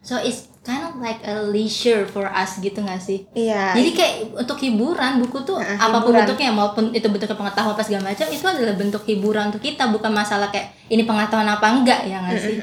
So 0.00 0.16
it's 0.16 0.48
kind 0.60 0.80
of 0.80 0.96
like 0.96 1.20
a 1.24 1.44
leisure 1.44 2.08
for 2.08 2.24
us 2.24 2.56
gitu 2.56 2.80
gak 2.80 3.00
sih? 3.00 3.28
Iya. 3.32 3.76
Jadi 3.76 3.90
kayak 3.92 4.14
untuk 4.32 4.56
hiburan 4.56 5.20
buku 5.20 5.44
tuh 5.44 5.60
Heeh, 5.60 5.76
apa 5.76 6.00
pun 6.00 6.12
hiburan. 6.12 6.24
bentuknya 6.24 6.50
maupun 6.52 6.84
itu 6.92 7.04
bentuknya 7.04 7.36
pengetahuan 7.36 7.72
apa 7.76 7.82
segala 7.84 8.02
macam 8.12 8.26
itu 8.28 8.44
adalah 8.44 8.74
bentuk 8.76 9.02
hiburan 9.04 9.52
untuk 9.52 9.60
kita 9.60 9.88
bukan 9.88 10.12
masalah 10.12 10.48
kayak 10.48 10.72
ini 10.88 11.04
pengetahuan 11.04 11.48
apa 11.48 11.66
enggak 11.68 12.00
ya 12.04 12.16
nggak 12.20 12.38
sih? 12.40 12.56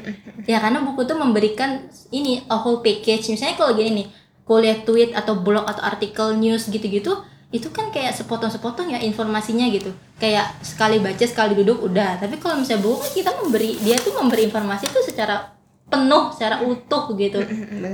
ya 0.46 0.58
karena 0.58 0.82
buku 0.82 1.06
tuh 1.06 1.14
memberikan 1.14 1.86
ini 2.10 2.42
a 2.46 2.58
whole 2.58 2.82
package 2.82 3.30
misalnya 3.30 3.54
kalau 3.54 3.74
gini 3.74 3.90
nih 4.02 4.06
kuliah 4.42 4.78
tweet 4.82 5.14
atau 5.14 5.38
blog 5.38 5.66
atau 5.66 5.82
artikel 5.82 6.34
news 6.34 6.66
gitu-gitu 6.66 7.22
itu 7.48 7.68
kan 7.72 7.88
kayak 7.88 8.12
sepotong-sepotong 8.12 8.92
ya 8.92 9.00
informasinya 9.00 9.64
gitu 9.68 9.88
kayak 10.18 10.58
sekali 10.60 11.00
baca 11.00 11.24
sekali 11.24 11.56
duduk 11.56 11.80
udah 11.80 12.18
tapi 12.18 12.36
kalau 12.36 12.60
misalnya 12.60 12.84
buku 12.84 12.96
kan 13.00 13.10
kita 13.12 13.30
memberi 13.40 13.70
dia 13.80 13.96
tuh 13.96 14.12
memberi 14.16 14.46
informasi 14.46 14.84
tuh 14.88 15.00
secara 15.00 15.57
penuh 15.88 16.24
secara 16.36 16.60
utuh 16.60 17.16
gitu 17.16 17.40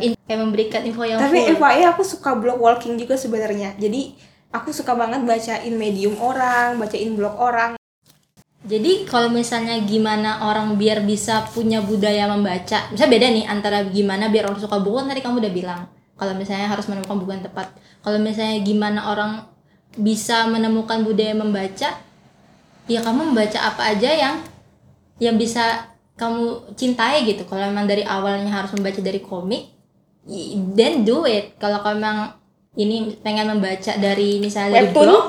In- 0.03 0.19
kayak 0.27 0.41
memberikan 0.43 0.83
info 0.83 1.07
yang 1.07 1.23
Tapi 1.23 1.47
full 1.47 1.63
FYI 1.63 1.83
aku 1.95 2.03
suka 2.03 2.35
blog 2.35 2.59
walking 2.59 2.99
juga 2.99 3.15
sebenarnya. 3.15 3.79
Jadi 3.79 4.19
aku 4.51 4.75
suka 4.75 4.99
banget 4.99 5.23
bacain 5.23 5.75
medium 5.75 6.19
orang, 6.19 6.81
bacain 6.81 7.15
blog 7.15 7.39
orang. 7.39 7.79
Jadi 8.65 9.05
kalau 9.05 9.29
misalnya 9.29 9.77
gimana 9.85 10.49
orang 10.49 10.81
biar 10.81 11.05
bisa 11.05 11.45
punya 11.53 11.85
budaya 11.85 12.25
membaca, 12.33 12.89
misalnya 12.89 13.13
beda 13.13 13.27
nih 13.29 13.45
antara 13.45 13.79
gimana 13.85 14.33
biar 14.33 14.49
orang 14.49 14.57
suka 14.57 14.81
buku 14.81 15.05
kan 15.05 15.07
tadi 15.13 15.21
kamu 15.21 15.37
udah 15.45 15.53
bilang. 15.53 15.81
Kalau 16.17 16.33
misalnya 16.33 16.71
harus 16.73 16.89
menemukan 16.89 17.17
buku 17.21 17.31
yang 17.37 17.45
tepat. 17.45 17.69
Kalau 18.01 18.17
misalnya 18.17 18.65
gimana 18.65 19.01
orang 19.13 19.45
bisa 20.01 20.49
menemukan 20.49 21.05
budaya 21.05 21.37
membaca, 21.37 22.01
ya 22.89 23.01
kamu 23.05 23.35
membaca 23.35 23.59
apa 23.61 23.93
aja 23.93 24.11
yang 24.11 24.35
yang 25.21 25.37
bisa 25.37 25.94
kamu 26.15 26.75
cintai 26.79 27.27
gitu. 27.27 27.43
Kalau 27.47 27.67
memang 27.71 27.87
dari 27.91 28.07
awalnya 28.07 28.51
harus 28.51 28.71
membaca 28.75 29.01
dari 29.03 29.21
komik, 29.23 29.71
then 30.75 31.03
do 31.03 31.27
it. 31.27 31.59
Kalau 31.59 31.83
kamu 31.83 31.95
memang 31.99 32.19
ini 32.75 33.15
pengen 33.23 33.55
membaca 33.55 33.93
dari 33.99 34.43
misalnya 34.43 34.83
dari 34.83 34.91
Webtoon? 34.91 35.07
blog, 35.07 35.27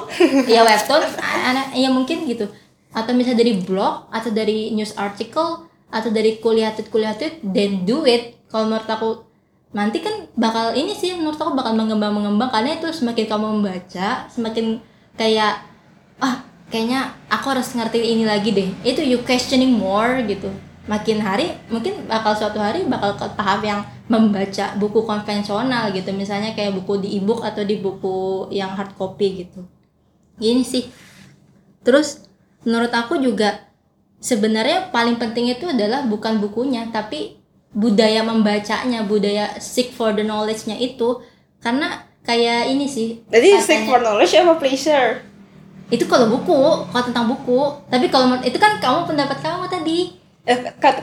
ya 0.49 0.61
webtoon, 0.65 1.03
anak 1.53 1.77
ya 1.77 1.89
mungkin 1.93 2.25
gitu. 2.25 2.49
Atau 2.93 3.13
misalnya 3.13 3.45
dari 3.45 3.53
blog 3.61 4.09
atau 4.09 4.29
dari 4.33 4.73
news 4.73 4.97
article 4.97 5.69
atau 5.93 6.09
dari 6.09 6.41
kuliah 6.41 6.73
tweet 6.73 6.89
kuliah 6.89 7.13
tweet, 7.13 7.41
then 7.45 7.85
do 7.85 8.05
it. 8.05 8.37
Kalau 8.49 8.69
menurut 8.69 8.89
aku 8.89 9.09
nanti 9.75 9.99
kan 9.99 10.31
bakal 10.39 10.71
ini 10.71 10.95
sih 10.95 11.11
menurut 11.19 11.35
aku 11.35 11.51
bakal 11.51 11.75
mengembang 11.75 12.15
mengembang 12.15 12.47
karena 12.47 12.79
itu 12.79 12.87
semakin 12.95 13.27
kamu 13.27 13.59
membaca 13.59 14.23
semakin 14.31 14.79
kayak 15.19 15.67
ah 16.23 16.47
kayaknya 16.71 17.11
aku 17.27 17.51
harus 17.51 17.75
ngerti 17.75 17.99
ini 17.99 18.23
lagi 18.23 18.55
deh 18.55 18.71
itu 18.87 19.03
you 19.03 19.19
questioning 19.27 19.75
more 19.75 20.23
gitu 20.23 20.47
makin 20.85 21.17
hari 21.17 21.49
mungkin 21.67 22.05
bakal 22.05 22.37
suatu 22.37 22.61
hari 22.61 22.85
bakal 22.85 23.17
ke 23.17 23.25
tahap 23.33 23.61
yang 23.65 23.81
membaca 24.05 24.77
buku 24.77 25.01
konvensional 25.01 25.89
gitu. 25.91 26.13
Misalnya 26.13 26.53
kayak 26.53 26.77
buku 26.77 27.01
di 27.01 27.17
ebook 27.17 27.41
atau 27.41 27.65
di 27.65 27.81
buku 27.81 28.47
yang 28.53 28.73
hard 28.73 28.93
copy 28.93 29.45
gitu. 29.45 29.65
Ini 30.37 30.61
sih. 30.61 30.85
Terus 31.81 32.25
menurut 32.65 32.93
aku 32.93 33.17
juga 33.17 33.65
sebenarnya 34.21 34.89
paling 34.93 35.17
penting 35.17 35.49
itu 35.53 35.65
adalah 35.69 36.05
bukan 36.05 36.37
bukunya 36.37 36.85
tapi 36.89 37.37
budaya 37.75 38.23
membacanya 38.23 39.03
budaya 39.03 39.57
seek 39.59 39.91
for 39.91 40.13
the 40.13 40.21
knowledge-nya 40.21 40.77
itu. 40.77 41.17
Karena 41.59 42.05
kayak 42.21 42.69
ini 42.69 42.85
sih 42.85 43.25
Jadi 43.25 43.57
katanya- 43.57 43.65
seek 43.65 43.81
for 43.89 43.99
knowledge 44.01 44.33
apa 44.33 44.53
pleasure? 44.57 45.21
itu 45.85 46.01
kalau 46.09 46.33
buku 46.33 46.57
kalau 46.89 47.03
tentang 47.05 47.29
buku. 47.29 47.61
Tapi 47.89 48.09
kalau 48.09 48.33
itu 48.41 48.57
kan 48.57 48.81
kamu 48.81 49.05
pendapat 49.05 49.37
kamu 49.37 49.69
tadi 49.69 50.17
Eh, 50.45 50.57
kata, 50.77 51.01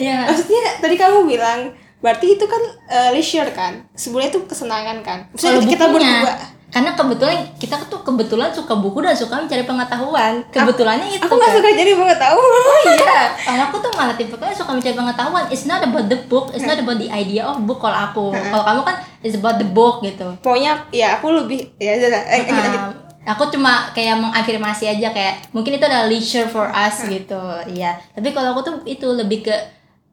ya 0.00 0.24
maksudnya 0.28 0.80
tadi 0.80 0.96
kamu 0.96 1.28
bilang 1.28 1.76
berarti 2.00 2.40
itu 2.40 2.44
kan 2.48 2.62
eh, 2.88 3.10
leisure 3.12 3.52
kan? 3.52 3.84
Sebenarnya 3.92 4.32
itu 4.32 4.40
kesenangan 4.48 5.04
kan? 5.04 5.28
Kalau 5.36 5.60
kita 5.60 5.92
bukunya. 5.92 6.24
berdua. 6.24 6.58
karena 6.70 6.94
kebetulan 6.94 7.50
kita 7.58 7.82
tuh 7.90 7.98
kebetulan 8.06 8.54
suka 8.54 8.78
buku 8.78 9.02
dan 9.02 9.10
suka 9.10 9.42
mencari 9.42 9.66
pengetahuan. 9.66 10.38
Kebetulannya 10.54 11.18
itu 11.18 11.26
aku 11.26 11.34
nggak 11.34 11.50
kan. 11.50 11.58
suka 11.58 11.68
jadi 11.74 11.92
pengetahuan. 11.98 12.60
Oh 12.62 12.78
iya. 12.86 13.20
Kalau 13.42 13.62
aku 13.66 13.76
tuh 13.82 13.90
malah 13.98 14.14
tipe 14.14 14.38
suka 14.54 14.70
mencari 14.70 14.94
pengetahuan. 14.94 15.44
It's 15.50 15.66
not 15.66 15.82
about 15.82 16.06
the 16.06 16.22
book. 16.30 16.54
It's 16.54 16.62
not 16.62 16.78
about 16.78 17.02
the 17.02 17.10
idea 17.10 17.42
of 17.42 17.58
book. 17.66 17.82
Kalau 17.82 17.98
aku 17.98 18.30
kalau 18.30 18.62
kamu 18.62 18.80
kan 18.86 18.96
it's 19.26 19.34
about 19.34 19.58
the 19.58 19.66
book 19.66 19.98
gitu. 20.06 20.30
Pokoknya 20.46 20.86
ya 20.94 21.18
aku 21.18 21.42
lebih 21.42 21.74
ya 21.82 21.98
ya, 21.98 23.09
aku 23.24 23.52
cuma 23.52 23.92
kayak 23.92 24.16
mengafirmasi 24.16 24.88
aja 24.88 25.12
kayak 25.12 25.52
mungkin 25.52 25.76
itu 25.76 25.84
adalah 25.84 26.08
leisure 26.08 26.48
for 26.48 26.68
us 26.72 27.04
gitu. 27.04 27.40
Iya. 27.68 28.00
Tapi 28.16 28.32
kalau 28.32 28.56
aku 28.56 28.60
tuh 28.64 28.74
itu 28.88 29.04
lebih 29.12 29.44
ke 29.44 29.54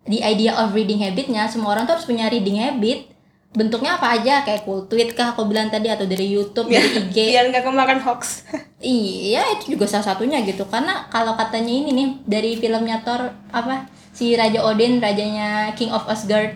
the 0.07 0.19
idea 0.23 0.55
of 0.55 0.75
reading 0.75 1.03
habitnya 1.03 1.47
semua 1.47 1.75
orang 1.75 1.87
tuh 1.87 1.99
harus 1.99 2.07
punya 2.07 2.27
reading 2.27 2.59
habit. 2.59 3.15
Bentuknya 3.55 3.95
apa 3.95 4.19
aja? 4.19 4.43
Kayak 4.43 4.67
cool 4.67 4.85
tweet 4.91 5.15
kah 5.15 5.31
aku 5.31 5.47
bilang 5.47 5.71
tadi 5.71 5.87
atau 5.87 6.03
dari 6.03 6.29
YouTube 6.29 6.67
biar, 6.67 6.83
dari 6.83 6.99
IG 7.09 7.17
biar 7.31 7.45
nggak 7.51 7.63
kemakan 7.63 7.99
hoax. 8.03 8.23
Iya 8.77 9.41
itu 9.57 9.73
juga 9.73 9.89
salah 9.89 10.13
satunya 10.13 10.37
gitu. 10.45 10.61
Karena 10.69 11.09
kalau 11.09 11.33
katanya 11.33 11.73
ini 11.73 11.89
nih 11.97 12.07
dari 12.29 12.51
filmnya 12.61 13.01
Thor 13.01 13.33
apa 13.49 13.89
si 14.13 14.37
Raja 14.37 14.61
Odin 14.61 15.01
rajanya 15.01 15.73
King 15.73 15.89
of 15.89 16.05
Asgard. 16.05 16.53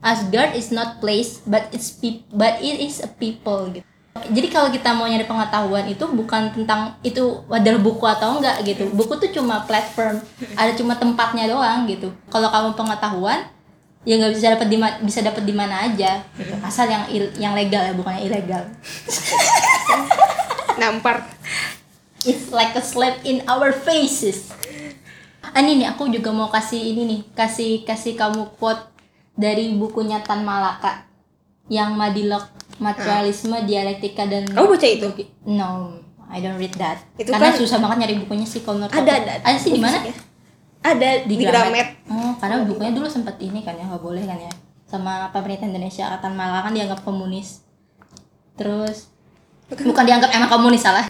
Asgard 0.00 0.54
is 0.54 0.70
not 0.70 1.02
place 1.02 1.42
but 1.42 1.66
it's 1.74 1.90
peop 1.90 2.22
but 2.30 2.62
it 2.62 2.78
is 2.78 3.02
a 3.02 3.10
people 3.10 3.68
gitu 3.74 3.89
jadi 4.10 4.48
kalau 4.50 4.74
kita 4.74 4.90
mau 4.90 5.06
nyari 5.06 5.22
pengetahuan 5.22 5.86
itu 5.86 6.02
bukan 6.02 6.50
tentang 6.50 6.98
itu 7.06 7.46
adalah 7.46 7.78
buku 7.78 8.02
atau 8.02 8.38
enggak 8.38 8.58
gitu. 8.66 8.90
Buku 8.90 9.14
tuh 9.22 9.30
cuma 9.30 9.62
platform. 9.62 10.18
Ada 10.58 10.74
cuma 10.74 10.98
tempatnya 10.98 11.46
doang 11.46 11.86
gitu. 11.86 12.10
Kalau 12.26 12.50
kamu 12.50 12.74
pengetahuan 12.74 13.46
ya 14.02 14.16
nggak 14.16 14.32
bisa 14.32 14.56
dapat 14.56 14.66
di 14.66 14.76
bisa 15.06 15.20
dapat 15.22 15.42
di 15.46 15.54
mana 15.54 15.86
aja. 15.86 16.26
Gitu. 16.34 16.52
asal 16.58 16.90
yang 16.90 17.04
il- 17.06 17.34
yang 17.38 17.54
legal 17.54 17.86
ya 17.86 17.94
bukannya 17.94 18.26
ilegal. 18.26 18.66
Nampar. 20.80 21.22
It's 22.26 22.50
like 22.52 22.74
a 22.76 22.82
slap 22.84 23.22
in 23.22 23.46
our 23.46 23.70
faces. 23.72 24.50
Ah, 25.40 25.62
ini 25.64 25.80
nih 25.82 25.88
aku 25.88 26.10
juga 26.12 26.30
mau 26.30 26.52
kasih 26.52 26.78
ini 26.78 27.02
nih, 27.08 27.20
kasih 27.32 27.82
kasih 27.88 28.14
kamu 28.14 28.54
quote 28.60 28.84
dari 29.34 29.72
bukunya 29.72 30.20
Tan 30.20 30.44
Malaka 30.44 31.08
yang 31.72 31.96
Madilog 31.96 32.44
Materialisme, 32.80 33.56
Dialektika 33.68 34.24
dan 34.24 34.48
Kamu 34.48 34.66
baca 34.66 34.88
itu? 34.88 35.06
No, 35.44 35.94
I 36.26 36.40
don't 36.40 36.56
read 36.56 36.72
that. 36.76 37.04
Itu 37.14 37.28
karena 37.28 37.52
kan- 37.52 37.60
susah 37.60 37.78
banget 37.78 37.96
nyari 38.00 38.14
bukunya 38.18 38.46
sih 38.46 38.64
kalau 38.64 38.82
ada 38.82 38.88
aku. 38.88 39.04
ada 39.04 39.32
Ada 39.44 39.58
sih 39.60 39.70
di 39.76 39.80
mana? 39.80 40.00
ada 40.80 41.10
di, 41.28 41.34
Gramet 41.36 42.08
Oh, 42.08 42.32
karena 42.40 42.64
bukunya 42.64 42.90
dulu 42.90 43.04
sempat 43.04 43.36
ini 43.36 43.60
kan 43.60 43.76
ya 43.76 43.84
nggak 43.84 44.00
boleh 44.00 44.24
kan 44.24 44.40
ya 44.40 44.48
sama 44.88 45.28
pemerintah 45.28 45.68
Indonesia 45.68 46.08
Tan 46.16 46.32
Malaka 46.32 46.66
kan 46.66 46.74
dianggap 46.74 47.04
komunis. 47.04 47.60
Terus 48.56 49.12
bukan 49.68 50.02
dianggap 50.02 50.32
emang 50.32 50.48
komunis 50.48 50.80
salah. 50.80 51.04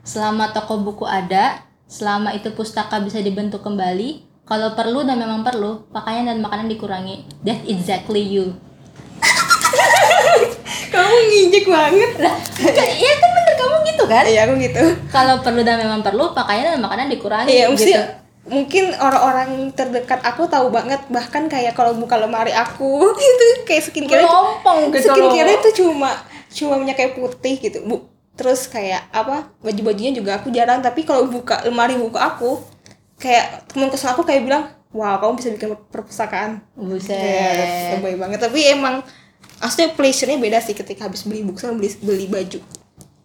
Selama 0.00 0.48
toko 0.50 0.80
buku 0.80 1.04
ada, 1.04 1.60
selama 1.84 2.32
itu 2.32 2.50
pustaka 2.50 2.96
bisa 2.98 3.20
dibentuk 3.20 3.60
kembali, 3.60 4.24
kalau 4.42 4.72
perlu 4.72 5.02
dan 5.02 5.18
memang 5.18 5.44
perlu, 5.44 5.86
pakaian 5.92 6.24
dan 6.24 6.40
makanan 6.40 6.66
dikurangi. 6.66 7.28
That 7.42 7.62
exactly 7.66 8.22
you. 8.22 8.56
kamu 10.86 11.16
ngijik 11.26 11.64
banget 11.66 12.10
Lah, 12.18 12.36
iya 12.94 13.12
kan 13.14 13.30
bener 13.30 13.54
kamu 13.54 13.76
gitu 13.84 14.04
kan? 14.04 14.24
iya 14.24 14.40
aku 14.44 14.54
gitu 14.56 14.82
Kalau 15.08 15.34
perlu 15.40 15.60
dan 15.60 15.76
memang 15.78 16.00
perlu, 16.00 16.30
pakaian 16.32 16.72
dan 16.72 16.80
makanan 16.80 17.06
dikurangi. 17.08 17.48
iya 17.48 17.66
mesti 17.66 17.90
gitu. 17.90 18.02
mungkin 18.46 18.94
orang-orang 18.94 19.50
terdekat 19.72 20.22
aku 20.22 20.46
tahu 20.46 20.70
banget 20.70 21.02
bahkan 21.08 21.46
kayak 21.46 21.74
kalau 21.74 21.92
buka 21.92 22.14
lemari 22.14 22.50
aku 22.50 23.02
itu 23.26 23.44
kayak 23.62 23.82
skincare 23.84 24.22
Melompong 24.22 24.90
gitu 24.90 25.10
skincare 25.10 25.50
itu 25.52 25.70
cuma 25.76 26.14
cuma 26.48 26.74
minyak 26.76 26.96
kayak 26.96 27.12
putih 27.12 27.58
gitu 27.58 27.82
bu 27.82 28.06
terus 28.32 28.64
kayak 28.66 29.02
apa 29.10 29.50
baju-bajunya 29.58 30.12
juga 30.12 30.38
aku 30.38 30.48
jarang 30.48 30.78
tapi 30.78 31.02
kalau 31.02 31.26
buka 31.26 31.64
lemari 31.64 31.96
buku 31.96 32.14
aku 32.14 32.60
kayak 33.16 33.66
temen 33.66 33.88
kesel 33.88 34.12
aku 34.12 34.22
kayak 34.22 34.44
bilang 34.44 34.64
wow 34.92 35.16
kamu 35.16 35.32
bisa 35.34 35.48
bikin 35.50 35.68
perpustakaan 35.90 36.62
Buset. 36.72 37.98
Lebay 37.98 38.14
banget 38.14 38.38
tapi 38.38 38.62
emang 38.68 39.00
aslinya 39.60 39.96
pleasure-nya 39.96 40.38
beda 40.38 40.58
sih 40.60 40.76
ketika 40.76 41.08
habis 41.08 41.24
beli 41.24 41.44
buku 41.44 41.58
sama 41.60 41.80
beli 41.80 41.90
beli 42.02 42.26
baju. 42.28 42.58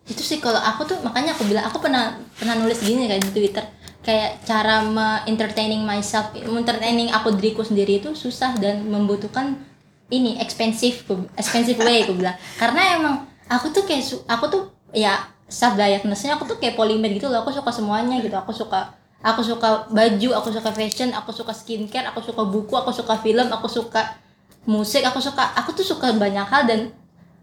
Itu 0.07 0.21
sih 0.23 0.39
kalau 0.43 0.59
aku 0.59 0.87
tuh 0.87 0.97
makanya 1.03 1.35
aku 1.35 1.47
bilang 1.47 1.67
aku 1.67 1.79
pernah 1.83 2.19
pernah 2.35 2.55
nulis 2.59 2.81
gini 2.83 3.07
kan 3.07 3.19
di 3.19 3.31
Twitter. 3.31 3.65
Kayak 4.01 4.41
cara 4.49 4.81
me 4.81 5.21
entertaining 5.29 5.85
myself 5.85 6.33
entertaining 6.33 7.13
aku 7.13 7.37
diriku 7.37 7.61
sendiri 7.61 8.01
itu 8.01 8.17
susah 8.17 8.57
dan 8.57 8.81
membutuhkan 8.89 9.61
ini 10.09 10.41
expensive 10.41 11.05
expensive 11.37 11.77
way 11.83 12.03
aku 12.03 12.17
bilang. 12.17 12.35
Karena 12.57 12.81
emang 12.97 13.15
aku 13.45 13.69
tuh 13.69 13.85
kayak 13.85 14.03
aku 14.25 14.45
tuh 14.49 14.61
ya 14.91 15.21
self 15.45 15.77
diagnosis 15.77 16.33
aku 16.33 16.49
tuh 16.49 16.57
kayak 16.57 16.73
polimer 16.73 17.13
gitu 17.13 17.29
loh. 17.29 17.45
Aku 17.45 17.53
suka 17.53 17.69
semuanya 17.69 18.17
gitu. 18.19 18.33
Aku 18.33 18.51
suka 18.51 18.97
aku 19.21 19.45
suka 19.45 19.85
baju 19.93 20.29
aku 20.33 20.49
suka 20.49 20.69
fashion 20.73 21.13
aku 21.13 21.29
suka 21.29 21.53
skincare 21.53 22.09
aku 22.09 22.25
suka 22.25 22.41
buku 22.41 22.73
aku 22.73 22.89
suka 22.89 23.21
film 23.21 23.53
aku 23.53 23.69
suka 23.69 24.17
musik 24.65 25.01
aku 25.01 25.17
suka 25.17 25.41
aku 25.57 25.73
tuh 25.73 25.85
suka 25.85 26.13
banyak 26.13 26.45
hal 26.45 26.69
dan 26.69 26.93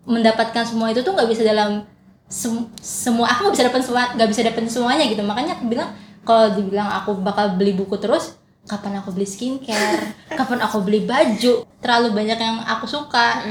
mendapatkan 0.06 0.64
semua 0.64 0.94
itu 0.94 1.02
tuh 1.02 1.12
nggak 1.12 1.28
bisa 1.28 1.42
dalam 1.44 1.84
sem- 2.30 2.70
semua 2.78 3.28
aku 3.28 3.48
nggak 3.48 3.54
bisa 3.56 3.66
dapat 3.68 3.80
semua 3.84 4.02
nggak 4.14 4.28
bisa 4.30 4.42
dapat 4.46 4.62
semuanya 4.70 5.04
gitu. 5.08 5.22
Makanya 5.24 5.58
aku 5.58 5.64
bilang 5.66 5.90
kalau 6.22 6.52
dibilang 6.52 6.88
aku 6.92 7.16
bakal 7.20 7.56
beli 7.56 7.72
buku 7.74 7.96
terus 7.98 8.36
kapan 8.68 9.00
aku 9.00 9.16
beli 9.16 9.24
skincare? 9.24 10.12
Kapan 10.28 10.60
aku 10.60 10.84
beli 10.84 11.08
baju? 11.08 11.64
Terlalu 11.80 12.08
banyak 12.12 12.38
yang 12.38 12.60
aku 12.68 12.84
suka. 12.84 13.42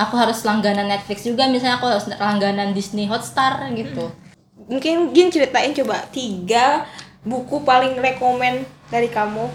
Aku 0.00 0.16
harus 0.18 0.42
langganan 0.42 0.88
Netflix 0.90 1.22
juga 1.22 1.46
misalnya 1.46 1.78
aku 1.78 1.86
harus 1.86 2.08
langganan 2.18 2.72
Disney 2.74 3.06
Hotstar 3.06 3.62
gitu. 3.76 4.10
Mungkin 4.64 5.12
Gin 5.12 5.28
ceritain 5.28 5.76
coba 5.76 6.08
tiga 6.08 6.88
buku 7.22 7.60
paling 7.62 8.00
rekomen 8.00 8.64
dari 8.88 9.12
kamu. 9.12 9.46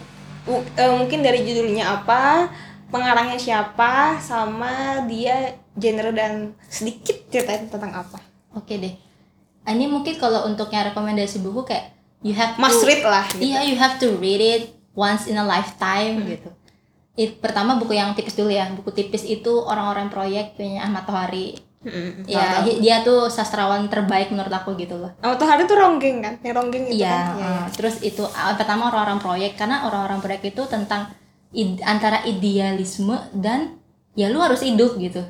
Eh, 0.78 0.94
mungkin 0.94 1.22
dari 1.22 1.46
judulnya 1.46 2.02
apa 2.02 2.50
pengarangnya 2.90 3.38
siapa 3.38 4.18
sama 4.20 5.06
dia 5.06 5.54
genre 5.74 6.12
dan 6.12 6.34
sedikit 6.66 7.30
ceritain 7.30 7.66
tentang 7.66 7.94
apa 7.94 8.18
oke 8.52 8.70
deh 8.70 8.94
ini 9.70 9.86
mungkin 9.86 10.18
kalau 10.18 10.50
untuk 10.50 10.70
yang 10.70 10.90
rekomendasi 10.90 11.40
buku 11.40 11.62
kayak 11.64 11.94
you 12.20 12.34
have 12.34 12.58
to 12.58 12.60
must 12.60 12.82
read 12.84 13.06
lah 13.06 13.22
gitu. 13.30 13.48
Iya, 13.48 13.60
you 13.64 13.78
have 13.78 13.96
to 13.96 14.18
read 14.18 14.42
it 14.42 14.64
once 14.92 15.30
in 15.30 15.38
a 15.38 15.46
lifetime 15.46 16.26
gitu. 16.26 16.50
It, 17.14 17.38
pertama 17.38 17.78
buku 17.78 17.94
yang 17.94 18.12
tipis 18.12 18.34
dulu 18.34 18.50
ya. 18.50 18.66
Buku 18.74 18.90
tipis 18.90 19.22
itu 19.22 19.52
orang-orang 19.62 20.10
proyek 20.10 20.58
punya 20.58 20.84
Ahmad 20.84 21.06
Tohari. 21.06 21.56
Mm-mm. 21.80 22.26
Ya, 22.26 22.60
hi- 22.60 22.82
dia 22.82 23.06
tuh 23.06 23.32
sastrawan 23.32 23.88
terbaik 23.88 24.34
menurut 24.34 24.52
aku 24.52 24.76
gitu 24.76 25.00
loh. 25.00 25.16
Oh, 25.22 25.38
tuh 25.38 25.48
hari 25.48 25.64
tuh 25.64 25.80
ronggeng 25.80 26.20
kan? 26.20 26.36
Yang 26.42 26.56
ronggeng 26.60 26.84
itu 26.92 27.00
Iya, 27.00 27.14
kan? 27.14 27.24
Iya. 27.38 27.48
uh, 27.48 27.66
terus 27.72 27.96
itu 28.02 28.24
uh, 28.26 28.54
pertama 28.58 28.92
orang-orang 28.92 29.20
proyek 29.22 29.52
karena 29.56 29.88
orang-orang 29.88 30.20
proyek 30.20 30.52
itu 30.52 30.66
tentang 30.66 31.08
id- 31.52 31.82
antara 31.84 32.22
idealisme 32.24 33.16
dan 33.34 33.78
ya 34.14 34.30
lu 34.30 34.40
harus 34.40 34.62
hidup 34.62 34.98
gitu. 34.98 35.22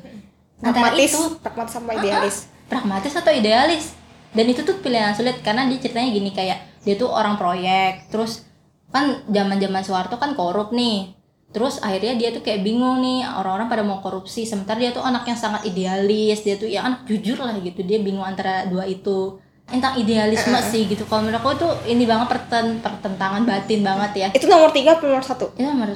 Antara 0.60 0.92
Pragmatis, 0.92 1.12
itu 1.16 1.22
pragmatis 1.40 1.72
sama 1.72 1.90
idealis. 1.96 2.36
pragmatis 2.68 3.12
atau 3.16 3.32
idealis. 3.32 3.84
Dan 4.30 4.46
itu 4.46 4.62
tuh 4.62 4.78
pilihan 4.78 5.10
sulit 5.16 5.42
karena 5.42 5.66
dia 5.66 5.80
ceritanya 5.82 6.10
gini 6.12 6.30
kayak 6.30 6.58
dia 6.86 6.94
tuh 6.94 7.10
orang 7.10 7.34
proyek 7.34 8.06
terus 8.14 8.46
kan 8.94 9.26
zaman 9.26 9.58
zaman 9.58 9.82
Soeharto 9.82 10.16
kan 10.20 10.36
korup 10.36 10.70
nih. 10.70 11.16
Terus 11.50 11.82
akhirnya 11.82 12.14
dia 12.14 12.30
tuh 12.30 12.46
kayak 12.46 12.62
bingung 12.62 13.02
nih 13.02 13.26
orang-orang 13.26 13.66
pada 13.66 13.82
mau 13.82 13.98
korupsi. 13.98 14.46
Sementara 14.46 14.78
dia 14.78 14.94
tuh 14.94 15.02
anak 15.02 15.26
yang 15.26 15.34
sangat 15.34 15.66
idealis 15.66 16.46
dia 16.46 16.54
tuh 16.54 16.70
ya 16.70 16.86
anak 16.86 17.08
jujur 17.10 17.40
lah 17.42 17.58
gitu. 17.58 17.82
Dia 17.82 17.98
bingung 17.98 18.22
antara 18.22 18.70
dua 18.70 18.86
itu 18.86 19.40
tentang 19.70 19.94
idealisme 19.94 20.58
sih 20.66 20.84
gitu. 20.84 21.06
Kalau 21.06 21.22
menurut 21.22 21.38
aku 21.38 21.50
tuh 21.56 21.72
ini 21.86 22.04
banget 22.04 22.26
perten 22.28 22.82
pertentangan 22.82 23.42
batin 23.46 23.80
banget 23.80 24.10
ya. 24.16 24.28
Itu 24.34 24.46
nomor 24.46 24.70
tiga 24.70 24.98
atau 24.98 25.06
nomor 25.06 25.22
satu? 25.22 25.54
itu 25.54 25.62
nomor 25.62 25.88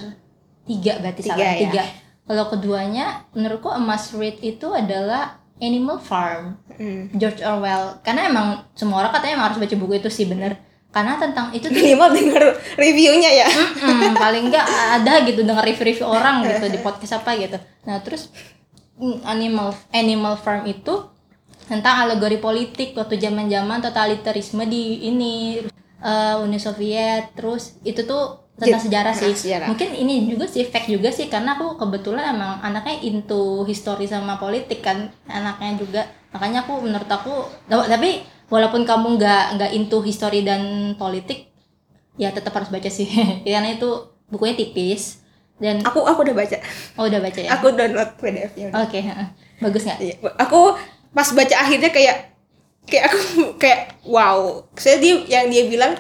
tiga 0.65 0.93
berarti 1.03 1.21
Tiga, 1.21 1.35
salah 1.35 1.53
ya. 1.53 1.61
tiga. 1.61 1.83
Kalau 2.25 2.45
keduanya 2.49 3.07
menurutku 3.37 3.69
a 3.69 3.77
must 3.77 4.17
read 4.17 4.41
itu 4.41 4.73
adalah 4.73 5.37
Animal 5.61 6.01
Farm. 6.01 6.57
Hmm. 6.75 7.13
George 7.13 7.43
Orwell. 7.43 8.01
Karena 8.01 8.27
emang 8.27 8.47
semua 8.73 9.05
orang 9.05 9.13
katanya 9.13 9.37
emang 9.37 9.47
harus 9.53 9.61
baca 9.61 9.77
buku 9.77 9.95
itu 9.99 10.09
sih 10.09 10.25
bener. 10.25 10.57
Karena 10.89 11.19
tentang 11.19 11.51
itu 11.51 11.67
tuh 11.67 11.75
Minimal 11.75 12.11
denger 12.15 12.43
reviewnya 12.79 13.31
ya. 13.35 13.49
mm, 13.51 14.15
paling 14.23 14.47
enggak 14.49 14.63
ada 14.63 15.27
gitu 15.27 15.43
dengar 15.43 15.67
review-review 15.67 16.07
orang 16.07 16.47
gitu 16.47 16.71
di 16.71 16.79
podcast 16.79 17.19
apa 17.21 17.35
gitu. 17.35 17.59
Nah 17.85 17.99
terus 18.01 18.31
mm, 18.97 19.27
Animal 19.27 19.75
Animal 19.91 20.39
Farm 20.39 20.65
itu 20.65 20.95
tentang 21.65 22.05
alegori 22.05 22.37
politik 22.37 22.93
waktu 22.93 23.17
zaman-zaman 23.17 23.81
totalitarisme 23.81 24.65
di 24.65 24.83
ini 25.03 25.65
eh, 25.99 26.35
Uni 26.37 26.57
Soviet 26.57 27.33
terus 27.33 27.81
itu 27.81 28.03
tuh 28.03 28.45
tentang 28.55 28.79
Jadi- 28.79 28.87
sejarah 28.87 29.15
sih 29.15 29.33
sejarah. 29.35 29.67
mungkin 29.67 29.91
ini 29.93 30.29
juga 30.29 30.47
sih 30.47 30.63
fact 30.63 30.87
juga 30.87 31.09
sih 31.09 31.27
karena 31.27 31.55
aku 31.55 31.75
kebetulan 31.75 32.31
emang 32.31 32.61
anaknya 32.61 33.03
into 33.03 33.41
history 33.65 34.07
sama 34.07 34.37
politik 34.37 34.79
kan 34.79 35.11
anaknya 35.27 35.75
juga 35.75 36.03
makanya 36.31 36.63
aku 36.63 36.79
menurut 36.79 37.09
aku 37.09 37.35
tapi 37.67 38.23
walaupun 38.47 38.85
kamu 38.85 39.19
nggak 39.19 39.45
nggak 39.55 39.71
into 39.73 39.99
history 40.01 40.41
dan 40.41 40.63
politik 40.95 41.51
ya 42.15 42.31
tetap 42.31 42.53
harus 42.53 42.69
baca 42.69 42.87
sih 42.87 43.11
karena 43.45 43.73
itu 43.73 43.91
bukunya 44.29 44.55
tipis 44.55 45.19
dan 45.57 45.79
Aku 45.81 46.03
aku 46.03 46.23
udah 46.23 46.35
baca. 46.37 46.59
oh 46.95 47.07
udah 47.07 47.21
baca 47.21 47.41
ya 47.41 47.51
Aku 47.53 47.71
download 47.73 48.11
PDF-nya. 48.19 48.71
oke 48.73 48.99
heeh. 49.01 49.27
bagus 49.61 49.83
nggak 49.83 49.99
Iya. 50.01 50.15
Aku 50.37 50.79
pas 51.15 51.29
baca 51.31 51.55
akhirnya 51.55 51.91
kayak 51.95 52.35
kayak 52.85 53.05
aku 53.09 53.19
kayak 53.63 53.97
wow. 54.05 54.67
Saya 54.77 55.01
dia 55.01 55.23
yang 55.25 55.49
dia 55.49 55.65
bilang 55.71 55.95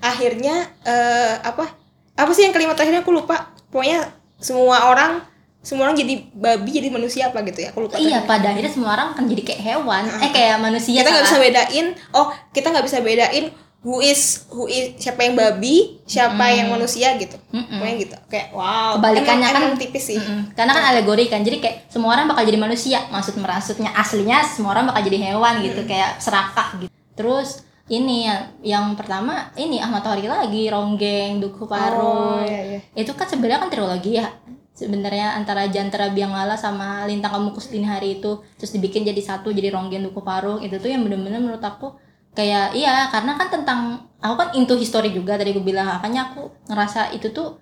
akhirnya 0.00 0.70
eh, 0.86 1.34
apa 1.42 1.68
apa 2.16 2.30
sih 2.32 2.48
yang 2.48 2.54
kalimat 2.54 2.78
terakhirnya 2.78 3.02
aku 3.04 3.12
lupa. 3.12 3.52
Pokoknya 3.68 4.08
semua 4.40 4.88
orang 4.88 5.20
semua 5.60 5.92
orang 5.92 5.96
jadi 6.00 6.24
babi 6.32 6.72
jadi 6.72 6.88
manusia 6.88 7.28
apa 7.28 7.44
gitu 7.44 7.60
ya 7.60 7.68
aku 7.74 7.84
lupa. 7.84 8.00
Iya 8.00 8.24
pada 8.24 8.56
akhirnya 8.56 8.72
semua 8.72 8.96
orang 8.96 9.12
kan 9.12 9.28
jadi 9.28 9.42
kayak 9.44 9.60
hewan. 9.60 10.02
Eh 10.08 10.30
kayak 10.32 10.56
manusia 10.62 11.04
kita 11.04 11.10
nggak 11.12 11.26
bisa 11.28 11.36
salah. 11.36 11.44
bedain 11.44 11.86
oh 12.16 12.26
kita 12.56 12.66
nggak 12.72 12.86
bisa 12.88 12.98
bedain 13.04 13.44
who 13.80 14.04
is 14.04 14.44
who 14.52 14.68
is 14.68 14.92
siapa 15.00 15.24
yang 15.24 15.34
babi 15.40 16.04
siapa 16.04 16.52
yang 16.52 16.68
manusia 16.68 17.16
gitu. 17.16 17.36
Mm-mm. 17.52 17.80
pokoknya 17.80 17.96
gitu. 17.96 18.16
Kayak 18.28 18.48
wow. 18.52 19.00
Kebalikannya 19.00 19.46
emang, 19.48 19.56
kan 19.56 19.68
emang 19.72 19.80
tipis 19.80 20.04
sih. 20.12 20.20
Mm-mm. 20.20 20.52
karena 20.52 20.72
kan 20.76 20.84
alegori 20.92 21.24
kan. 21.32 21.40
Jadi 21.40 21.56
kayak 21.64 21.76
semua 21.88 22.12
orang 22.12 22.28
bakal 22.28 22.44
jadi 22.44 22.60
manusia. 22.60 22.98
Maksud 23.08 23.40
merasutnya 23.40 23.90
aslinya 23.96 24.44
semua 24.44 24.76
orang 24.76 24.92
bakal 24.92 25.02
jadi 25.08 25.18
hewan 25.32 25.64
gitu. 25.64 25.80
Kayak 25.88 26.20
serakah 26.20 26.76
gitu. 26.84 26.92
Terus 27.16 27.64
ini 27.90 28.30
yang, 28.30 28.40
yang 28.62 28.86
pertama 28.94 29.50
ini 29.58 29.82
Ahmad 29.82 30.06
Tori 30.06 30.28
lagi 30.28 30.70
Ronggeng 30.70 31.42
Duku 31.42 31.66
Paro. 31.66 32.38
Oh, 32.38 32.44
iya, 32.46 32.78
iya. 32.78 32.80
itu 32.94 33.10
kan 33.18 33.26
sebenarnya 33.26 33.66
kan 33.66 33.70
trilogi 33.72 34.14
ya. 34.20 34.30
Sebenarnya 34.70 35.36
antara 35.36 35.68
Jantara 35.68 36.08
Bianglala 36.08 36.56
sama 36.56 37.04
Lintang 37.04 37.36
Kamukus 37.36 37.68
Dini 37.68 37.84
Hari 37.84 38.22
itu 38.22 38.40
terus 38.56 38.72
dibikin 38.72 39.04
jadi 39.04 39.18
satu 39.20 39.50
jadi 39.50 39.74
Ronggeng 39.74 40.06
Duku 40.06 40.22
Paro. 40.22 40.62
Itu 40.62 40.78
tuh 40.78 40.88
yang 40.92 41.02
bener-bener 41.02 41.42
menurut 41.42 41.60
aku 41.64 41.98
kayak 42.40 42.72
iya 42.72 43.12
karena 43.12 43.36
kan 43.36 43.52
tentang 43.52 43.80
aku 44.24 44.34
kan 44.40 44.48
into 44.56 44.72
history 44.80 45.12
juga 45.12 45.36
tadi 45.36 45.52
gue 45.52 45.60
bilang 45.60 45.84
makanya 45.84 46.32
aku 46.32 46.48
ngerasa 46.72 47.12
itu 47.12 47.28
tuh 47.36 47.60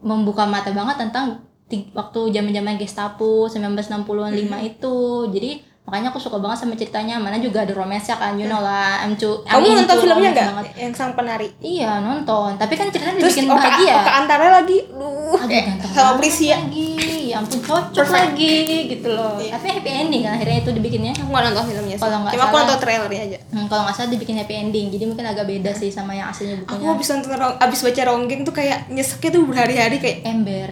membuka 0.00 0.48
mata 0.48 0.72
banget 0.72 0.96
tentang 0.96 1.44
waktu 1.92 2.20
zaman-zaman 2.30 2.78
Gestapo 2.78 3.50
1965 3.50 4.70
itu. 4.70 4.96
Jadi 5.34 5.50
makanya 5.86 6.10
aku 6.10 6.18
suka 6.18 6.36
banget 6.36 6.58
sama 6.60 6.74
ceritanya. 6.74 7.16
Mana 7.16 7.38
juga 7.38 7.62
ada 7.62 7.70
romance 7.70 8.06
kan 8.08 8.34
you 8.34 8.44
know 8.44 8.58
lah. 8.58 9.00
I'm 9.00 9.14
cu- 9.14 9.40
I'm 9.44 9.62
kamu 9.62 9.80
nonton 9.80 9.96
filmnya 10.00 10.30
nggak? 10.32 10.74
yang 10.76 10.92
sang 10.92 11.14
penari? 11.14 11.46
Iya 11.58 11.98
nonton. 11.98 12.54
Tapi 12.54 12.74
kan 12.74 12.90
ceritanya 12.90 13.16
terus 13.16 13.32
dibikin 13.32 13.46
Oka, 13.48 13.56
bahagia. 13.56 13.94
Oka 13.96 14.12
Antara 14.16 14.46
lagi. 14.52 14.78
Duh. 14.88 15.34
Aduh, 15.36 15.46
ganteng 15.46 15.90
sama 15.90 16.12
Prisia 16.18 16.58
lagi. 16.58 16.90
Ya 17.26 17.38
ampun 17.38 17.58
cocok 17.58 17.90
Perfect. 17.92 18.18
lagi 18.30 18.54
gitu 18.88 19.08
loh. 19.08 19.34
Iya. 19.36 19.58
tapi 19.58 19.66
happy 19.72 19.90
ending 19.92 20.22
kan 20.22 20.32
akhirnya 20.34 20.58
itu 20.60 20.70
dibikinnya. 20.70 21.12
Aku 21.12 21.26
nggak 21.26 21.44
nonton 21.44 21.64
filmnya 21.66 21.94
sih. 21.94 22.02
Kalau 22.02 22.16
nggak 22.20 22.32
cuma 22.32 22.44
aku 22.44 22.56
nonton 22.56 22.78
trailernya 22.78 23.22
aja. 23.22 23.38
Hmm, 23.50 23.66
kalau 23.66 23.82
nggak 23.82 23.94
salah 23.94 24.10
dibikin 24.10 24.34
happy 24.36 24.54
ending. 24.56 24.86
Jadi 24.88 25.04
mungkin 25.04 25.24
agak 25.24 25.44
beda 25.44 25.70
sih 25.72 25.90
sama 25.90 26.12
yang 26.12 26.26
aslinya 26.28 26.60
aku 26.60 26.78
bukunya. 26.78 26.86
habis 26.88 27.06
nonton 27.08 27.30
Rong- 27.32 27.58
abis 27.58 27.80
baca 27.82 28.02
Ronggeng 28.04 28.40
tuh 28.42 28.54
kayak 28.54 28.78
nyeseknya 28.88 29.30
tuh 29.32 29.42
berhari-hari 29.44 29.96
kayak 29.98 30.18
ember. 30.24 30.68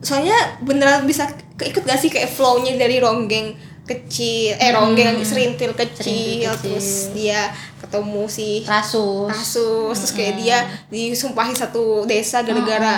Soalnya 0.00 0.32
beneran 0.58 1.04
bisa 1.04 1.28
keikut 1.54 1.84
gak 1.84 1.96
sih 1.96 2.08
kayak 2.08 2.28
flow-nya 2.30 2.72
dari 2.74 2.96
ronggeng 2.96 3.52
kecil 3.90 4.54
eh 4.54 4.70
ronggeng 4.70 5.18
serintil 5.26 5.74
kecil, 5.74 5.98
Serintil 6.06 6.52
kecil. 6.54 6.62
terus 6.62 6.88
dia 7.10 7.50
ketemu 7.82 8.22
si 8.30 8.62
rasus. 8.62 9.26
Kasus 9.26 9.96
terus 9.98 10.12
kayak 10.14 10.34
dia 10.38 10.58
disumpahi 10.86 11.50
satu 11.58 12.06
desa 12.06 12.46
gara-gara 12.46 12.94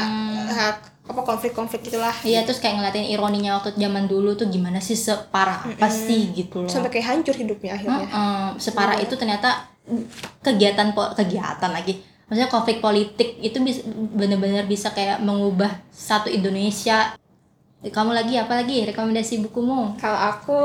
eh, 0.52 0.72
apa 1.02 1.20
konflik-konflik 1.26 1.82
gitulah 1.90 2.14
Iya 2.22 2.46
terus 2.46 2.62
kayak 2.62 2.78
ngeliatin 2.78 3.10
ironinya 3.10 3.58
waktu 3.58 3.74
zaman 3.74 4.06
dulu 4.06 4.38
tuh 4.38 4.46
gimana 4.46 4.78
sih 4.78 4.94
separah 4.94 5.66
apa 5.66 5.90
sih 5.90 6.30
gitu 6.30 6.62
loh. 6.62 6.70
sampai 6.70 6.94
kayak 6.94 7.06
hancur 7.10 7.34
hidupnya 7.34 7.74
akhirnya. 7.74 8.06
Heeh, 8.06 8.46
separah 8.62 8.96
itu 9.02 9.14
ternyata 9.18 9.66
kegiatan 10.40 10.94
kegiatan 10.94 11.70
lagi. 11.72 11.98
Maksudnya 12.30 12.48
konflik 12.48 12.78
politik 12.80 13.36
itu 13.42 13.58
bisa 13.60 13.82
benar-benar 14.14 14.64
bisa 14.64 14.88
kayak 14.94 15.20
mengubah 15.20 15.82
satu 15.92 16.32
Indonesia. 16.32 17.12
Kamu 17.82 18.14
lagi 18.14 18.38
apa 18.38 18.62
lagi 18.62 18.86
rekomendasi 18.86 19.42
bukumu? 19.42 19.98
kalau 19.98 20.18
aku 20.18 20.58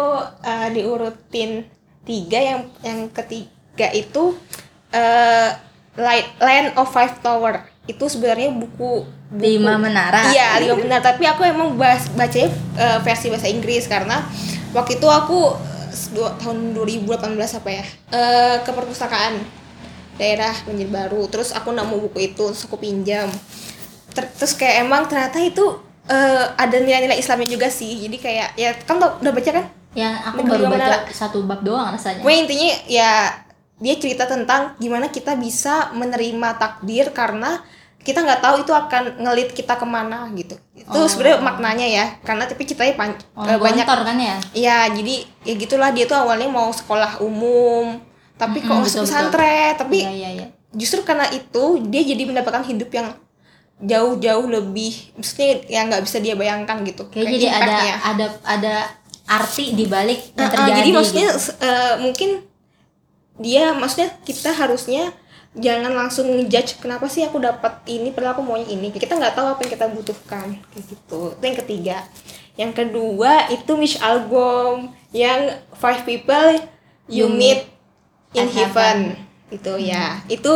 eh, 0.45 0.69
diurutin 0.69 1.65
tiga 2.05 2.37
yang 2.37 2.61
yang 2.85 3.09
ketiga 3.09 3.89
itu 3.89 4.37
eh 4.93 5.49
Light 5.97 6.29
Land 6.37 6.77
of 6.77 6.93
Five 6.93 7.17
Tower 7.25 7.65
itu 7.89 8.05
sebenarnya 8.05 8.53
buku, 8.53 9.07
buku 9.33 9.41
Lima 9.41 9.79
menara. 9.81 10.29
Iya, 10.29 10.61
lima 10.61 10.75
benar. 10.77 10.99
Tapi 11.01 11.23
aku 11.25 11.41
emang 11.41 11.73
bahas, 11.73 12.05
bacanya 12.13 12.53
eh, 12.77 12.99
versi 13.01 13.33
bahasa 13.33 13.49
Inggris 13.49 13.89
karena 13.89 14.21
waktu 14.75 15.01
itu 15.01 15.07
aku 15.09 15.55
dua, 16.13 16.37
tahun 16.37 16.77
2018 16.77 17.17
apa 17.33 17.69
ya 17.71 17.85
eh, 18.13 18.55
ke 18.61 18.69
perpustakaan 18.69 19.41
daerah 20.21 20.53
Banjarbaru. 20.67 21.31
Terus 21.33 21.49
aku 21.55 21.73
nemu 21.73 21.95
buku 22.11 22.29
itu, 22.29 22.43
terus 22.53 22.67
aku 22.69 22.77
pinjam. 22.77 23.31
Ter- 24.13 24.29
terus 24.37 24.53
kayak 24.53 24.85
emang 24.85 25.09
ternyata 25.09 25.41
itu 25.41 25.81
eh, 26.07 26.43
ada 26.55 26.77
nilai-nilai 26.77 27.15
Islamnya 27.15 27.47
juga 27.47 27.67
sih. 27.69 27.93
Jadi 27.99 28.17
kayak 28.17 28.49
ya 28.55 28.71
kan 28.83 28.97
tau, 28.97 29.19
udah 29.19 29.31
baca 29.31 29.51
kan? 29.51 29.65
Ya 29.93 30.09
aku 30.23 30.41
Negeri 30.41 30.51
baru 30.51 30.63
baca 30.69 30.77
Menara. 30.77 30.97
satu 31.09 31.37
bab 31.43 31.61
doang 31.61 31.89
rasanya. 31.89 32.21
Pokoknya 32.21 32.39
intinya 32.43 32.69
ya 32.85 33.11
dia 33.77 33.95
cerita 33.97 34.25
tentang 34.25 34.73
gimana 34.77 35.07
kita 35.07 35.35
bisa 35.35 35.89
menerima 35.93 36.57
takdir 36.57 37.13
karena 37.13 37.61
kita 38.01 38.23
nggak 38.23 38.39
tahu 38.39 38.55
itu 38.63 38.71
akan 38.71 39.19
ngelit 39.19 39.51
kita 39.51 39.75
ke 39.75 39.83
mana 39.83 40.31
gitu. 40.31 40.55
Itu 40.71 40.95
Oh. 40.95 41.05
sebenarnya 41.05 41.43
maknanya 41.43 41.87
ya. 41.87 42.05
Karena 42.23 42.47
tapi 42.47 42.63
ceritanya 42.63 42.95
pan- 42.95 43.19
Oh, 43.35 43.43
eh, 43.43 43.59
banyak 43.59 43.83
kan 43.83 44.15
ya? 44.17 44.35
Iya, 44.55 44.77
jadi 44.95 45.15
ya 45.43 45.53
gitulah 45.59 45.89
dia 45.91 46.07
tuh 46.07 46.15
awalnya 46.15 46.47
mau 46.47 46.71
sekolah 46.71 47.19
umum, 47.19 47.99
tapi 48.39 48.63
kok 48.63 48.71
Mm-mm, 48.71 48.85
masuk 48.87 49.03
betul, 49.03 49.11
pesantren, 49.11 49.71
tapi 49.75 49.97
Iya 50.07 50.13
iya 50.13 50.29
iya. 50.39 50.47
justru 50.71 51.03
karena 51.03 51.27
itu 51.29 51.63
dia 51.91 52.01
jadi 52.05 52.23
mendapatkan 52.23 52.63
hidup 52.63 52.87
yang 52.89 53.11
jauh-jauh 53.77 54.47
lebih 54.49 55.13
maksudnya 55.13 55.61
yang 55.69 55.85
nggak 55.91 56.03
bisa 56.05 56.17
dia 56.17 56.33
bayangkan 56.33 56.81
gitu. 56.81 57.05
Kayak 57.13 57.27
jadi 57.37 57.47
ada 57.53 57.75
ada 58.01 58.27
ada 58.43 58.75
arti 59.27 59.75
di 59.75 59.85
balik 59.85 60.33
yang 60.33 60.49
terjadi. 60.49 60.77
jadi 60.81 60.89
maksudnya 60.95 61.29
gitu. 61.35 61.51
eh, 61.59 61.95
mungkin 61.99 62.29
dia 63.37 63.75
maksudnya 63.75 64.09
kita 64.23 64.49
harusnya 64.55 65.13
jangan 65.57 65.93
langsung 65.93 66.29
ngejudge 66.29 66.79
kenapa 66.79 67.09
sih 67.09 67.25
aku 67.25 67.41
dapat 67.41 67.81
ini 67.89 68.13
padahal 68.13 68.37
aku 68.37 68.43
maunya 68.45 68.67
ini 68.69 68.93
kita 68.93 69.17
nggak 69.17 69.33
tahu 69.33 69.47
apa 69.51 69.59
yang 69.65 69.71
kita 69.73 69.87
butuhkan 69.89 70.47
kayak 70.73 70.85
gitu 70.85 71.21
itu 71.33 71.43
yang 71.43 71.57
ketiga 71.65 71.97
yang 72.57 72.71
kedua 72.73 73.49
itu 73.53 73.71
Mish 73.77 73.97
album 74.01 74.93
yang 75.13 75.61
Five 75.77 76.05
People 76.05 76.61
You, 77.09 77.25
You 77.25 77.27
Meet 77.33 77.61
in 78.37 78.47
at 78.47 78.53
Heaven 78.53 78.97
itu 79.49 79.73
ya 79.79 80.21
itu 80.29 80.53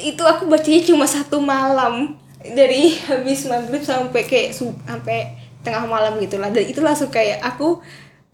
itu 0.00 0.22
aku 0.24 0.48
bacanya 0.48 0.80
cuma 0.86 1.04
satu 1.04 1.42
malam. 1.42 2.16
Dari 2.42 2.98
habis 3.06 3.46
maghrib 3.46 3.82
sampai 3.86 4.26
kayak 4.26 4.50
sampai 4.56 5.38
tengah 5.62 5.86
malam 5.86 6.18
gitulah 6.18 6.50
dan 6.50 6.66
itu 6.66 6.82
langsung 6.82 7.06
kayak 7.06 7.38
aku 7.38 7.78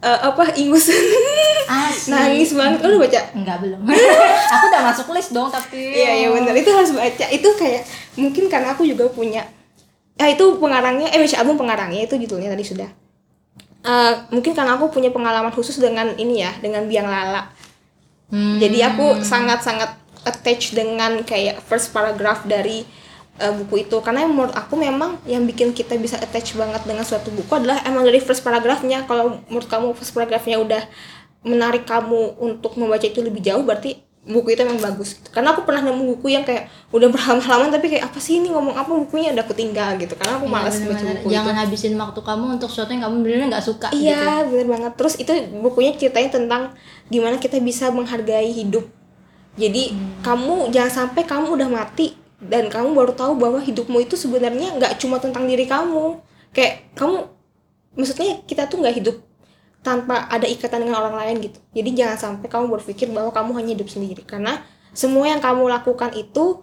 eh, 0.01 0.21
apa 0.23 0.55
ingus. 0.57 0.89
Asli. 1.69 2.09
nangis 2.17 2.57
banget. 2.57 2.81
Udah 2.81 2.99
baca? 3.05 3.21
Enggak 3.37 3.57
belum. 3.61 3.81
aku 4.57 4.65
udah 4.73 4.83
masuk 4.89 5.07
list 5.13 5.37
dong 5.37 5.53
tapi. 5.53 5.77
iya 5.77 6.25
iya 6.25 6.29
benar 6.33 6.57
itu 6.57 6.71
harus 6.73 6.97
baca. 6.97 7.27
Itu 7.29 7.49
kayak 7.61 7.85
mungkin 8.17 8.49
karena 8.49 8.73
aku 8.73 8.89
juga 8.89 9.05
punya 9.13 9.45
ah 10.19 10.27
itu 10.27 10.59
pengarangnya 10.59 11.15
eh 11.15 11.23
album 11.39 11.55
pengarangnya 11.61 12.09
itu 12.09 12.17
judulnya 12.17 12.51
tadi 12.51 12.65
sudah. 12.65 12.89
Eh, 13.85 14.15
mungkin 14.35 14.53
karena 14.57 14.75
aku 14.75 14.91
punya 14.91 15.13
pengalaman 15.15 15.55
khusus 15.55 15.79
dengan 15.79 16.11
ini 16.19 16.43
ya 16.43 16.51
dengan 16.59 16.89
biang 16.89 17.07
lala. 17.07 17.53
Hmm. 18.29 18.61
Jadi 18.61 18.85
aku 18.85 19.25
sangat-sangat 19.25 19.89
attach 20.27 20.75
dengan 20.75 21.23
kayak 21.23 21.62
first 21.66 21.93
paragraph 21.95 22.47
dari 22.47 22.83
uh, 23.39 23.53
buku 23.55 23.87
itu 23.87 23.97
karena 24.03 24.27
menurut 24.27 24.55
aku 24.55 24.75
memang 24.75 25.19
yang 25.25 25.47
bikin 25.47 25.71
kita 25.73 25.95
bisa 25.99 26.19
attach 26.19 26.55
banget 26.59 26.83
dengan 26.85 27.07
suatu 27.07 27.31
buku 27.31 27.51
adalah 27.55 27.83
emang 27.87 28.07
dari 28.07 28.19
first 28.19 28.43
paragraphnya. 28.43 29.07
Kalau 29.07 29.39
menurut 29.47 29.69
kamu 29.71 29.95
first 29.95 30.12
paragraphnya 30.12 30.59
udah 30.59 30.83
menarik 31.47 31.87
kamu 31.87 32.35
untuk 32.43 32.75
membaca 32.75 33.07
itu 33.07 33.23
lebih 33.23 33.41
jauh 33.41 33.62
berarti 33.62 34.03
buku 34.29 34.53
itu 34.53 34.61
emang 34.61 34.77
bagus. 34.77 35.16
Karena 35.33 35.57
aku 35.57 35.64
pernah 35.64 35.89
nemu 35.89 36.05
buku 36.14 36.37
yang 36.37 36.45
kayak 36.45 36.69
udah 36.93 37.09
berhalaman-halaman 37.09 37.73
tapi 37.73 37.89
kayak 37.97 38.12
apa 38.12 38.19
sih 38.21 38.43
ini 38.43 38.53
ngomong 38.53 38.77
apa 38.77 38.93
bukunya 38.93 39.33
udah 39.33 39.47
ketinggal 39.49 39.97
gitu. 39.97 40.12
Karena 40.19 40.37
aku 40.37 40.47
Iya, 40.47 40.53
malas 40.53 40.77
baca 40.85 41.05
buku 41.16 41.29
Jangan 41.33 41.55
itu. 41.55 41.61
habisin 41.64 41.95
waktu 41.97 42.21
kamu 42.21 42.45
untuk 42.61 42.69
sesuatu 42.69 42.91
yang 42.93 43.03
kamu 43.09 43.16
bener-bener 43.25 43.49
nggak 43.57 43.64
suka 43.64 43.89
gitu. 43.95 44.05
Iya, 44.05 44.45
bener 44.45 44.66
banget. 44.69 44.93
Terus 45.01 45.14
itu 45.16 45.33
bukunya 45.64 45.97
ceritain 45.97 46.29
tentang 46.29 46.77
gimana 47.09 47.41
kita 47.41 47.57
bisa 47.62 47.89
menghargai 47.89 48.53
hidup. 48.53 48.85
Jadi 49.59 49.91
kamu 50.23 50.71
jangan 50.71 50.93
sampai 51.05 51.27
kamu 51.27 51.59
udah 51.59 51.69
mati 51.69 52.15
dan 52.39 52.71
kamu 52.71 52.95
baru 52.95 53.13
tahu 53.13 53.35
bahwa 53.35 53.59
hidupmu 53.59 53.99
itu 54.01 54.15
sebenarnya 54.15 54.79
nggak 54.79 55.03
cuma 55.03 55.19
tentang 55.19 55.45
diri 55.45 55.67
kamu. 55.67 56.23
Kayak 56.55 56.95
kamu, 56.95 57.27
maksudnya 57.93 58.39
kita 58.47 58.71
tuh 58.71 58.79
nggak 58.79 58.97
hidup 59.03 59.17
tanpa 59.83 60.31
ada 60.31 60.47
ikatan 60.47 60.87
dengan 60.87 61.03
orang 61.03 61.19
lain 61.19 61.51
gitu. 61.51 61.59
Jadi 61.75 61.91
jangan 61.95 62.17
sampai 62.19 62.47
kamu 62.47 62.71
berpikir 62.71 63.11
bahwa 63.11 63.35
kamu 63.35 63.51
hanya 63.59 63.71
hidup 63.75 63.91
sendiri 63.91 64.23
karena 64.23 64.63
semua 64.95 65.27
yang 65.27 65.43
kamu 65.43 65.67
lakukan 65.67 66.15
itu 66.15 66.63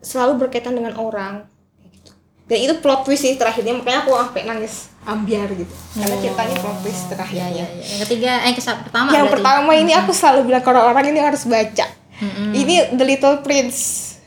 selalu 0.00 0.46
berkaitan 0.46 0.78
dengan 0.78 0.94
orang. 0.96 1.50
Gitu. 1.82 2.10
Dan 2.46 2.58
itu 2.62 2.74
plot 2.78 3.04
twist 3.04 3.22
sih 3.22 3.34
terakhirnya 3.34 3.74
makanya 3.74 4.06
aku 4.06 4.14
sampai 4.14 4.42
nangis 4.46 4.88
ambiar 5.02 5.50
gitu. 5.50 5.74
Karena 5.98 6.16
ceritanya 6.22 6.56
plot 6.58 6.78
twist 6.82 7.02
Iya, 7.02 7.10
terakhirnya. 7.10 7.48
iya, 7.52 7.66
iya. 7.66 7.84
Yang 7.94 8.00
ketiga, 8.06 8.32
eh 8.46 8.52
kes 8.54 8.66
pertama 8.66 9.08
Yang 9.10 9.26
berarti. 9.26 9.34
pertama 9.34 9.70
ini 9.74 9.92
aku 9.94 10.10
selalu 10.14 10.40
bilang 10.46 10.62
ke 10.62 10.68
orang-orang 10.70 11.04
ini 11.10 11.20
harus 11.20 11.42
baca. 11.44 11.86
Mm-mm. 12.20 12.52
Ini 12.52 12.74
The 12.92 13.04
Little 13.04 13.36
Prince 13.40 13.78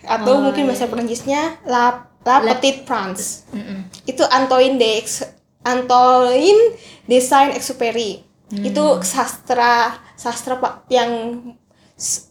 atau 0.03 0.35
Oh, 0.35 0.41
mungkin 0.41 0.65
bahasa 0.65 0.85
Perancisnya 0.85 1.61
La 1.63 2.09
La 2.23 2.39
La- 2.39 2.55
Petite 2.55 2.83
Prince. 2.83 3.47
Mm-mm. 3.49 3.87
Itu 4.03 4.25
Antoine 4.25 4.75
de 4.75 4.89
Ex- 4.97 5.29
Antoine 5.63 6.75
de 7.03 7.17
Saint-Exupéry. 7.19 8.25
Itu 8.51 8.83
sastra 9.01 9.97
sastra 10.13 10.55
pak 10.55 10.85
yang 10.87 11.09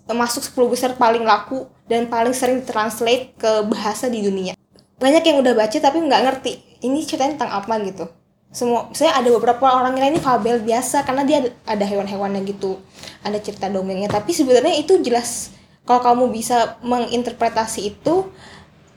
masuk 0.06 0.42
10 0.44 0.68
besar 0.68 0.90
paling 0.94 1.22
laku 1.22 1.64
dan 1.84 2.06
paling 2.06 2.30
sering 2.30 2.62
translate 2.62 3.32
ke 3.34 3.50
bahasa 3.64 4.06
di 4.06 4.20
dunia. 4.20 4.52
Banyak 4.98 5.22
yang 5.22 5.40
udah 5.40 5.54
baca 5.56 5.74
tapi 5.74 5.98
nggak 5.98 6.22
ngerti 6.22 6.52
ini 6.80 7.02
ceritanya 7.02 7.34
tentang 7.36 7.52
apa 7.56 7.74
gitu. 7.82 8.04
Semua 8.52 8.92
saya 8.92 9.16
ada 9.16 9.32
beberapa 9.32 9.64
orang 9.64 9.96
yang 9.96 10.12
ini 10.12 10.20
fabel 10.20 10.60
biasa 10.60 11.02
karena 11.02 11.24
dia 11.24 11.38
ada 11.64 11.82
hewan-hewannya 11.82 12.44
gitu. 12.44 12.78
Ada 13.22 13.38
cerita 13.38 13.70
dongengnya 13.70 14.10
tapi 14.10 14.34
sebenarnya 14.34 14.74
itu 14.82 14.98
jelas 14.98 15.54
kalau 15.82 16.02
kamu 16.02 16.24
bisa 16.30 16.78
menginterpretasi 16.82 17.94
itu 17.94 18.30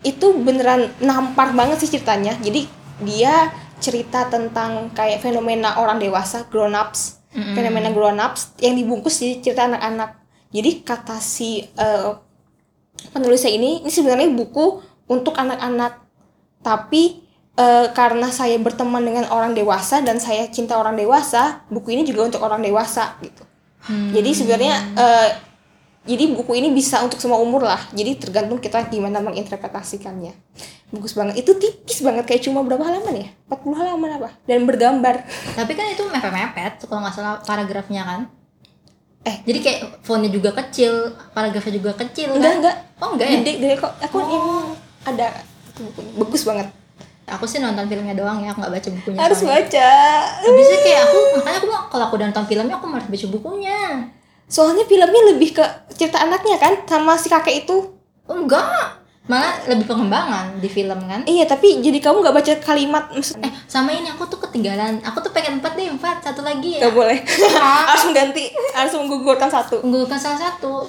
itu 0.05 0.27
beneran 0.37 0.93
nampar 1.01 1.57
banget 1.57 1.81
sih 1.81 1.97
ceritanya. 1.97 2.37
Jadi 2.37 2.69
dia 3.01 3.49
cerita 3.81 4.29
tentang 4.29 4.93
kayak 4.93 5.25
fenomena 5.25 5.81
orang 5.81 5.97
dewasa, 5.97 6.45
grown 6.47 6.77
ups, 6.77 7.25
fenomena 7.33 7.89
grown 7.89 8.21
ups 8.21 8.53
yang 8.61 8.77
dibungkus 8.77 9.17
jadi 9.17 9.41
cerita 9.41 9.65
anak-anak. 9.65 10.21
Jadi 10.53 10.71
kata 10.85 11.17
si 11.17 11.65
eh, 11.65 12.11
penulisnya 13.11 13.51
ini 13.51 13.81
ini 13.81 13.91
sebenarnya 13.91 14.29
buku 14.29 14.79
untuk 15.09 15.33
anak-anak. 15.35 16.05
Tapi 16.61 17.25
eh, 17.57 17.87
karena 17.97 18.29
saya 18.29 18.61
berteman 18.61 19.01
dengan 19.01 19.25
orang 19.33 19.57
dewasa 19.57 20.05
dan 20.05 20.21
saya 20.21 20.45
cinta 20.53 20.77
orang 20.77 20.93
dewasa, 20.93 21.65
buku 21.73 21.97
ini 21.97 22.05
juga 22.05 22.29
untuk 22.29 22.45
orang 22.45 22.61
dewasa 22.61 23.17
gitu. 23.25 23.41
Jadi 23.87 24.29
sebenarnya 24.33 24.75
eh, 24.93 25.29
jadi 26.05 26.29
buku 26.29 26.53
ini 26.53 26.69
bisa 26.69 27.01
untuk 27.01 27.17
semua 27.17 27.37
umur 27.37 27.65
lah. 27.65 27.81
Jadi 27.91 28.17
tergantung 28.17 28.57
kita 28.57 28.85
gimana 28.87 29.21
menginterpretasikannya. 29.21 30.33
Bagus 30.93 31.17
banget. 31.17 31.41
Itu 31.41 31.57
tipis 31.57 32.05
banget 32.05 32.25
kayak 32.25 32.45
cuma 32.45 32.61
berapa 32.61 32.81
halaman 32.81 33.25
ya? 33.25 33.27
40 33.49 33.73
halaman 33.73 34.09
apa? 34.17 34.29
Dan 34.45 34.69
bergambar. 34.69 35.25
Tapi 35.57 35.71
kan 35.73 35.85
itu 35.89 36.05
mepet-mepet 36.05 36.85
kalau 36.85 37.01
nggak 37.01 37.13
salah 37.13 37.41
paragrafnya 37.41 38.05
kan. 38.05 38.21
Eh. 39.25 39.41
jadi 39.41 39.57
kayak 39.57 39.79
fontnya 40.05 40.29
juga 40.29 40.53
kecil, 40.53 41.17
paragrafnya 41.33 41.73
juga 41.73 41.97
kecil 41.97 42.37
Enggak, 42.37 42.45
kan? 42.45 42.57
enggak. 42.61 42.77
Oh 43.01 43.09
enggak 43.17 43.25
ya? 43.25 43.37
Gede, 43.41 43.51
gede 43.57 43.75
kok. 43.81 43.93
Aku 43.97 44.15
Oh. 44.21 44.29
ini 44.29 44.37
ada 45.01 45.27
bukunya. 45.73 46.11
Bagus 46.13 46.41
banget. 46.45 46.67
Aku 47.25 47.49
sih 47.49 47.57
nonton 47.57 47.89
filmnya 47.89 48.13
doang 48.13 48.37
ya, 48.45 48.53
aku 48.53 48.61
nggak 48.61 48.73
baca 48.77 48.89
bukunya. 49.01 49.19
Harus 49.25 49.39
soalnya. 49.41 49.65
baca. 49.65 49.91
Biasanya 50.45 50.79
kayak 50.85 50.99
aku, 51.09 51.19
makanya 51.41 51.57
aku 51.57 51.67
kalau 51.89 52.03
aku 52.05 52.13
udah 52.21 52.27
nonton 52.29 52.45
filmnya 52.45 52.75
aku 52.77 52.85
harus 52.93 53.07
baca 53.09 53.27
bukunya. 53.33 53.79
Soalnya 54.45 54.85
filmnya 54.85 55.21
lebih 55.33 55.57
ke 55.57 55.63
cerita 55.97 56.21
anaknya 56.21 56.61
kan 56.61 56.85
sama 56.85 57.17
si 57.17 57.33
kakek 57.33 57.65
itu. 57.65 57.97
Oh, 58.29 58.37
enggak, 58.37 59.01
malah 59.25 59.57
lebih 59.65 59.89
pengembangan 59.89 60.61
di 60.61 60.69
film 60.69 61.01
kan. 61.09 61.25
Iya, 61.25 61.49
tapi 61.49 61.81
jadi 61.81 61.97
kamu 61.97 62.21
nggak 62.21 62.35
baca 62.37 62.53
kalimat 62.61 63.09
maksudnya. 63.09 63.49
Eh, 63.49 63.53
sama 63.65 63.89
ini 63.89 64.05
aku 64.05 64.29
tuh 64.29 64.37
ketinggalan. 64.45 65.01
Aku 65.01 65.17
tuh 65.25 65.33
pengen 65.33 65.57
empat 65.57 65.73
deh, 65.73 65.89
empat 65.89 66.21
satu 66.21 66.45
lagi 66.45 66.77
ya. 66.77 66.85
Gak 66.89 66.93
boleh. 66.93 67.17
harus 67.89 68.05
mengganti, 68.05 68.53
harus 68.77 68.93
menggugurkan 68.93 69.49
satu. 69.49 69.81
Menggugurkan 69.81 70.21
salah 70.21 70.37
satu. 70.37 70.85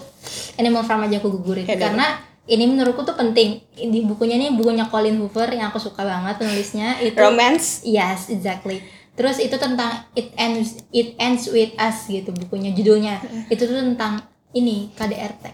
Animal 0.61 0.85
Farm 0.85 1.05
aja 1.09 1.17
aku 1.21 1.33
gugurin 1.33 1.65
Ya, 1.65 1.77
karena 1.77 2.17
ini 2.47 2.65
menurutku 2.71 3.03
tuh 3.03 3.19
penting. 3.19 3.63
Di 3.75 4.01
bukunya 4.07 4.39
ini 4.39 4.55
bukunya 4.55 4.87
Colin 4.87 5.19
Hoover 5.19 5.51
yang 5.51 5.75
aku 5.75 5.83
suka 5.83 6.07
banget 6.07 6.39
penulisnya 6.39 6.99
itu. 7.03 7.19
Romance. 7.19 7.83
Yes, 7.83 8.31
exactly. 8.31 8.83
Terus 9.19 9.43
itu 9.43 9.57
tentang 9.59 10.07
it 10.15 10.31
ends 10.39 10.87
it 10.95 11.19
ends 11.19 11.51
with 11.51 11.75
us 11.77 12.07
gitu 12.07 12.31
bukunya 12.31 12.71
judulnya. 12.71 13.19
Itu 13.51 13.67
tuh 13.67 13.77
tentang 13.83 14.23
ini 14.55 14.95
KDRT. 14.95 15.45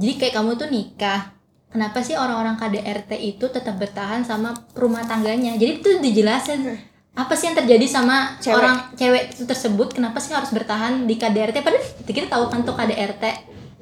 Jadi 0.00 0.12
kayak 0.16 0.34
kamu 0.40 0.56
tuh 0.56 0.68
nikah. 0.72 1.36
Kenapa 1.70 2.02
sih 2.02 2.18
orang-orang 2.18 2.58
KDRT 2.58 3.14
itu 3.20 3.46
tetap 3.46 3.78
bertahan 3.78 4.26
sama 4.26 4.56
rumah 4.74 5.06
tangganya? 5.06 5.54
Jadi 5.54 5.72
itu 5.78 5.90
dijelasin 6.02 6.90
apa 7.10 7.34
sih 7.34 7.50
yang 7.50 7.58
terjadi 7.58 7.86
sama 7.90 8.38
Cewek. 8.38 8.54
orang 8.54 8.76
cewek 8.94 9.34
itu 9.34 9.42
tersebut 9.42 9.98
kenapa 9.98 10.22
sih 10.22 10.30
harus 10.30 10.54
bertahan 10.54 11.10
di 11.10 11.18
KDRT 11.18 11.58
padahal 11.58 11.82
kita 12.06 12.30
tahu 12.30 12.44
kan 12.48 12.62
tuh 12.62 12.74
KDRT 12.78 13.24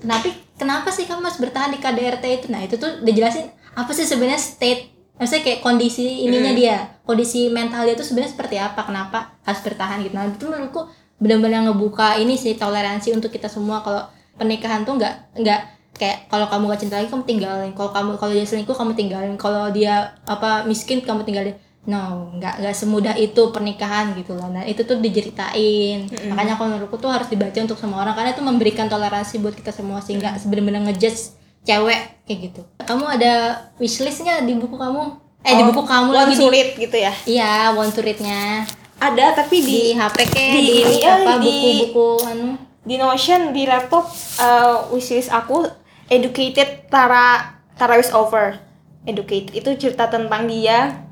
kenapa 0.03 0.27
kenapa 0.59 0.89
sih 0.91 1.05
kamu 1.05 1.27
harus 1.27 1.39
bertahan 1.39 1.71
di 1.75 1.79
KDRT 1.79 2.25
itu? 2.27 2.47
Nah 2.51 2.61
itu 2.65 2.75
tuh 2.79 3.03
dijelasin 3.03 3.51
apa 3.79 3.91
sih 3.95 4.07
sebenarnya 4.07 4.41
state 4.41 4.95
maksudnya 5.19 5.43
kayak 5.43 5.61
kondisi 5.67 6.27
ininya 6.27 6.55
dia 6.55 6.77
kondisi 7.03 7.51
mental 7.51 7.83
dia 7.83 7.99
tuh 7.99 8.07
sebenarnya 8.07 8.33
seperti 8.37 8.57
apa? 8.61 8.81
Kenapa 8.87 9.35
harus 9.43 9.61
bertahan 9.65 10.05
gitu? 10.05 10.15
Nah 10.15 10.29
itu 10.29 10.47
menurutku 10.47 10.87
benar-benar 11.19 11.67
ngebuka 11.67 12.21
ini 12.21 12.39
sih 12.39 12.55
toleransi 12.55 13.17
untuk 13.17 13.33
kita 13.35 13.51
semua. 13.51 13.83
Kalau 13.83 14.07
pernikahan 14.39 14.87
tuh 14.87 14.95
nggak 15.01 15.41
nggak 15.41 15.61
kayak 15.99 16.31
kalau 16.31 16.47
kamu 16.47 16.71
gak 16.71 16.81
cinta 16.87 16.95
lagi 17.03 17.11
kamu 17.11 17.25
tinggalin. 17.27 17.71
Kalau 17.75 17.91
kamu 17.91 18.11
kalau 18.23 18.33
dia 18.33 18.47
selingkuh 18.47 18.77
kamu 18.77 18.93
tinggalin. 18.95 19.35
Kalau 19.35 19.67
dia 19.75 20.15
apa 20.31 20.63
miskin 20.69 21.03
kamu 21.03 21.27
tinggalin 21.27 21.57
no 21.89 22.29
nggak 22.35 22.61
nggak 22.61 22.75
semudah 22.75 23.17
itu 23.17 23.49
pernikahan 23.49 24.13
gitu 24.13 24.33
loh. 24.33 24.47
Nah 24.47 24.63
itu 24.63 24.83
tuh 24.83 25.01
diceritain. 25.01 26.05
Makanya 26.29 26.55
kalau 26.55 26.69
menurutku 26.71 26.97
tuh 26.97 27.09
harus 27.09 27.27
dibaca 27.27 27.57
untuk 27.57 27.75
semua 27.75 28.03
orang 28.03 28.13
karena 28.13 28.31
itu 28.31 28.43
memberikan 28.43 28.87
toleransi 28.87 29.39
buat 29.39 29.53
kita 29.53 29.71
semua 29.71 29.99
sehingga 29.99 30.37
benar-benar 30.43 30.85
ngejudge 30.85 31.33
cewek 31.63 32.01
kayak 32.23 32.39
gitu. 32.47 32.61
Kamu 32.79 33.05
ada 33.09 33.33
wishlist 33.77 34.21
nggak 34.21 34.45
di 34.45 34.55
buku 34.55 34.75
kamu? 34.75 35.03
Eh 35.41 35.55
di 35.55 35.63
Oh, 35.63 35.67
buku 35.67 35.83
kamu 35.83 36.09
one 36.09 36.19
lagi 36.19 36.35
to 36.35 36.41
di 36.43 36.47
read 36.47 36.71
gitu 36.77 36.97
ya. 36.99 37.13
iya 37.25 37.51
want 37.71 37.89
to 37.89 38.01
read-nya 38.01 38.67
Ada 38.99 39.33
tapi 39.35 39.57
di 39.59 39.73
di 39.87 39.95
HP 39.95 40.17
kayak 40.27 40.53
di 40.53 40.61
di, 40.61 40.77
eh, 40.99 41.07
apa 41.07 41.33
di- 41.39 41.49
buku-buku 41.87 42.09
anu. 42.27 42.49
di 42.83 42.95
Notion 42.97 43.41
di 43.49 43.63
laptop 43.63 44.11
uh, 44.37 44.91
wishlist 44.91 45.31
aku 45.31 45.63
educated 46.09 46.85
Tara 46.87 47.55
Tara 47.73 47.97
is 47.97 48.11
over. 48.11 48.59
Educated 49.05 49.55
itu 49.55 49.71
cerita 49.79 50.05
tentang 50.07 50.45
dia 50.45 51.07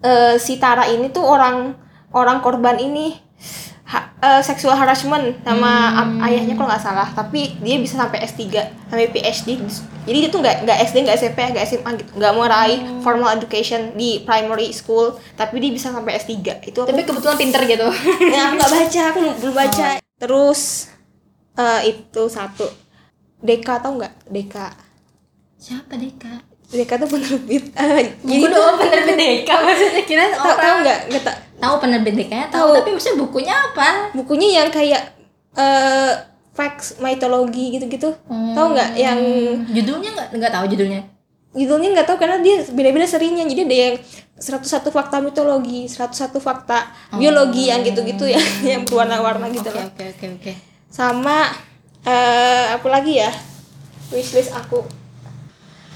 Eh, 0.00 0.36
si 0.38 0.60
Tara 0.60 0.84
ini 0.86 1.08
tuh 1.08 1.24
orang 1.24 1.72
orang 2.12 2.38
korban 2.40 2.76
ini 2.76 3.16
ha, 3.86 3.98
eh, 4.18 4.42
sexual 4.44 4.76
harassment 4.76 5.40
sama 5.40 5.72
ap- 5.94 6.18
ayahnya 6.28 6.54
kalau 6.54 6.68
nggak 6.68 6.84
salah. 6.84 7.08
Tapi 7.10 7.56
dia 7.60 7.76
bisa 7.80 7.96
sampai 7.96 8.20
S3 8.22 8.60
sampai 8.86 9.08
PhD 9.08 9.56
jadi 10.06 10.18
dia 10.22 10.30
tuh 10.30 10.38
nggak 10.38 10.56
nggak 10.62 10.78
SD 10.86 10.96
nggak 11.02 11.16
SMP 11.18 11.38
nggak 11.50 11.64
SMA 11.66 11.90
gitu. 11.98 12.10
Nggak 12.14 12.32
meraih 12.34 12.78
formal 13.02 13.34
education 13.34 13.96
di 13.96 14.22
primary 14.22 14.70
school. 14.70 15.16
Tapi 15.34 15.58
dia 15.58 15.70
bisa 15.72 15.90
sampai 15.90 16.14
S3 16.14 16.62
itu 16.62 16.78
aku 16.78 16.86
tapi 16.86 17.02
kebetulan 17.02 17.36
pinter 17.36 17.60
gitu. 17.66 17.86
Ya 18.36 18.52
aku 18.52 18.54
nggak 18.60 18.72
baca 18.72 19.00
aku 19.10 19.18
belum- 19.42 19.56
baca. 19.56 19.86
Terus 20.16 20.60
eh, 21.56 21.80
itu 21.90 22.22
satu. 22.28 22.68
Deka 23.42 23.80
tau 23.80 23.96
nggak? 23.96 24.28
Deka. 24.28 24.66
Siapa 25.56 25.96
Deka 25.96 26.55
Deka 26.66 26.94
tuh 26.96 27.06
penerbit 27.06 27.70
eh, 27.72 28.18
buku 28.20 28.46
doang 28.46 28.76
penerbit 28.76 29.14
Deka 29.14 29.54
maksudnya 29.56 30.02
kira 30.02 30.22
tau 30.32 30.42
tau 30.42 30.52
orang 30.52 30.82
nggak? 30.82 30.98
Nggak 31.08 31.22
tak 31.22 31.36
tahu 31.56 31.74
penerbit 31.78 32.14
Dekanya 32.16 32.46
tahu 32.48 32.68
Tahu. 32.68 32.76
tapi 32.76 32.88
maksudnya 32.92 33.18
bukunya 33.18 33.54
apa? 33.54 33.88
Bukunya 34.12 34.48
yang 34.56 34.68
kayak 34.68 35.02
eh 35.54 36.12
facts 36.52 36.96
mitologi 36.98 37.70
gitu-gitu. 37.70 38.10
Tau 38.26 38.66
nggak 38.72 38.90
yang 38.94 39.16
Hmm, 39.16 39.68
judulnya 39.68 40.10
nggak 40.10 40.28
nggak 40.34 40.52
tahu 40.52 40.64
judulnya? 40.66 41.00
Judulnya 41.52 41.88
nggak 41.94 42.06
tahu 42.06 42.18
karena 42.18 42.36
dia 42.40 42.60
beda-beda 42.66 43.06
serinya. 43.06 43.40
Jadi 43.42 43.62
ada 43.62 43.76
yang 43.78 43.94
101 44.36 44.64
fakta 44.90 45.16
mitologi 45.20 45.86
101 45.86 46.36
fakta 46.36 46.88
biologi 47.12 47.68
yang 47.68 47.80
gitu-gitu 47.80 48.26
ya 48.26 48.36
yang 48.74 48.82
berwarna-warna 48.82 49.48
gitu 49.48 49.64
oke 49.64 49.76
loh. 49.76 49.86
oke 49.86 50.04
oke 50.12 50.26
oke. 50.34 50.52
Sama 50.88 51.46
eh 52.02 52.66
apa 52.72 52.88
lagi 52.90 53.16
ya? 53.16 53.30
Wishlist 54.08 54.50
aku 54.50 54.84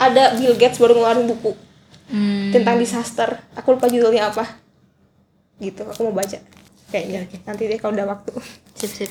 ada 0.01 0.35
Bill 0.35 0.57
Gates 0.57 0.81
baru 0.81 0.97
ngeluarin 0.97 1.29
buku 1.29 1.53
Hmm, 2.11 2.51
tentang 2.51 2.75
disaster. 2.75 3.39
Aku 3.55 3.79
lupa 3.79 3.87
judulnya 3.87 4.35
apa. 4.35 4.43
Gitu 5.63 5.87
aku 5.87 6.11
mau 6.11 6.15
baca. 6.19 6.43
Kayaknya. 6.91 7.31
Nanti 7.47 7.71
deh 7.71 7.79
kalau 7.79 7.95
udah 7.95 8.07
waktu. 8.11 8.35
Sip 8.75 8.91
sip. 8.91 9.11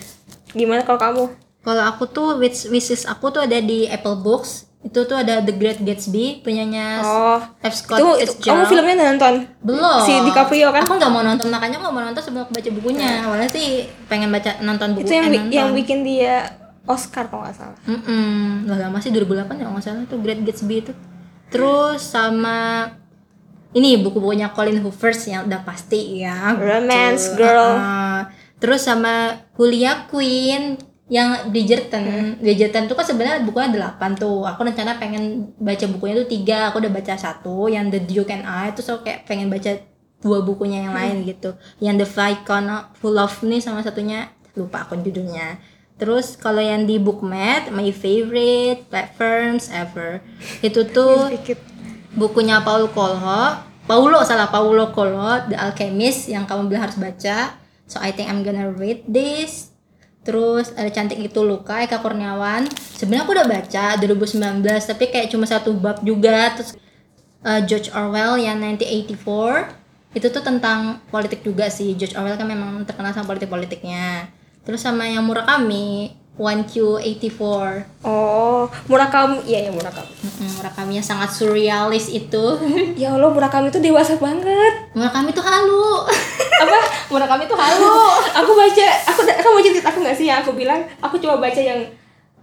Gimana 0.52 0.84
kalau 0.84 1.00
kamu? 1.00 1.24
Kalau 1.64 1.84
aku 1.88 2.04
tuh 2.12 2.36
wish 2.40 2.68
wishes 2.68 3.08
aku 3.08 3.32
tuh 3.32 3.48
ada 3.48 3.64
di 3.64 3.88
Apple 3.88 4.20
Books. 4.20 4.68
Itu 4.80 5.04
tuh 5.08 5.16
ada 5.16 5.44
The 5.44 5.56
Great 5.56 5.80
Gatsby 5.84 6.40
punyanya 6.44 7.04
oh. 7.04 7.40
F. 7.64 7.84
Scott 7.84 8.00
itu, 8.00 8.08
itu 8.24 8.48
kamu 8.48 8.64
filmnya 8.68 8.96
udah 8.96 9.08
nonton? 9.12 9.34
Belum. 9.60 10.00
Si 10.08 10.14
DiCaprio 10.24 10.72
kan? 10.72 10.88
Aku 10.88 10.96
nggak 10.96 11.12
mau 11.12 11.24
nonton 11.24 11.48
makanya 11.52 11.84
nggak 11.84 11.94
mau 11.96 12.04
nonton 12.04 12.20
sebelum 12.24 12.48
aku 12.48 12.56
baca 12.56 12.70
bukunya. 12.72 13.28
Awalnya 13.28 13.48
sih 13.52 13.88
pengen 14.08 14.32
baca 14.32 14.60
nonton 14.64 14.96
buku 14.96 15.08
itu 15.08 15.14
yang 15.20 15.28
eh, 15.28 15.36
nonton. 15.36 15.52
yang 15.56 15.70
bikin 15.76 16.00
dia 16.08 16.48
Oscar 16.90 17.30
kalau 17.30 17.46
nggak 17.46 17.56
salah 17.56 17.80
Mm-mm. 17.86 18.66
Udah 18.66 18.90
lama 18.90 18.98
sih 18.98 19.14
2008 19.14 19.62
ya 19.62 19.70
nggak 19.70 19.86
salah 19.86 20.04
tuh 20.10 20.20
Great 20.26 20.42
Gatsby 20.42 20.82
itu. 20.82 20.92
Terus 21.54 22.02
sama 22.02 22.90
ini 23.78 24.02
buku-bukunya 24.02 24.50
Colin 24.50 24.82
Hoover 24.82 25.14
yang 25.30 25.46
udah 25.46 25.62
pasti 25.62 26.26
ya. 26.26 26.58
Romance 26.58 27.30
gitu. 27.30 27.46
Girl. 27.46 27.78
Ah. 27.78 28.22
terus 28.60 28.84
sama 28.84 29.40
Julia 29.56 30.10
Quinn 30.12 30.76
yang 31.08 31.50
Bridgerton. 31.50 32.38
Bridgerton 32.44 32.92
tuh 32.92 32.98
kan 32.98 33.08
sebenarnya 33.08 33.46
bukunya 33.48 33.72
8 33.72 34.20
tuh. 34.20 34.44
Aku 34.44 34.68
rencana 34.68 35.00
pengen 35.00 35.56
baca 35.56 35.86
bukunya 35.88 36.20
tuh 36.20 36.28
tiga. 36.28 36.70
Aku 36.74 36.82
udah 36.84 36.92
baca 36.92 37.14
satu 37.16 37.72
yang 37.72 37.88
The 37.88 38.04
Duke 38.04 38.34
and 38.34 38.44
I 38.44 38.74
terus 38.76 38.90
aku 38.92 39.08
kayak 39.08 39.30
pengen 39.30 39.48
baca 39.48 39.80
dua 40.20 40.44
bukunya 40.44 40.84
yang 40.86 40.94
lain 40.94 41.24
gitu. 41.24 41.56
Yang 41.80 42.04
The 42.04 42.08
Vicon 42.14 42.66
Full 43.00 43.18
of 43.18 43.34
nih 43.46 43.62
sama 43.64 43.80
satunya 43.86 44.28
lupa 44.60 44.84
aku 44.84 45.00
judulnya. 45.00 45.56
Terus 46.00 46.40
kalau 46.40 46.64
yang 46.64 46.88
di 46.88 46.96
Bookmat, 46.96 47.76
my 47.76 47.92
favorite 47.92 48.88
platforms 48.88 49.68
ever. 49.68 50.24
Itu 50.64 50.88
tuh 50.88 51.28
bukunya 52.20 52.64
Paul 52.64 52.88
Coelho, 52.96 53.60
Paulo 53.84 54.24
salah 54.24 54.48
Paulo 54.48 54.96
Coelho, 54.96 55.52
The 55.52 55.60
Alchemist 55.60 56.32
yang 56.32 56.48
kamu 56.48 56.72
bilang 56.72 56.88
harus 56.88 56.98
baca. 56.98 57.60
so 57.90 57.98
I 57.98 58.14
think 58.14 58.30
I'm 58.30 58.46
gonna 58.46 58.70
read 58.70 59.04
this. 59.10 59.74
Terus 60.22 60.70
ada 60.78 60.94
cantik 60.94 61.18
itu 61.18 61.42
Luka 61.42 61.82
Eka 61.82 61.98
Kurniawan. 62.00 62.70
Sebenarnya 62.70 63.26
aku 63.26 63.34
udah 63.34 63.48
baca 63.50 63.86
2019 63.98 64.62
tapi 64.62 65.10
kayak 65.10 65.34
cuma 65.34 65.50
satu 65.50 65.74
bab 65.74 66.06
juga. 66.06 66.54
Terus 66.54 66.78
uh, 67.42 67.66
George 67.66 67.90
Orwell 67.98 68.38
yang 68.38 68.62
1984 68.62 69.74
itu 70.14 70.28
tuh 70.30 70.44
tentang 70.46 71.02
politik 71.10 71.42
juga 71.42 71.74
sih. 71.74 71.98
George 71.98 72.14
Orwell 72.14 72.38
kan 72.38 72.46
memang 72.46 72.86
terkenal 72.86 73.10
sama 73.10 73.26
politik-politiknya 73.26 74.30
terus 74.62 74.80
sama 74.80 75.04
yang 75.04 75.24
Murakami 75.24 76.14
1Q84 76.36 77.42
Oh, 78.02 78.64
Murakami, 78.88 79.44
iya 79.44 79.68
ya 79.68 79.72
Murakami. 79.72 80.08
Mm-mm, 80.08 80.50
Murakami 80.56 80.92
yang 80.96 81.04
sangat 81.04 81.30
surrealis 81.30 82.08
itu 82.08 82.46
Ya 83.02 83.12
Allah, 83.12 83.28
Murakami 83.28 83.68
itu 83.68 83.80
dewasa 83.80 84.16
banget. 84.16 84.74
Murakami 84.94 85.30
tuh 85.30 85.44
halu 85.44 86.08
Apa? 86.64 86.80
Murakami 87.10 87.44
tuh 87.44 87.56
halu 87.56 87.92
aku 88.30 88.52
baca, 88.54 88.88
aku 89.06 89.20
kamu 89.26 89.54
baca 89.54 89.70
cerita 89.70 89.90
aku 89.90 90.00
nggak 90.00 90.16
sih 90.16 90.26
yang 90.26 90.40
aku 90.40 90.52
bilang? 90.54 90.80
Aku 91.02 91.16
cuma 91.18 91.36
baca 91.36 91.58
yang 91.58 91.80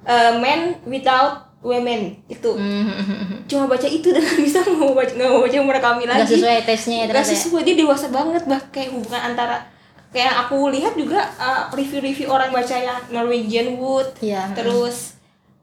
uh, 0.03 0.33
Men 0.37 0.77
Without 0.85 1.45
Women 1.61 2.21
itu. 2.27 2.53
Hmm. 2.53 3.43
Cuma 3.47 3.67
baca 3.67 3.85
itu 3.85 4.09
dan 4.09 4.21
nggak 4.21 4.39
bisa 4.39 4.61
nggak 4.61 4.77
mau 4.77 4.93
baca 4.93 5.09
nggak 5.11 5.31
mau 5.31 5.41
baca 5.41 5.57
Murakami 5.59 6.05
lagi. 6.05 6.21
Gak 6.23 6.31
sesuai 6.37 6.59
tesnya 6.64 6.97
ya 6.97 7.05
Gak 7.05 7.09
ternyata 7.17 7.33
ya. 7.33 7.37
sesuai 7.39 7.62
dia 7.62 7.77
dewasa 7.77 8.07
banget 8.09 8.43
bah 8.45 8.61
kayak 8.69 8.91
hubungan 8.93 9.23
antara 9.25 9.57
kayak 10.17 10.35
aku 10.43 10.73
lihat 10.73 10.97
juga 10.97 11.21
uh, 11.37 11.69
review-review 11.71 12.25
orang 12.27 12.49
baca 12.49 12.73
yang 12.73 12.97
Norwegian 13.07 13.77
Wood 13.77 14.17
Iya. 14.19 14.49
terus 14.51 15.12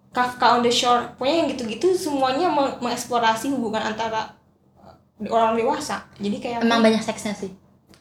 Kafka 0.10 0.46
on 0.52 0.62
the 0.62 0.70
Shore 0.70 1.10
pokoknya 1.12 1.36
yang 1.36 1.48
gitu-gitu 1.50 1.90
semuanya 1.92 2.46
meng- 2.48 2.78
mengeksplorasi 2.78 3.50
hubungan 3.50 3.82
antara 3.84 4.30
uh, 4.78 4.94
orang 5.28 5.58
dewasa. 5.58 6.06
Jadi 6.16 6.38
kayak 6.38 6.62
Emang 6.62 6.80
banyak 6.80 7.02
seksnya 7.02 7.34
sih? 7.34 7.50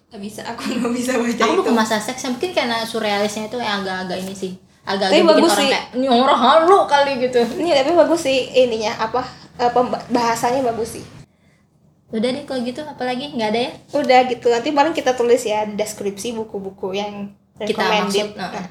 Nggak 0.07 0.21
bisa 0.21 0.41
aku 0.45 0.61
nggak 0.77 0.93
bisa 0.93 1.13
baca 1.17 1.41
Aku 1.41 1.49
itu. 1.51 1.59
bukan 1.59 1.73
masalah 1.75 2.05
seksnya 2.05 2.29
Mungkin 2.31 2.53
karena 2.53 2.85
surrealisnya 2.85 3.49
itu 3.49 3.57
yang 3.57 3.81
agak-agak 3.81 4.19
ini 4.21 4.35
sih. 4.35 4.53
Agak-agak 4.85 5.09
Tapi 5.15 5.25
bagus 5.25 5.41
orang 5.47 5.57
sih. 5.57 5.69
kayak 5.71 5.85
Ini 5.97 6.07
orang 6.13 6.37
halu 6.39 6.79
kali 6.85 7.13
gitu. 7.19 7.41
Ini 7.57 7.69
tapi 7.75 7.91
bagus 7.97 8.21
sih 8.21 8.39
ininya 8.53 8.93
apa 9.01 9.25
pemba- 9.71 10.05
bahasanya 10.07 10.61
bagus 10.63 11.01
sih 11.01 11.05
Udah 12.13 12.29
deh 12.29 12.45
kalau 12.45 12.61
gitu 12.61 12.85
apalagi? 12.85 13.33
Nggak 13.33 13.49
ada 13.57 13.61
ya? 13.67 13.73
Udah 13.97 14.21
gitu 14.29 14.47
nanti 14.53 14.69
paling 14.71 14.93
kita 14.93 15.17
tulis 15.17 15.41
ya 15.43 15.65
deskripsi 15.65 16.37
buku-buku 16.37 16.93
yang 16.93 17.33
Kita 17.63 17.85
maksud, 17.85 18.35
nah. 18.35 18.51
Nah, 18.51 18.67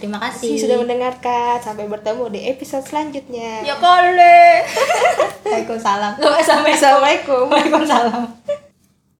Terima 0.00 0.18
kasih. 0.18 0.58
sudah 0.58 0.80
mendengarkan. 0.82 1.62
Sampai 1.62 1.86
bertemu 1.86 2.26
di 2.32 2.40
episode 2.50 2.82
selanjutnya. 2.82 3.62
Ya 3.62 3.78
kali. 3.78 4.66
Waalaikumsalam. 5.46 6.18
Assalamualaikum 6.18 7.46
Waalaikumsalam 7.46 8.26